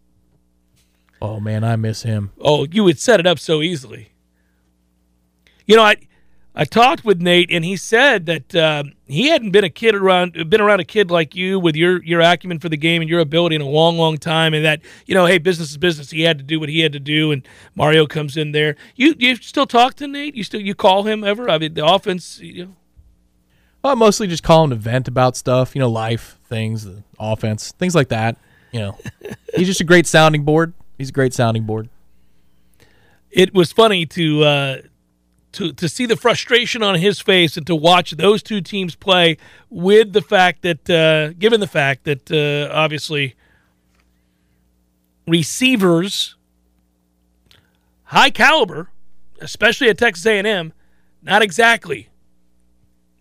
Oh, 1.25 1.41
man, 1.41 1.65
I 1.65 1.77
miss 1.77 2.03
him. 2.03 2.33
Oh, 2.39 2.67
you 2.71 2.85
would 2.85 2.99
set 2.99 3.19
it 3.19 3.27
up 3.27 3.39
so 3.39 3.63
easily. 3.63 4.11
You 5.67 5.77
know, 5.77 5.83
I 5.83 5.97
I 6.55 6.65
talked 6.65 7.05
with 7.05 7.21
Nate, 7.21 7.51
and 7.51 7.65
he 7.65 7.77
said 7.77 8.27
that 8.27 8.55
uh, 8.55 8.85
he 9.07 9.29
hadn't 9.29 9.51
been 9.51 9.65
a 9.65 9.71
kid 9.71 9.95
around 9.95 10.35
been 10.51 10.61
around 10.61 10.81
a 10.81 10.85
kid 10.85 11.11
like 11.11 11.35
you 11.35 11.59
with 11.59 11.75
your 11.75 12.05
your 12.05 12.21
acumen 12.21 12.61
for 12.61 12.69
the 12.69 12.77
game 12.77 13.01
and 13.01 13.11
your 13.11 13.21
ability 13.21 13.57
in 13.57 13.63
a 13.63 13.69
long, 13.69 13.97
long 13.97 14.19
time, 14.19 14.53
and 14.53 14.65
that 14.65 14.83
you 15.07 15.15
know, 15.15 15.25
hey, 15.25 15.39
business 15.39 15.71
is 15.71 15.79
business. 15.79 16.11
He 16.11 16.21
had 16.21 16.37
to 16.39 16.45
do 16.45 16.61
what 16.61 16.69
he 16.69 16.81
had 16.81 16.93
to 16.93 17.01
do, 17.01 17.33
and 17.33 17.47
Mario 17.75 18.07
comes 18.07 18.37
in 18.37 18.53
there. 18.53 18.77
You 18.95 19.15
you 19.19 19.35
still 19.37 19.67
talk 19.67 19.95
to 19.95 20.07
Nate? 20.07 20.37
You 20.37 20.45
still 20.45 20.61
you 20.61 20.75
call 20.75 21.05
him 21.05 21.25
ever? 21.25 21.49
I 21.49 21.57
mean, 21.57 21.73
the 21.73 21.87
offense. 21.87 22.39
You 22.39 22.67
know, 22.67 22.77
I 23.83 23.95
mostly 23.95 24.27
just 24.29 24.43
call 24.43 24.65
him 24.65 24.71
to 24.71 24.77
vent 24.77 25.09
about 25.09 25.37
stuff, 25.37 25.75
you 25.75 25.81
know, 25.81 25.91
life, 25.91 26.39
things, 26.49 26.85
the 26.85 27.03
offense, 27.19 27.73
things 27.73 27.95
like 27.95 28.11
that. 28.11 28.37
You 28.71 28.81
know, 28.81 28.99
he's 29.57 29.67
just 29.67 29.81
a 29.81 29.85
great 29.85 30.07
sounding 30.07 30.45
board. 30.45 30.73
He's 30.99 31.09
a 31.09 31.13
great 31.13 31.35
sounding 31.35 31.65
board. 31.65 31.89
it 33.31 33.53
was 33.53 33.73
funny 33.73 34.07
to 34.07 34.45
uh, 34.45 34.77
to 35.53 35.73
to 35.73 35.89
see 35.89 36.07
the 36.07 36.17
frustration 36.17 36.83
on 36.83 36.97
his 36.97 37.21
face 37.21 37.57
and 37.57 37.67
to 37.67 37.75
watch 37.75 38.13
those 38.13 38.43
two 38.43 38.61
teams 38.61 38.95
play 38.95 39.37
with 39.71 40.13
the 40.13 40.23
fact 40.23 40.63
that 40.63 40.89
uh, 40.91 41.33
given 41.39 41.61
the 41.61 41.67
fact 41.67 42.05
that 42.05 42.31
uh, 42.31 42.73
obviously 42.73 43.35
receivers 45.27 46.37
high 48.05 48.31
caliber 48.31 48.89
especially 49.41 49.89
at 49.89 49.99
Texas 49.99 50.27
A&M 50.27 50.73
not 51.23 51.43
exactly 51.43 52.09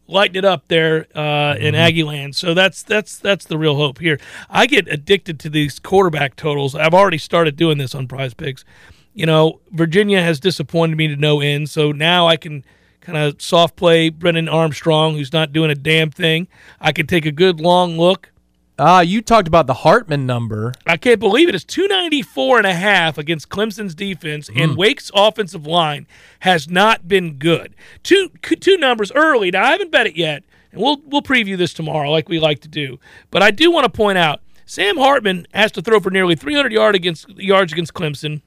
lighting 0.07 0.35
it 0.35 0.45
up 0.45 0.67
there 0.67 1.07
uh, 1.15 1.55
in 1.55 1.75
Aggie 1.75 2.03
land. 2.03 2.35
So 2.35 2.53
that's 2.53 2.83
that's 2.83 3.17
that's 3.17 3.45
the 3.45 3.57
real 3.57 3.75
hope 3.75 3.99
here. 3.99 4.19
I 4.49 4.65
get 4.65 4.87
addicted 4.87 5.39
to 5.41 5.49
these 5.49 5.79
quarterback 5.79 6.35
totals. 6.35 6.75
I've 6.75 6.93
already 6.93 7.17
started 7.17 7.55
doing 7.55 7.77
this 7.77 7.95
on 7.95 8.07
Prize 8.07 8.33
Picks. 8.33 8.65
You 9.13 9.25
know, 9.25 9.59
Virginia 9.71 10.21
has 10.21 10.39
disappointed 10.39 10.97
me 10.97 11.07
to 11.07 11.15
no 11.15 11.39
end. 11.39 11.69
So 11.69 11.91
now 11.91 12.27
I 12.27 12.35
can 12.37 12.65
kind 13.01 13.17
of 13.17 13.41
soft 13.41 13.75
play 13.75 14.09
Brennan 14.09 14.49
Armstrong, 14.49 15.15
who's 15.15 15.33
not 15.33 15.53
doing 15.53 15.69
a 15.69 15.75
damn 15.75 16.09
thing. 16.09 16.47
I 16.79 16.91
can 16.91 17.05
take 17.05 17.25
a 17.25 17.31
good 17.31 17.59
long 17.59 17.97
look. 17.97 18.32
Ah, 18.79 19.01
you 19.01 19.21
talked 19.21 19.47
about 19.47 19.67
the 19.67 19.73
Hartman 19.75 20.25
number. 20.25 20.73
I 20.87 20.97
can't 20.97 21.19
believe 21.19 21.47
it. 21.47 21.53
It's 21.53 21.63
294 21.63 22.57
and 22.57 22.67
a 22.67 22.73
half 22.73 23.19
against 23.19 23.49
Clemson's 23.49 23.93
defense, 23.93 24.49
and 24.55 24.75
Wake's 24.75 25.11
offensive 25.13 25.67
line 25.67 26.07
has 26.39 26.67
not 26.67 27.07
been 27.07 27.35
good. 27.35 27.75
Two 28.01 28.29
two 28.41 28.77
numbers 28.77 29.11
early. 29.13 29.51
Now 29.51 29.63
I 29.63 29.71
haven't 29.71 29.91
bet 29.91 30.07
it 30.07 30.15
yet, 30.15 30.43
and 30.71 30.81
we'll 30.81 31.01
we'll 31.05 31.21
preview 31.21 31.55
this 31.55 31.73
tomorrow 31.73 32.09
like 32.09 32.29
we 32.29 32.39
like 32.39 32.61
to 32.61 32.67
do. 32.67 32.99
But 33.29 33.43
I 33.43 33.51
do 33.51 33.69
want 33.69 33.85
to 33.85 33.91
point 33.91 34.17
out 34.17 34.41
Sam 34.65 34.97
Hartman 34.97 35.45
has 35.53 35.71
to 35.73 35.81
throw 35.83 35.99
for 35.99 36.09
nearly 36.09 36.35
300 36.35 36.71
yard 36.71 36.95
against 36.95 37.29
yards 37.29 37.71
against 37.73 37.93
Clemson. 37.93 38.41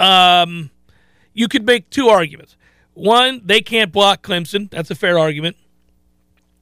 Um, 0.00 0.70
you 1.32 1.46
could 1.46 1.64
make 1.64 1.90
two 1.90 2.08
arguments. 2.08 2.56
One, 2.94 3.40
they 3.44 3.60
can't 3.60 3.92
block 3.92 4.22
Clemson. 4.22 4.68
That's 4.70 4.90
a 4.90 4.94
fair 4.96 5.16
argument. 5.18 5.56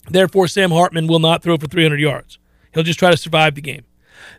Therefore, 0.09 0.49
Sam 0.49 0.71
Hartman 0.71 1.07
will 1.07 1.19
not 1.19 1.43
throw 1.43 1.57
for 1.57 1.67
300 1.67 2.01
yards. 2.01 2.39
He'll 2.75 2.83
just 2.83 2.99
try 2.99 3.11
to 3.11 3.17
survive 3.17 3.55
the 3.55 3.61
game. 3.61 3.85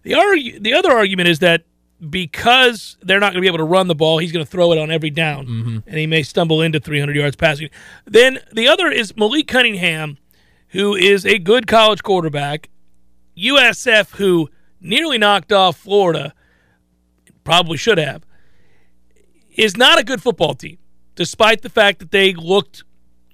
The 0.03 0.11
argu- 0.11 0.61
the 0.61 0.73
other 0.73 0.91
argument 0.91 1.29
is 1.29 1.39
that 1.39 1.63
because 2.09 2.97
they're 3.01 3.19
not 3.19 3.27
going 3.27 3.35
to 3.35 3.41
be 3.41 3.47
able 3.47 3.59
to 3.59 3.63
run 3.63 3.87
the 3.87 3.95
ball, 3.95 4.17
he's 4.17 4.31
going 4.31 4.45
to 4.45 4.51
throw 4.51 4.71
it 4.71 4.77
on 4.77 4.91
every 4.91 5.09
down, 5.09 5.45
mm-hmm. 5.45 5.77
and 5.87 5.97
he 5.97 6.07
may 6.07 6.23
stumble 6.23 6.61
into 6.61 6.79
300 6.79 7.15
yards 7.15 7.35
passing. 7.35 7.69
Then 8.05 8.39
the 8.51 8.67
other 8.67 8.89
is 8.89 9.15
Malik 9.15 9.47
Cunningham, 9.47 10.17
who 10.69 10.95
is 10.95 11.25
a 11.25 11.37
good 11.37 11.67
college 11.67 12.03
quarterback, 12.03 12.69
USF, 13.37 14.15
who 14.17 14.49
nearly 14.81 15.17
knocked 15.17 15.53
off 15.53 15.77
Florida, 15.77 16.33
probably 17.43 17.77
should 17.77 17.97
have, 17.97 18.25
is 19.55 19.77
not 19.77 19.99
a 19.99 20.03
good 20.03 20.21
football 20.21 20.55
team, 20.55 20.77
despite 21.15 21.61
the 21.61 21.69
fact 21.69 21.99
that 21.99 22.11
they 22.11 22.33
looked 22.33 22.83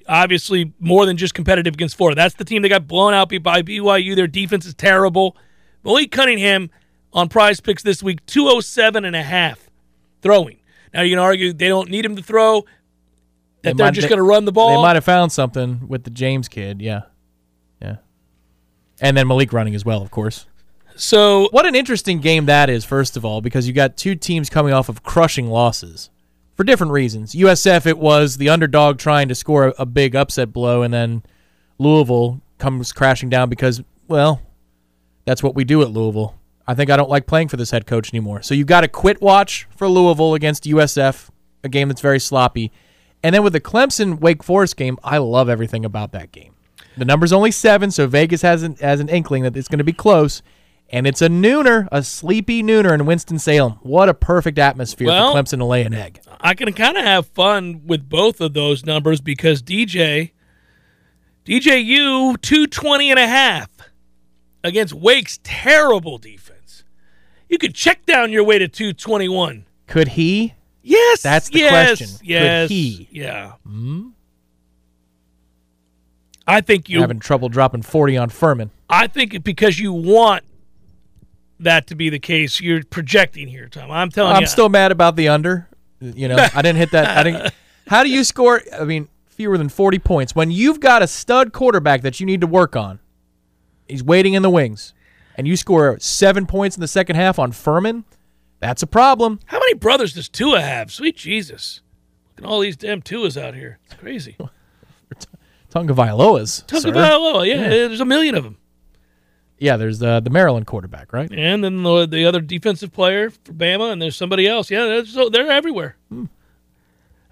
obviously 0.09 0.73
more 0.79 1.05
than 1.05 1.15
just 1.15 1.33
competitive 1.33 1.75
against 1.75 1.95
Florida. 1.95 2.15
That's 2.15 2.35
the 2.35 2.43
team 2.43 2.63
that 2.63 2.69
got 2.69 2.87
blown 2.87 3.13
out 3.13 3.29
by 3.43 3.61
BYU. 3.61 4.15
Their 4.15 4.27
defense 4.27 4.65
is 4.65 4.73
terrible. 4.73 5.37
Malik 5.83 6.11
Cunningham 6.11 6.69
on 7.13 7.29
prize 7.29 7.61
picks 7.61 7.83
this 7.83 8.03
week, 8.03 8.25
207 8.25 9.05
and 9.05 9.15
a 9.15 9.23
half 9.23 9.69
throwing. 10.21 10.59
Now 10.93 11.01
you 11.03 11.11
can 11.11 11.19
argue 11.19 11.53
they 11.53 11.67
don't 11.67 11.89
need 11.89 12.03
him 12.03 12.15
to 12.15 12.23
throw, 12.23 12.65
that 13.61 13.77
they 13.77 13.83
are 13.83 13.91
just 13.91 14.09
going 14.09 14.17
to 14.17 14.23
run 14.23 14.45
the 14.45 14.51
ball. 14.51 14.75
They 14.75 14.81
might 14.81 14.95
have 14.95 15.05
found 15.05 15.31
something 15.31 15.87
with 15.87 16.03
the 16.03 16.09
James 16.09 16.47
kid, 16.47 16.81
yeah. 16.81 17.03
Yeah. 17.81 17.97
And 18.99 19.15
then 19.15 19.27
Malik 19.27 19.53
running 19.53 19.75
as 19.75 19.85
well, 19.85 20.01
of 20.01 20.11
course. 20.11 20.47
So 20.95 21.47
what 21.51 21.65
an 21.65 21.75
interesting 21.75 22.19
game 22.19 22.45
that 22.47 22.69
is, 22.69 22.83
first 22.83 23.15
of 23.15 23.23
all, 23.23 23.41
because 23.41 23.67
you 23.67 23.73
got 23.73 23.95
two 23.95 24.15
teams 24.15 24.49
coming 24.49 24.73
off 24.73 24.89
of 24.89 25.03
crushing 25.03 25.47
losses 25.47 26.09
for 26.59 26.65
different 26.65 26.91
reasons. 26.91 27.35
USF, 27.35 27.85
it 27.85 27.97
was 27.97 28.35
the 28.35 28.49
underdog 28.49 28.97
trying 28.97 29.29
to 29.29 29.33
score 29.33 29.73
a, 29.79 29.85
big 29.85 30.13
upset 30.13 30.51
blow, 30.51 30.81
and 30.81 30.93
then 30.93 31.23
Louisville 31.77 32.41
comes 32.57 32.91
crashing 32.91 33.29
down 33.29 33.47
because, 33.47 33.81
well, 34.09 34.41
that's 35.23 35.41
what 35.41 35.55
we 35.55 35.63
do 35.63 35.81
at 35.83 35.91
Louisville. 35.91 36.37
I 36.67 36.75
think 36.75 36.89
I 36.89 36.97
don't 36.97 37.09
like 37.09 37.27
playing 37.27 37.47
for 37.47 37.55
this 37.55 37.71
head 37.71 37.87
coach 37.87 38.13
anymore. 38.13 38.41
So 38.41 38.55
you've 38.55 38.67
got 38.67 38.81
to 38.81 38.89
quit 38.89 39.21
watch 39.21 39.69
for 39.73 39.87
Louisville 39.87 40.33
against 40.33 40.65
USF, 40.65 41.29
a 41.63 41.69
game 41.69 41.87
that's 41.87 42.01
very 42.01 42.19
sloppy. 42.19 42.73
And 43.23 43.33
then 43.33 43.41
with 43.41 43.53
the 43.53 43.61
Clemson 43.61 44.19
Wake 44.19 44.43
Forest 44.43 44.75
game, 44.75 44.97
I 45.01 45.17
love 45.19 45.47
everything 45.47 45.85
about 45.85 46.11
that 46.11 46.33
game. 46.33 46.55
The 46.97 47.05
number's 47.05 47.31
only 47.31 47.51
seven, 47.51 47.89
so 47.89 48.05
Vegas 48.05 48.41
has 48.41 48.63
an, 48.63 48.75
has 48.81 48.99
an 48.99 49.07
inkling 49.07 49.43
that 49.43 49.55
it's 49.55 49.69
going 49.69 49.77
to 49.77 49.85
be 49.85 49.93
close 49.93 50.41
and 50.91 51.05
it's 51.05 51.21
a 51.21 51.29
nooner, 51.29 51.87
a 51.91 52.03
sleepy 52.03 52.63
nooner 52.63 52.93
in 52.93 53.05
Winston-Salem. 53.05 53.73
What 53.81 54.09
a 54.09 54.13
perfect 54.13 54.57
atmosphere 54.57 55.07
well, 55.07 55.33
for 55.33 55.39
Clemson 55.39 55.59
to 55.59 55.65
lay 55.65 55.83
an 55.83 55.93
egg. 55.93 56.21
I 56.41 56.53
can 56.53 56.71
kind 56.73 56.97
of 56.97 57.03
have 57.03 57.27
fun 57.27 57.81
with 57.85 58.09
both 58.09 58.41
of 58.41 58.53
those 58.53 58.85
numbers 58.85 59.21
because 59.21 59.61
DJ, 59.61 60.31
DJU 61.45 62.41
220 62.41 63.09
and 63.11 63.19
a 63.19 63.27
half 63.27 63.69
against 64.63 64.93
Wake's 64.93 65.39
terrible 65.43 66.17
defense. 66.17 66.83
You 67.47 67.57
could 67.57 67.75
check 67.75 68.05
down 68.05 68.31
your 68.31 68.43
way 68.43 68.59
to 68.59 68.67
221. 68.67 69.65
Could 69.87 70.09
he? 70.09 70.53
Yes. 70.81 71.21
That's 71.21 71.49
the 71.49 71.59
yes, 71.59 71.71
question. 71.71 72.19
Yes. 72.23 72.67
Could 72.67 72.73
he? 72.73 73.07
Yeah. 73.11 73.53
Hmm? 73.63 74.09
I 76.47 76.61
think 76.61 76.89
you're 76.89 77.01
having 77.01 77.19
trouble 77.19 77.49
dropping 77.49 77.83
40 77.83 78.17
on 78.17 78.29
Furman. 78.29 78.71
I 78.89 79.05
think 79.05 79.43
because 79.43 79.79
you 79.79 79.93
want 79.93 80.43
that 81.59 81.87
to 81.87 81.95
be 81.95 82.09
the 82.09 82.19
case. 82.19 82.59
You're 82.59 82.83
projecting 82.83 83.47
here, 83.47 83.67
Tom. 83.67 83.91
I'm 83.91 84.09
telling 84.09 84.31
I'm 84.31 84.41
you. 84.41 84.45
I'm 84.45 84.47
still 84.47 84.69
mad 84.69 84.91
about 84.91 85.15
the 85.15 85.27
under. 85.27 85.67
You 85.99 86.27
know, 86.27 86.37
I 86.53 86.61
didn't 86.61 86.77
hit 86.77 86.91
that. 86.91 87.17
I 87.17 87.23
didn't. 87.23 87.53
How 87.87 88.03
do 88.03 88.09
you 88.09 88.23
score? 88.23 88.61
I 88.77 88.83
mean, 88.83 89.09
fewer 89.27 89.57
than 89.57 89.69
40 89.69 89.99
points 89.99 90.35
when 90.35 90.51
you've 90.51 90.79
got 90.79 91.01
a 91.01 91.07
stud 91.07 91.53
quarterback 91.53 92.01
that 92.01 92.19
you 92.19 92.25
need 92.25 92.41
to 92.41 92.47
work 92.47 92.75
on. 92.75 92.99
He's 93.87 94.03
waiting 94.03 94.33
in 94.33 94.43
the 94.43 94.49
wings, 94.49 94.93
and 95.35 95.47
you 95.47 95.57
score 95.57 95.97
seven 95.99 96.45
points 96.45 96.77
in 96.77 96.81
the 96.81 96.87
second 96.87 97.15
half 97.15 97.39
on 97.39 97.51
Furman. 97.51 98.05
That's 98.59 98.83
a 98.83 98.87
problem. 98.87 99.39
How 99.45 99.57
many 99.57 99.73
brothers 99.73 100.13
does 100.13 100.29
Tua 100.29 100.61
have? 100.61 100.91
Sweet 100.91 101.17
Jesus! 101.17 101.81
Look 102.35 102.45
at 102.45 102.49
all 102.49 102.59
these 102.59 102.77
damn 102.77 103.01
Tuas 103.01 103.41
out 103.41 103.55
here. 103.55 103.79
It's 103.85 103.95
crazy. 103.95 104.37
Tagovailoas. 105.71 106.65
Tonga 106.67 106.91
Vailoa, 106.91 107.47
yeah, 107.47 107.61
yeah, 107.61 107.69
there's 107.69 107.99
a 107.99 108.05
million 108.05 108.35
of 108.35 108.43
them. 108.43 108.57
Yeah, 109.59 109.75
there's 109.75 109.99
the 109.99 110.21
the 110.21 110.29
Maryland 110.29 110.67
quarterback, 110.67 111.11
right? 111.11 111.29
And 111.31 111.63
then 111.63 111.83
the, 111.83 112.05
the 112.05 112.25
other 112.25 112.39
defensive 112.39 112.93
player 112.93 113.29
for 113.29 113.53
Bama, 113.53 113.91
and 113.91 114.01
there's 114.01 114.15
somebody 114.15 114.47
else. 114.47 114.71
Yeah, 114.71 114.85
they're, 114.85 115.05
so 115.05 115.29
they're 115.29 115.51
everywhere. 115.51 115.97
Hmm. 116.07 116.25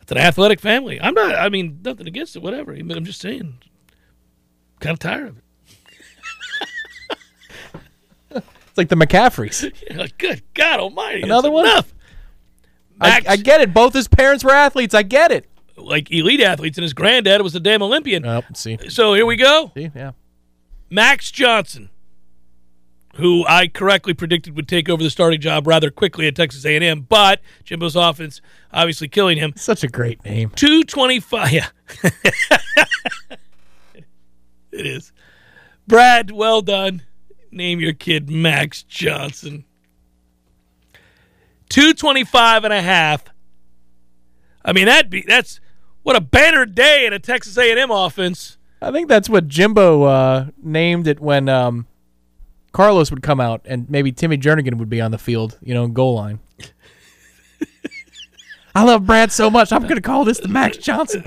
It's 0.01 0.11
an 0.11 0.17
athletic 0.17 0.59
family. 0.59 0.99
I'm 1.01 1.13
not. 1.13 1.35
I 1.35 1.49
mean, 1.49 1.79
nothing 1.83 2.07
against 2.07 2.35
it. 2.35 2.41
Whatever. 2.41 2.73
I'm 2.73 3.05
just 3.05 3.21
saying. 3.21 3.59
Kind 4.79 4.93
of 4.93 4.99
tired 4.99 5.27
of 5.29 5.37
it. 5.37 5.43
it's 8.67 8.77
like 8.77 8.89
the 8.89 8.95
McCaffreys. 8.95 9.73
yeah, 9.89 9.97
like, 9.97 10.17
good 10.17 10.43
God 10.53 10.81
Almighty! 10.81 11.23
Another 11.23 11.49
one. 11.49 11.65
Enough. 11.65 11.93
I, 12.99 13.21
I, 13.27 13.35
get 13.37 13.61
it. 13.61 13.73
Both 13.73 13.93
his 13.93 14.07
parents 14.07 14.43
were 14.43 14.51
athletes. 14.51 14.93
I 14.95 15.03
get 15.03 15.31
it. 15.31 15.47
Like 15.77 16.11
elite 16.11 16.41
athletes, 16.41 16.77
and 16.77 16.83
his 16.83 16.93
granddad 16.93 17.41
was 17.41 17.55
a 17.55 17.59
damn 17.59 17.81
Olympian. 17.83 18.25
Oh, 18.25 18.41
see. 18.53 18.77
So 18.89 19.13
here 19.13 19.25
we 19.25 19.35
go. 19.35 19.71
See, 19.75 19.91
yeah. 19.95 20.11
Max 20.89 21.31
Johnson 21.31 21.89
who 23.17 23.45
I 23.47 23.67
correctly 23.67 24.13
predicted 24.13 24.55
would 24.55 24.67
take 24.67 24.89
over 24.89 25.01
the 25.01 25.09
starting 25.09 25.41
job 25.41 25.65
rather 25.65 25.89
quickly 25.89 26.27
at 26.27 26.35
Texas 26.35 26.65
A&M, 26.65 27.01
but 27.01 27.41
Jimbo's 27.63 27.95
offense 27.95 28.41
obviously 28.71 29.07
killing 29.07 29.37
him. 29.37 29.53
Such 29.55 29.83
a 29.83 29.87
great 29.87 30.23
name. 30.23 30.51
225. 30.55 31.51
Yeah. 31.51 31.67
it 34.71 34.85
is. 34.85 35.11
Brad, 35.87 36.31
well 36.31 36.61
done. 36.61 37.01
Name 37.51 37.79
your 37.79 37.93
kid 37.93 38.29
Max 38.29 38.83
Johnson. 38.83 39.65
225 41.69 42.65
and 42.65 42.73
a 42.73 42.81
half. 42.81 43.25
I 44.63 44.73
mean 44.73 44.85
that'd 44.85 45.09
be 45.09 45.23
that's 45.27 45.59
what 46.03 46.15
a 46.15 46.21
banner 46.21 46.65
day 46.65 47.05
in 47.05 47.13
a 47.13 47.19
Texas 47.19 47.57
A&M 47.57 47.89
offense. 47.89 48.57
I 48.81 48.91
think 48.91 49.07
that's 49.07 49.29
what 49.29 49.47
Jimbo 49.47 50.03
uh, 50.03 50.45
named 50.61 51.07
it 51.07 51.19
when 51.19 51.49
um, 51.49 51.87
Carlos 52.71 53.09
would 53.11 53.23
come 53.23 53.39
out 53.39 53.61
and 53.65 53.89
maybe 53.89 54.11
Timmy 54.11 54.37
Jernigan 54.37 54.75
would 54.75 54.89
be 54.89 55.01
on 55.01 55.11
the 55.11 55.17
field, 55.17 55.57
you 55.61 55.73
know, 55.73 55.87
goal 55.87 56.15
line. 56.15 56.39
I 58.75 58.83
love 58.83 59.07
Brad 59.07 59.31
so 59.31 59.49
much. 59.49 59.71
I'm 59.73 59.83
going 59.83 59.95
to 59.95 60.01
call 60.01 60.23
this 60.23 60.39
the 60.39 60.47
Max 60.47 60.77
Johnson. 60.77 61.23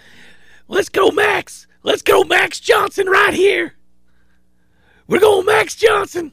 Let's 0.68 0.88
go, 0.88 1.10
Max. 1.10 1.66
Let's 1.82 2.00
go, 2.00 2.24
Max 2.24 2.60
Johnson, 2.60 3.08
right 3.08 3.34
here. 3.34 3.74
We're 5.06 5.20
going, 5.20 5.44
Max 5.44 5.74
Johnson. 5.74 6.32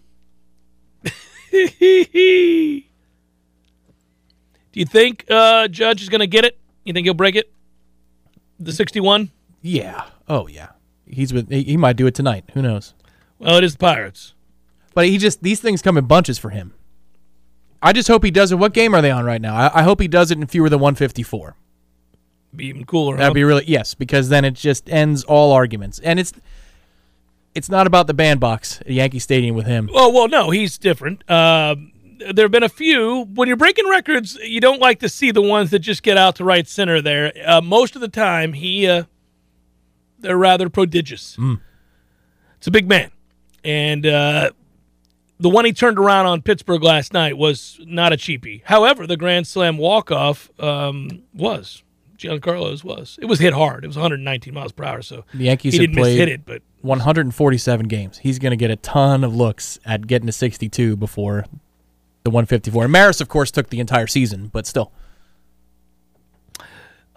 Do 1.51 1.61
you 4.73 4.85
think 4.85 5.25
uh, 5.29 5.67
Judge 5.67 6.01
is 6.01 6.09
going 6.09 6.19
to 6.19 6.27
get 6.27 6.45
it? 6.45 6.57
You 6.83 6.93
think 6.93 7.05
he'll 7.05 7.13
break 7.13 7.35
it? 7.35 7.51
The 8.59 8.71
61? 8.71 9.31
Yeah. 9.61 10.05
Oh, 10.27 10.47
yeah. 10.47 10.69
He's 11.07 11.33
with. 11.33 11.49
He, 11.49 11.63
he 11.63 11.77
might 11.77 11.97
do 11.97 12.07
it 12.07 12.15
tonight. 12.15 12.45
Who 12.53 12.61
knows? 12.61 12.93
Well, 13.39 13.57
it 13.57 13.63
is 13.63 13.73
the 13.73 13.79
Pirates. 13.79 14.34
But 14.95 15.07
he 15.07 15.19
just 15.19 15.43
these 15.43 15.59
things 15.59 15.83
come 15.83 15.97
in 15.97 16.05
bunches 16.05 16.39
for 16.39 16.49
him. 16.49 16.73
I 17.83 17.93
just 17.93 18.07
hope 18.07 18.23
he 18.23 18.31
does 18.31 18.51
it. 18.51 18.55
What 18.55 18.73
game 18.73 18.95
are 18.95 19.01
they 19.01 19.11
on 19.11 19.25
right 19.25 19.41
now? 19.41 19.55
I, 19.55 19.81
I 19.81 19.83
hope 19.83 20.01
he 20.01 20.07
does 20.07 20.31
it 20.31 20.39
in 20.39 20.47
fewer 20.47 20.69
than 20.69 20.79
154. 20.79 21.55
Be 22.55 22.65
even 22.67 22.85
cooler. 22.85 23.17
That'd 23.17 23.29
huh? 23.29 23.33
be 23.33 23.43
really 23.43 23.65
yes, 23.67 23.93
because 23.93 24.29
then 24.29 24.45
it 24.45 24.55
just 24.55 24.89
ends 24.89 25.23
all 25.25 25.51
arguments, 25.51 25.99
and 25.99 26.19
it's 26.19 26.33
it's 27.53 27.69
not 27.69 27.85
about 27.85 28.07
the 28.07 28.13
bandbox 28.13 28.81
at 28.81 28.89
Yankee 28.89 29.19
Stadium 29.19 29.55
with 29.55 29.67
him. 29.67 29.89
Oh 29.93 30.09
well, 30.09 30.27
no, 30.27 30.49
he's 30.49 30.77
different. 30.77 31.29
Uh, 31.29 31.75
there 32.33 32.45
have 32.45 32.51
been 32.51 32.63
a 32.63 32.69
few. 32.69 33.25
When 33.33 33.49
you're 33.49 33.57
breaking 33.57 33.89
records, 33.89 34.35
you 34.41 34.61
don't 34.61 34.79
like 34.79 34.99
to 34.99 35.09
see 35.09 35.31
the 35.31 35.41
ones 35.41 35.71
that 35.71 35.79
just 35.79 36.01
get 36.01 36.17
out 36.17 36.37
to 36.37 36.45
right 36.45 36.67
center. 36.67 37.01
There, 37.01 37.33
uh, 37.45 37.61
most 37.61 37.95
of 37.95 38.01
the 38.01 38.07
time, 38.07 38.53
he 38.53 38.87
uh, 38.87 39.03
they're 40.19 40.37
rather 40.37 40.69
prodigious. 40.69 41.35
Mm. 41.35 41.59
It's 42.57 42.67
a 42.67 42.71
big 42.71 42.87
man, 42.87 43.11
and 43.65 44.05
uh, 44.05 44.51
the 45.39 45.49
one 45.49 45.65
he 45.65 45.73
turned 45.73 45.99
around 45.99 46.25
on 46.27 46.41
Pittsburgh 46.41 46.83
last 46.83 47.13
night 47.13 47.37
was 47.37 47.79
not 47.85 48.13
a 48.13 48.17
cheapie. 48.17 48.61
However, 48.65 49.05
the 49.05 49.17
Grand 49.17 49.47
Slam 49.47 49.77
walk 49.77 50.11
off 50.11 50.49
um, 50.59 51.23
was. 51.33 51.83
Giancarlo's 52.17 52.83
was. 52.83 53.19
It 53.21 53.25
was 53.25 53.39
hit 53.39 53.53
hard. 53.53 53.83
It 53.83 53.87
was 53.87 53.97
119 53.97 54.53
miles 54.53 54.71
per 54.71 54.85
hour. 54.85 55.01
So 55.01 55.25
the 55.33 55.45
Yankees 55.45 55.73
he 55.73 55.79
didn't 55.79 55.97
played 55.97 56.17
hit 56.17 56.29
it, 56.29 56.45
but 56.45 56.61
147 56.81 57.87
games. 57.87 58.17
He's 58.19 58.39
going 58.39 58.51
to 58.51 58.57
get 58.57 58.71
a 58.71 58.77
ton 58.77 59.23
of 59.23 59.35
looks 59.35 59.79
at 59.85 60.07
getting 60.07 60.27
to 60.27 60.31
62 60.31 60.95
before 60.95 61.45
the 62.23 62.29
154. 62.29 62.83
And 62.83 62.91
Maris, 62.91 63.19
of 63.19 63.27
course, 63.27 63.51
took 63.51 63.69
the 63.69 63.79
entire 63.79 64.07
season, 64.07 64.47
but 64.47 64.65
still. 64.65 64.91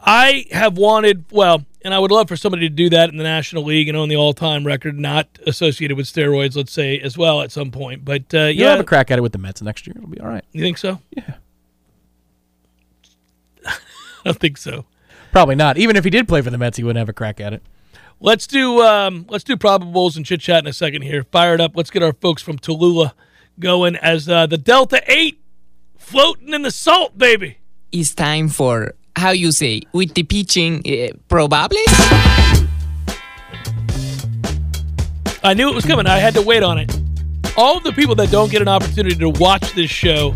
I 0.01 0.47
have 0.53 0.79
wanted, 0.79 1.25
well, 1.31 1.65
and 1.83 1.93
I 1.93 1.99
would 1.99 2.11
love 2.11 2.29
for 2.29 2.37
somebody 2.37 2.69
to 2.69 2.75
do 2.75 2.91
that 2.91 3.11
in 3.11 3.17
the 3.17 3.25
National 3.25 3.65
League 3.65 3.89
and 3.89 3.97
own 3.97 4.09
the 4.09 4.17
all-time 4.17 4.67
record, 4.67 4.99
not 4.99 5.27
associated 5.47 5.97
with 5.97 6.07
steroids, 6.07 6.57
let's 6.57 6.73
say, 6.73 6.99
as 7.01 7.17
well 7.17 7.41
at 7.41 7.51
some 7.51 7.71
point. 7.71 8.05
But 8.05 8.33
uh, 8.35 8.39
You'll 8.39 8.53
yeah, 8.53 8.71
have 8.71 8.81
a 8.81 8.85
crack 8.85 9.11
at 9.11 9.19
it 9.19 9.23
with 9.23 9.33
the 9.33 9.39
Mets 9.39 9.63
next 9.63 9.87
year. 9.87 9.95
It'll 9.97 10.09
be 10.09 10.21
all 10.21 10.29
right. 10.29 10.45
You 10.53 10.63
think 10.63 10.79
so? 10.79 11.01
Yeah. 11.11 11.35
I 13.67 13.73
don't 14.25 14.39
think 14.39 14.59
so. 14.59 14.85
Probably 15.33 15.55
not. 15.55 15.79
Even 15.79 15.97
if 15.97 16.05
he 16.05 16.11
did 16.11 16.29
play 16.29 16.43
for 16.43 16.51
the 16.51 16.59
Mets, 16.59 16.77
he 16.77 16.85
wouldn't 16.85 16.99
have 16.99 17.09
a 17.09 17.13
crack 17.13 17.41
at 17.41 17.53
it. 17.53 17.63
Let's 18.21 18.47
do 18.49 18.83
um, 18.83 19.27
let's 19.29 19.45
do 19.45 19.57
probables 19.57 20.17
and 20.17 20.27
chit 20.27 20.41
chat 20.41 20.65
in 20.65 20.67
a 20.67 20.73
second 20.73 21.03
here. 21.03 21.23
Fired 21.23 21.61
up. 21.61 21.77
Let's 21.77 21.91
get 21.91 22.03
our 22.03 22.13
folks 22.13 22.43
from 22.43 22.59
Tallulah 22.59 23.13
going 23.61 23.95
as 23.97 24.29
uh, 24.29 24.47
the 24.47 24.59
Delta 24.59 25.03
Eight 25.07 25.41
floating 25.97 26.53
in 26.53 26.63
the 26.63 26.73
salt, 26.73 27.17
baby. 27.17 27.59
It's 27.93 28.15
time 28.15 28.49
for 28.49 28.95
how 29.19 29.31
you 29.31 29.53
say 29.53 29.83
with 29.93 30.15
the 30.15 30.23
pitching 30.23 30.83
uh, 30.87 31.09
probably 31.29 31.83
I 35.43 35.55
knew 35.55 35.69
it 35.69 35.75
was 35.75 35.85
coming. 35.85 36.07
I 36.07 36.19
had 36.19 36.35
to 36.35 36.43
wait 36.43 36.63
on 36.63 36.79
it. 36.79 36.95
All 37.57 37.77
of 37.77 37.85
the 37.85 37.93
people 37.93 38.15
that 38.17 38.31
don't 38.31 38.51
get 38.51 38.61
an 38.61 38.69
opportunity 38.69 39.17
to 39.17 39.31
watch 39.31 39.73
this 39.73 39.91
show 39.91 40.35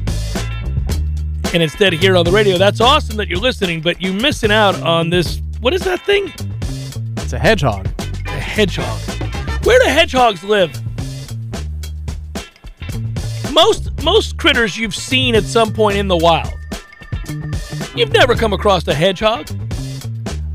and 1.52 1.62
instead 1.62 1.92
hear 1.92 2.14
it 2.14 2.18
on 2.18 2.24
the 2.24 2.30
radio, 2.32 2.56
that's 2.56 2.80
awesome 2.80 3.16
that 3.16 3.28
you're 3.28 3.38
listening, 3.38 3.80
but 3.80 4.00
you're 4.00 4.14
missing 4.14 4.50
out 4.50 4.80
on 4.82 5.10
this. 5.10 5.40
What 5.60 5.74
is 5.74 5.82
that 5.82 6.00
thing? 6.06 6.32
It's 7.18 7.32
a 7.32 7.38
hedgehog. 7.38 7.86
A 8.26 8.30
hedgehog. 8.30 9.00
Where 9.64 9.78
do 9.80 9.88
hedgehogs 9.90 10.42
live? 10.44 10.72
Most 13.52 14.02
most 14.02 14.38
critters 14.38 14.78
you've 14.78 14.94
seen 14.94 15.34
at 15.34 15.44
some 15.44 15.72
point 15.72 15.98
in 15.98 16.08
the 16.08 16.16
wild. 16.16 16.54
You've 17.94 18.12
never 18.12 18.34
come 18.34 18.52
across 18.52 18.86
a 18.88 18.94
hedgehog. 18.94 19.48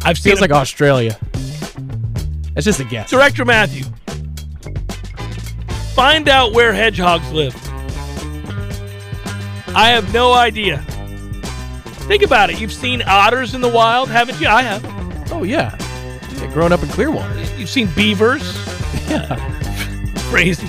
I've 0.03 0.17
seen 0.17 0.31
Feels 0.31 0.41
like 0.41 0.51
Australia. 0.51 1.17
It's 2.55 2.65
just 2.65 2.79
a 2.79 2.83
guess. 2.83 3.09
Director 3.11 3.45
Matthew, 3.45 3.83
find 5.93 6.27
out 6.27 6.53
where 6.53 6.73
hedgehogs 6.73 7.31
live. 7.31 7.55
I 9.75 9.89
have 9.89 10.11
no 10.11 10.33
idea. 10.33 10.79
Think 12.07 12.23
about 12.23 12.49
it. 12.49 12.59
You've 12.59 12.73
seen 12.73 13.03
otters 13.05 13.53
in 13.53 13.61
the 13.61 13.69
wild, 13.69 14.09
haven't 14.09 14.39
you? 14.41 14.47
I 14.47 14.63
have. 14.63 15.31
Oh 15.31 15.43
yeah. 15.43 15.77
yeah. 16.33 16.51
Growing 16.53 16.71
up 16.71 16.81
in 16.81 16.89
Clearwater. 16.89 17.39
You've 17.57 17.69
seen 17.69 17.87
beavers. 17.95 18.41
Yeah. 19.07 19.35
Crazy. 20.29 20.67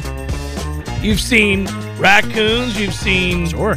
You've 1.00 1.20
seen 1.20 1.66
raccoons. 1.98 2.78
You've 2.78 2.92
seen 2.94 3.46
Sure. 3.46 3.76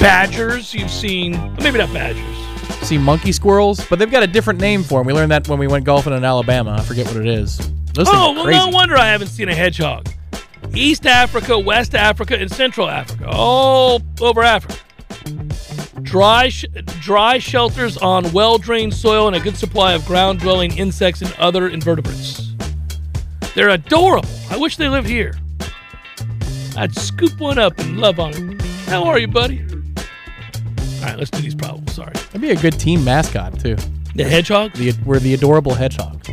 Badgers. 0.00 0.74
You've 0.74 0.90
seen 0.90 1.32
maybe 1.62 1.78
not 1.78 1.92
badgers. 1.92 2.24
See 2.86 2.98
monkey 2.98 3.32
squirrels, 3.32 3.84
but 3.88 3.98
they've 3.98 4.10
got 4.10 4.22
a 4.22 4.26
different 4.26 4.60
name 4.60 4.82
for 4.82 5.00
them. 5.00 5.06
We 5.06 5.12
learned 5.12 5.30
that 5.32 5.48
when 5.48 5.58
we 5.58 5.66
went 5.66 5.84
golfing 5.84 6.12
in 6.12 6.24
Alabama. 6.24 6.76
I 6.78 6.82
forget 6.82 7.06
what 7.06 7.16
it 7.16 7.26
is. 7.26 7.58
Those 7.94 8.08
Oh 8.10 8.32
well, 8.32 8.46
no 8.46 8.68
wonder 8.68 8.96
I 8.96 9.06
haven't 9.06 9.28
seen 9.28 9.48
a 9.48 9.54
hedgehog. 9.54 10.08
East 10.74 11.06
Africa, 11.06 11.58
West 11.58 11.94
Africa, 11.94 12.38
and 12.38 12.50
Central 12.50 12.88
Africa, 12.88 13.28
all 13.28 14.02
over 14.20 14.42
Africa. 14.42 14.76
Dry, 16.02 16.48
sh- 16.50 16.66
dry 17.00 17.38
shelters 17.38 17.96
on 17.96 18.30
well-drained 18.32 18.92
soil 18.94 19.26
and 19.26 19.34
a 19.36 19.40
good 19.40 19.56
supply 19.56 19.94
of 19.94 20.04
ground-dwelling 20.06 20.76
insects 20.76 21.22
and 21.22 21.32
other 21.38 21.68
invertebrates. 21.68 22.52
They're 23.54 23.70
adorable. 23.70 24.28
I 24.50 24.58
wish 24.58 24.76
they 24.76 24.88
lived 24.88 25.08
here. 25.08 25.34
I'd 26.76 26.94
scoop 26.94 27.40
one 27.40 27.58
up 27.58 27.78
and 27.78 27.98
love 27.98 28.20
on 28.20 28.34
it. 28.34 28.62
How 28.86 29.04
are 29.04 29.18
you, 29.18 29.28
buddy? 29.28 29.64
All 31.06 31.12
right, 31.12 31.18
let's 31.20 31.30
do 31.30 31.40
these 31.40 31.54
problems. 31.54 31.94
Sorry. 31.94 32.12
That'd 32.12 32.40
be 32.40 32.50
a 32.50 32.56
good 32.56 32.80
team 32.80 33.04
mascot 33.04 33.60
too. 33.60 33.76
The 34.16 34.24
hedgehog. 34.24 34.72
The 34.72 34.92
we're 35.04 35.20
the 35.20 35.34
adorable 35.34 35.72
hedgehogs. 35.72 36.28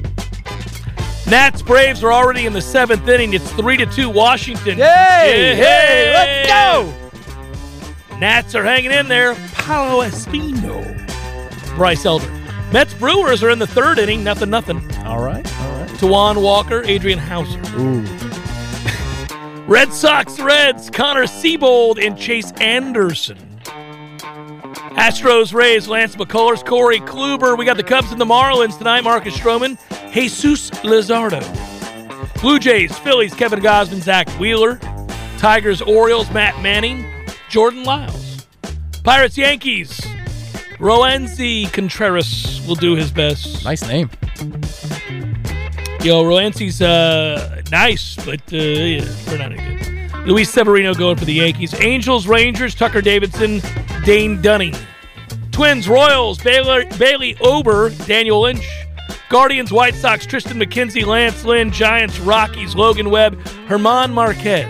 Nats 1.28 1.62
Braves 1.62 2.04
are 2.04 2.12
already 2.12 2.48
in 2.48 2.54
the 2.54 2.62
seventh 2.62 3.08
inning. 3.08 3.36
It's 3.36 3.52
three 3.52 3.78
to 3.78 3.86
two 3.86 4.10
Washington. 4.10 4.80
Yay! 4.80 5.56
Hey, 5.56 6.12
let's 6.12 6.50
go! 6.50 8.18
Nats 8.18 8.56
are 8.56 8.64
hanging 8.64 8.92
in 8.92 9.08
there. 9.08 9.36
Paulo 9.54 10.04
Espino. 10.04 10.84
Bryce 11.76 12.04
Elder. 12.06 12.32
Mets 12.72 12.96
Brewers 12.96 13.44
are 13.44 13.52
in 13.52 13.60
the 13.60 13.68
third 13.68 14.00
inning. 14.00 14.24
Nothing, 14.24 14.50
nothing. 14.50 14.78
All 15.06 15.24
right, 15.24 15.46
all 15.62 15.78
right. 15.78 15.90
Taijuan 15.92 16.42
Walker, 16.42 16.82
Adrian 16.84 17.20
Houser. 17.20 17.62
Ooh, 17.78 18.04
Red 19.68 19.94
Sox 19.94 20.40
Reds, 20.40 20.90
Connor 20.90 21.26
Seabold 21.26 22.04
and 22.04 22.18
Chase 22.18 22.52
Anderson. 22.54 23.53
Astros 24.96 25.54
Rays, 25.54 25.88
Lance 25.88 26.16
McCullers, 26.16 26.66
Corey 26.66 27.00
Kluber. 27.00 27.58
We 27.58 27.66
got 27.66 27.78
the 27.78 27.84
Cubs 27.84 28.12
and 28.12 28.22
the 28.22 28.26
Marlins 28.26 28.78
tonight. 28.78 29.02
Marcus 29.02 29.38
Stroman, 29.38 29.78
Jesús 30.12 30.70
Luzardo. 30.84 31.42
Blue 32.42 32.60
Jays, 32.60 32.98
Phillies, 33.00 33.34
Kevin 33.34 33.60
Gausman, 33.60 34.02
Zack 34.02 34.30
Wheeler. 34.40 34.80
Tigers, 35.38 35.82
Orioles, 35.82 36.32
Matt 36.32 36.62
Manning, 36.62 37.06
Jordan 37.50 37.84
Lyles. 37.84 38.46
Pirates, 39.04 39.38
Yankees, 39.38 40.00
Roansy 40.78 41.72
Contreras 41.74 42.66
will 42.68 42.76
do 42.76 42.96
his 42.96 43.12
best. 43.12 43.66
nice 43.66 43.86
name. 43.88 44.10
Yo, 46.02 46.24
Roansy's 46.24 46.82
uh, 46.82 47.62
nice, 47.72 48.16
but 48.26 48.42
uh, 48.54 48.58
yeah, 48.58 49.06
we're 49.28 49.38
not 49.38 49.52
any 49.52 49.58
good. 49.58 50.28
Luis 50.28 50.50
Severino 50.50 50.94
going 50.94 51.18
for 51.18 51.26
the 51.26 51.34
Yankees. 51.34 51.74
Angels, 51.82 52.28
Rangers, 52.28 52.76
Tucker 52.76 53.02
Davidson, 53.02 53.62
Dane 54.04 54.42
Dunning. 54.42 54.76
Twins, 55.52 55.88
Royals, 55.88 56.40
Baylor, 56.40 56.86
Bailey 56.98 57.38
Ober, 57.42 57.90
Daniel 58.06 58.42
Lynch. 58.42 58.68
Guardians, 59.30 59.72
White 59.72 59.96
Sox, 59.96 60.26
Triston 60.28 60.62
McKenzie, 60.62 61.06
Lance 61.06 61.46
Lynn. 61.46 61.72
Giants, 61.72 62.20
Rockies, 62.20 62.76
Logan 62.76 63.10
Webb, 63.10 63.38
Germán 63.68 64.12
Márquez. 64.12 64.70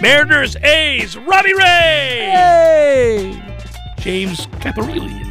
Mariners, 0.00 0.56
A's, 0.56 1.16
Robbie 1.16 1.54
Ray. 1.54 2.30
Hey! 2.32 3.42
James 3.98 4.46
Caparilli. 4.60 5.26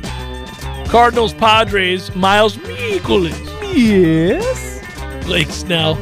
Cardinals, 0.89 1.33
Padres, 1.33 2.15
Miles 2.15 2.55
Mikolas. 2.57 3.35
Yes. 3.75 4.83
Blake 5.25 5.49
Snell. 5.49 5.95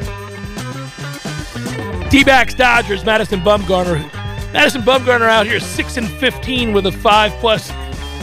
D-backs 2.10 2.54
Dodgers, 2.56 3.06
Madison 3.06 3.40
Bumgarner. 3.40 4.17
Madison 4.58 4.82
Bumgarner 4.82 5.30
out 5.30 5.46
here 5.46 5.60
6 5.60 5.98
and 5.98 6.10
15 6.10 6.74
with 6.74 6.88
a 6.88 6.92
5 6.92 7.32
plus. 7.34 7.70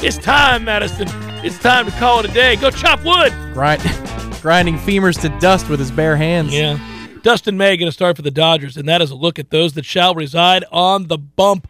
It's 0.02 0.18
time, 0.18 0.64
Madison. 0.64 1.06
It's 1.44 1.56
time 1.60 1.86
to 1.86 1.92
call 1.92 2.18
it 2.18 2.28
a 2.28 2.34
day. 2.34 2.56
Go 2.56 2.72
chop 2.72 3.04
wood. 3.04 3.32
Right, 3.54 3.78
grinding 4.42 4.76
femurs 4.78 5.20
to 5.20 5.28
dust 5.38 5.68
with 5.68 5.78
his 5.78 5.92
bare 5.92 6.16
hands. 6.16 6.52
Yeah. 6.52 6.76
Dustin 7.22 7.56
May 7.56 7.76
going 7.76 7.86
to 7.86 7.92
start 7.92 8.16
for 8.16 8.22
the 8.22 8.32
Dodgers, 8.32 8.76
and 8.76 8.88
that 8.88 9.00
is 9.00 9.12
a 9.12 9.14
look 9.14 9.38
at 9.38 9.50
those 9.50 9.74
that 9.74 9.84
shall 9.84 10.16
reside 10.16 10.64
on 10.72 11.06
the 11.06 11.18
bump. 11.18 11.68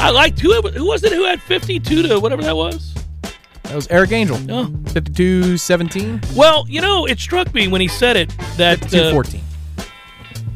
I 0.00 0.10
liked 0.10 0.40
who, 0.40 0.62
who 0.62 0.86
was 0.86 1.04
it 1.04 1.12
who 1.12 1.24
had 1.24 1.42
52 1.42 2.08
to 2.08 2.18
whatever 2.20 2.40
that 2.40 2.56
was? 2.56 2.94
That 3.72 3.76
was 3.76 3.88
Eric 3.88 4.12
Angel. 4.12 4.38
Oh. 4.50 4.70
52 4.88 5.56
17, 5.56 6.20
Well, 6.36 6.66
you 6.68 6.82
know, 6.82 7.06
it 7.06 7.18
struck 7.18 7.54
me 7.54 7.68
when 7.68 7.80
he 7.80 7.88
said 7.88 8.18
it 8.18 8.28
that 8.58 8.80
52 8.80 9.02
uh, 9.02 9.10
14. 9.12 9.40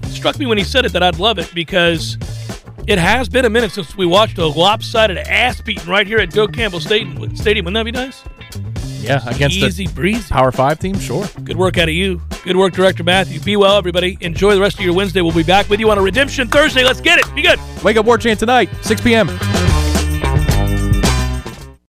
it 0.03 0.09
struck 0.09 0.39
me 0.39 0.45
when 0.45 0.59
he 0.59 0.65
said 0.65 0.85
it 0.85 0.93
that 0.93 1.03
I'd 1.03 1.19
love 1.19 1.39
it 1.39 1.51
because 1.55 2.19
it 2.87 2.99
has 2.99 3.31
been 3.31 3.47
a 3.47 3.49
minute 3.49 3.73
since 3.73 3.97
we 3.97 4.05
watched 4.05 4.37
a 4.37 4.45
lopsided 4.47 5.17
ass 5.17 5.63
beating 5.63 5.89
right 5.89 6.07
here 6.07 6.19
at 6.19 6.29
Doak 6.29 6.53
Campbell 6.53 6.79
Stadium. 6.79 7.35
Stadium. 7.35 7.65
Wouldn't 7.65 7.87
that 7.87 7.91
be 7.91 7.91
nice? 7.91 8.23
Yeah, 9.01 9.27
against 9.27 9.57
Easy 9.57 9.87
the 9.87 9.95
breezy. 9.95 10.29
Power 10.29 10.53
5 10.53 10.79
team, 10.79 10.99
sure. 10.99 11.25
Good 11.43 11.57
work 11.57 11.79
out 11.79 11.89
of 11.89 11.95
you. 11.95 12.21
Good 12.45 12.59
work, 12.59 12.75
Director 12.75 13.03
Matthew. 13.03 13.41
Be 13.41 13.57
well, 13.57 13.79
everybody. 13.79 14.19
Enjoy 14.21 14.55
the 14.55 14.61
rest 14.61 14.79
of 14.79 14.85
your 14.85 14.93
Wednesday. 14.93 15.23
We'll 15.23 15.33
be 15.33 15.43
back 15.43 15.71
with 15.71 15.81
you 15.81 15.91
on 15.91 15.97
a 15.97 16.03
Redemption 16.03 16.49
Thursday. 16.49 16.85
Let's 16.85 17.01
get 17.01 17.19
it. 17.19 17.35
Be 17.35 17.41
good. 17.41 17.59
Wake 17.83 17.97
up 17.97 18.05
War 18.05 18.19
Chant 18.19 18.39
tonight, 18.39 18.69
6 18.83 19.01
p.m. 19.01 19.29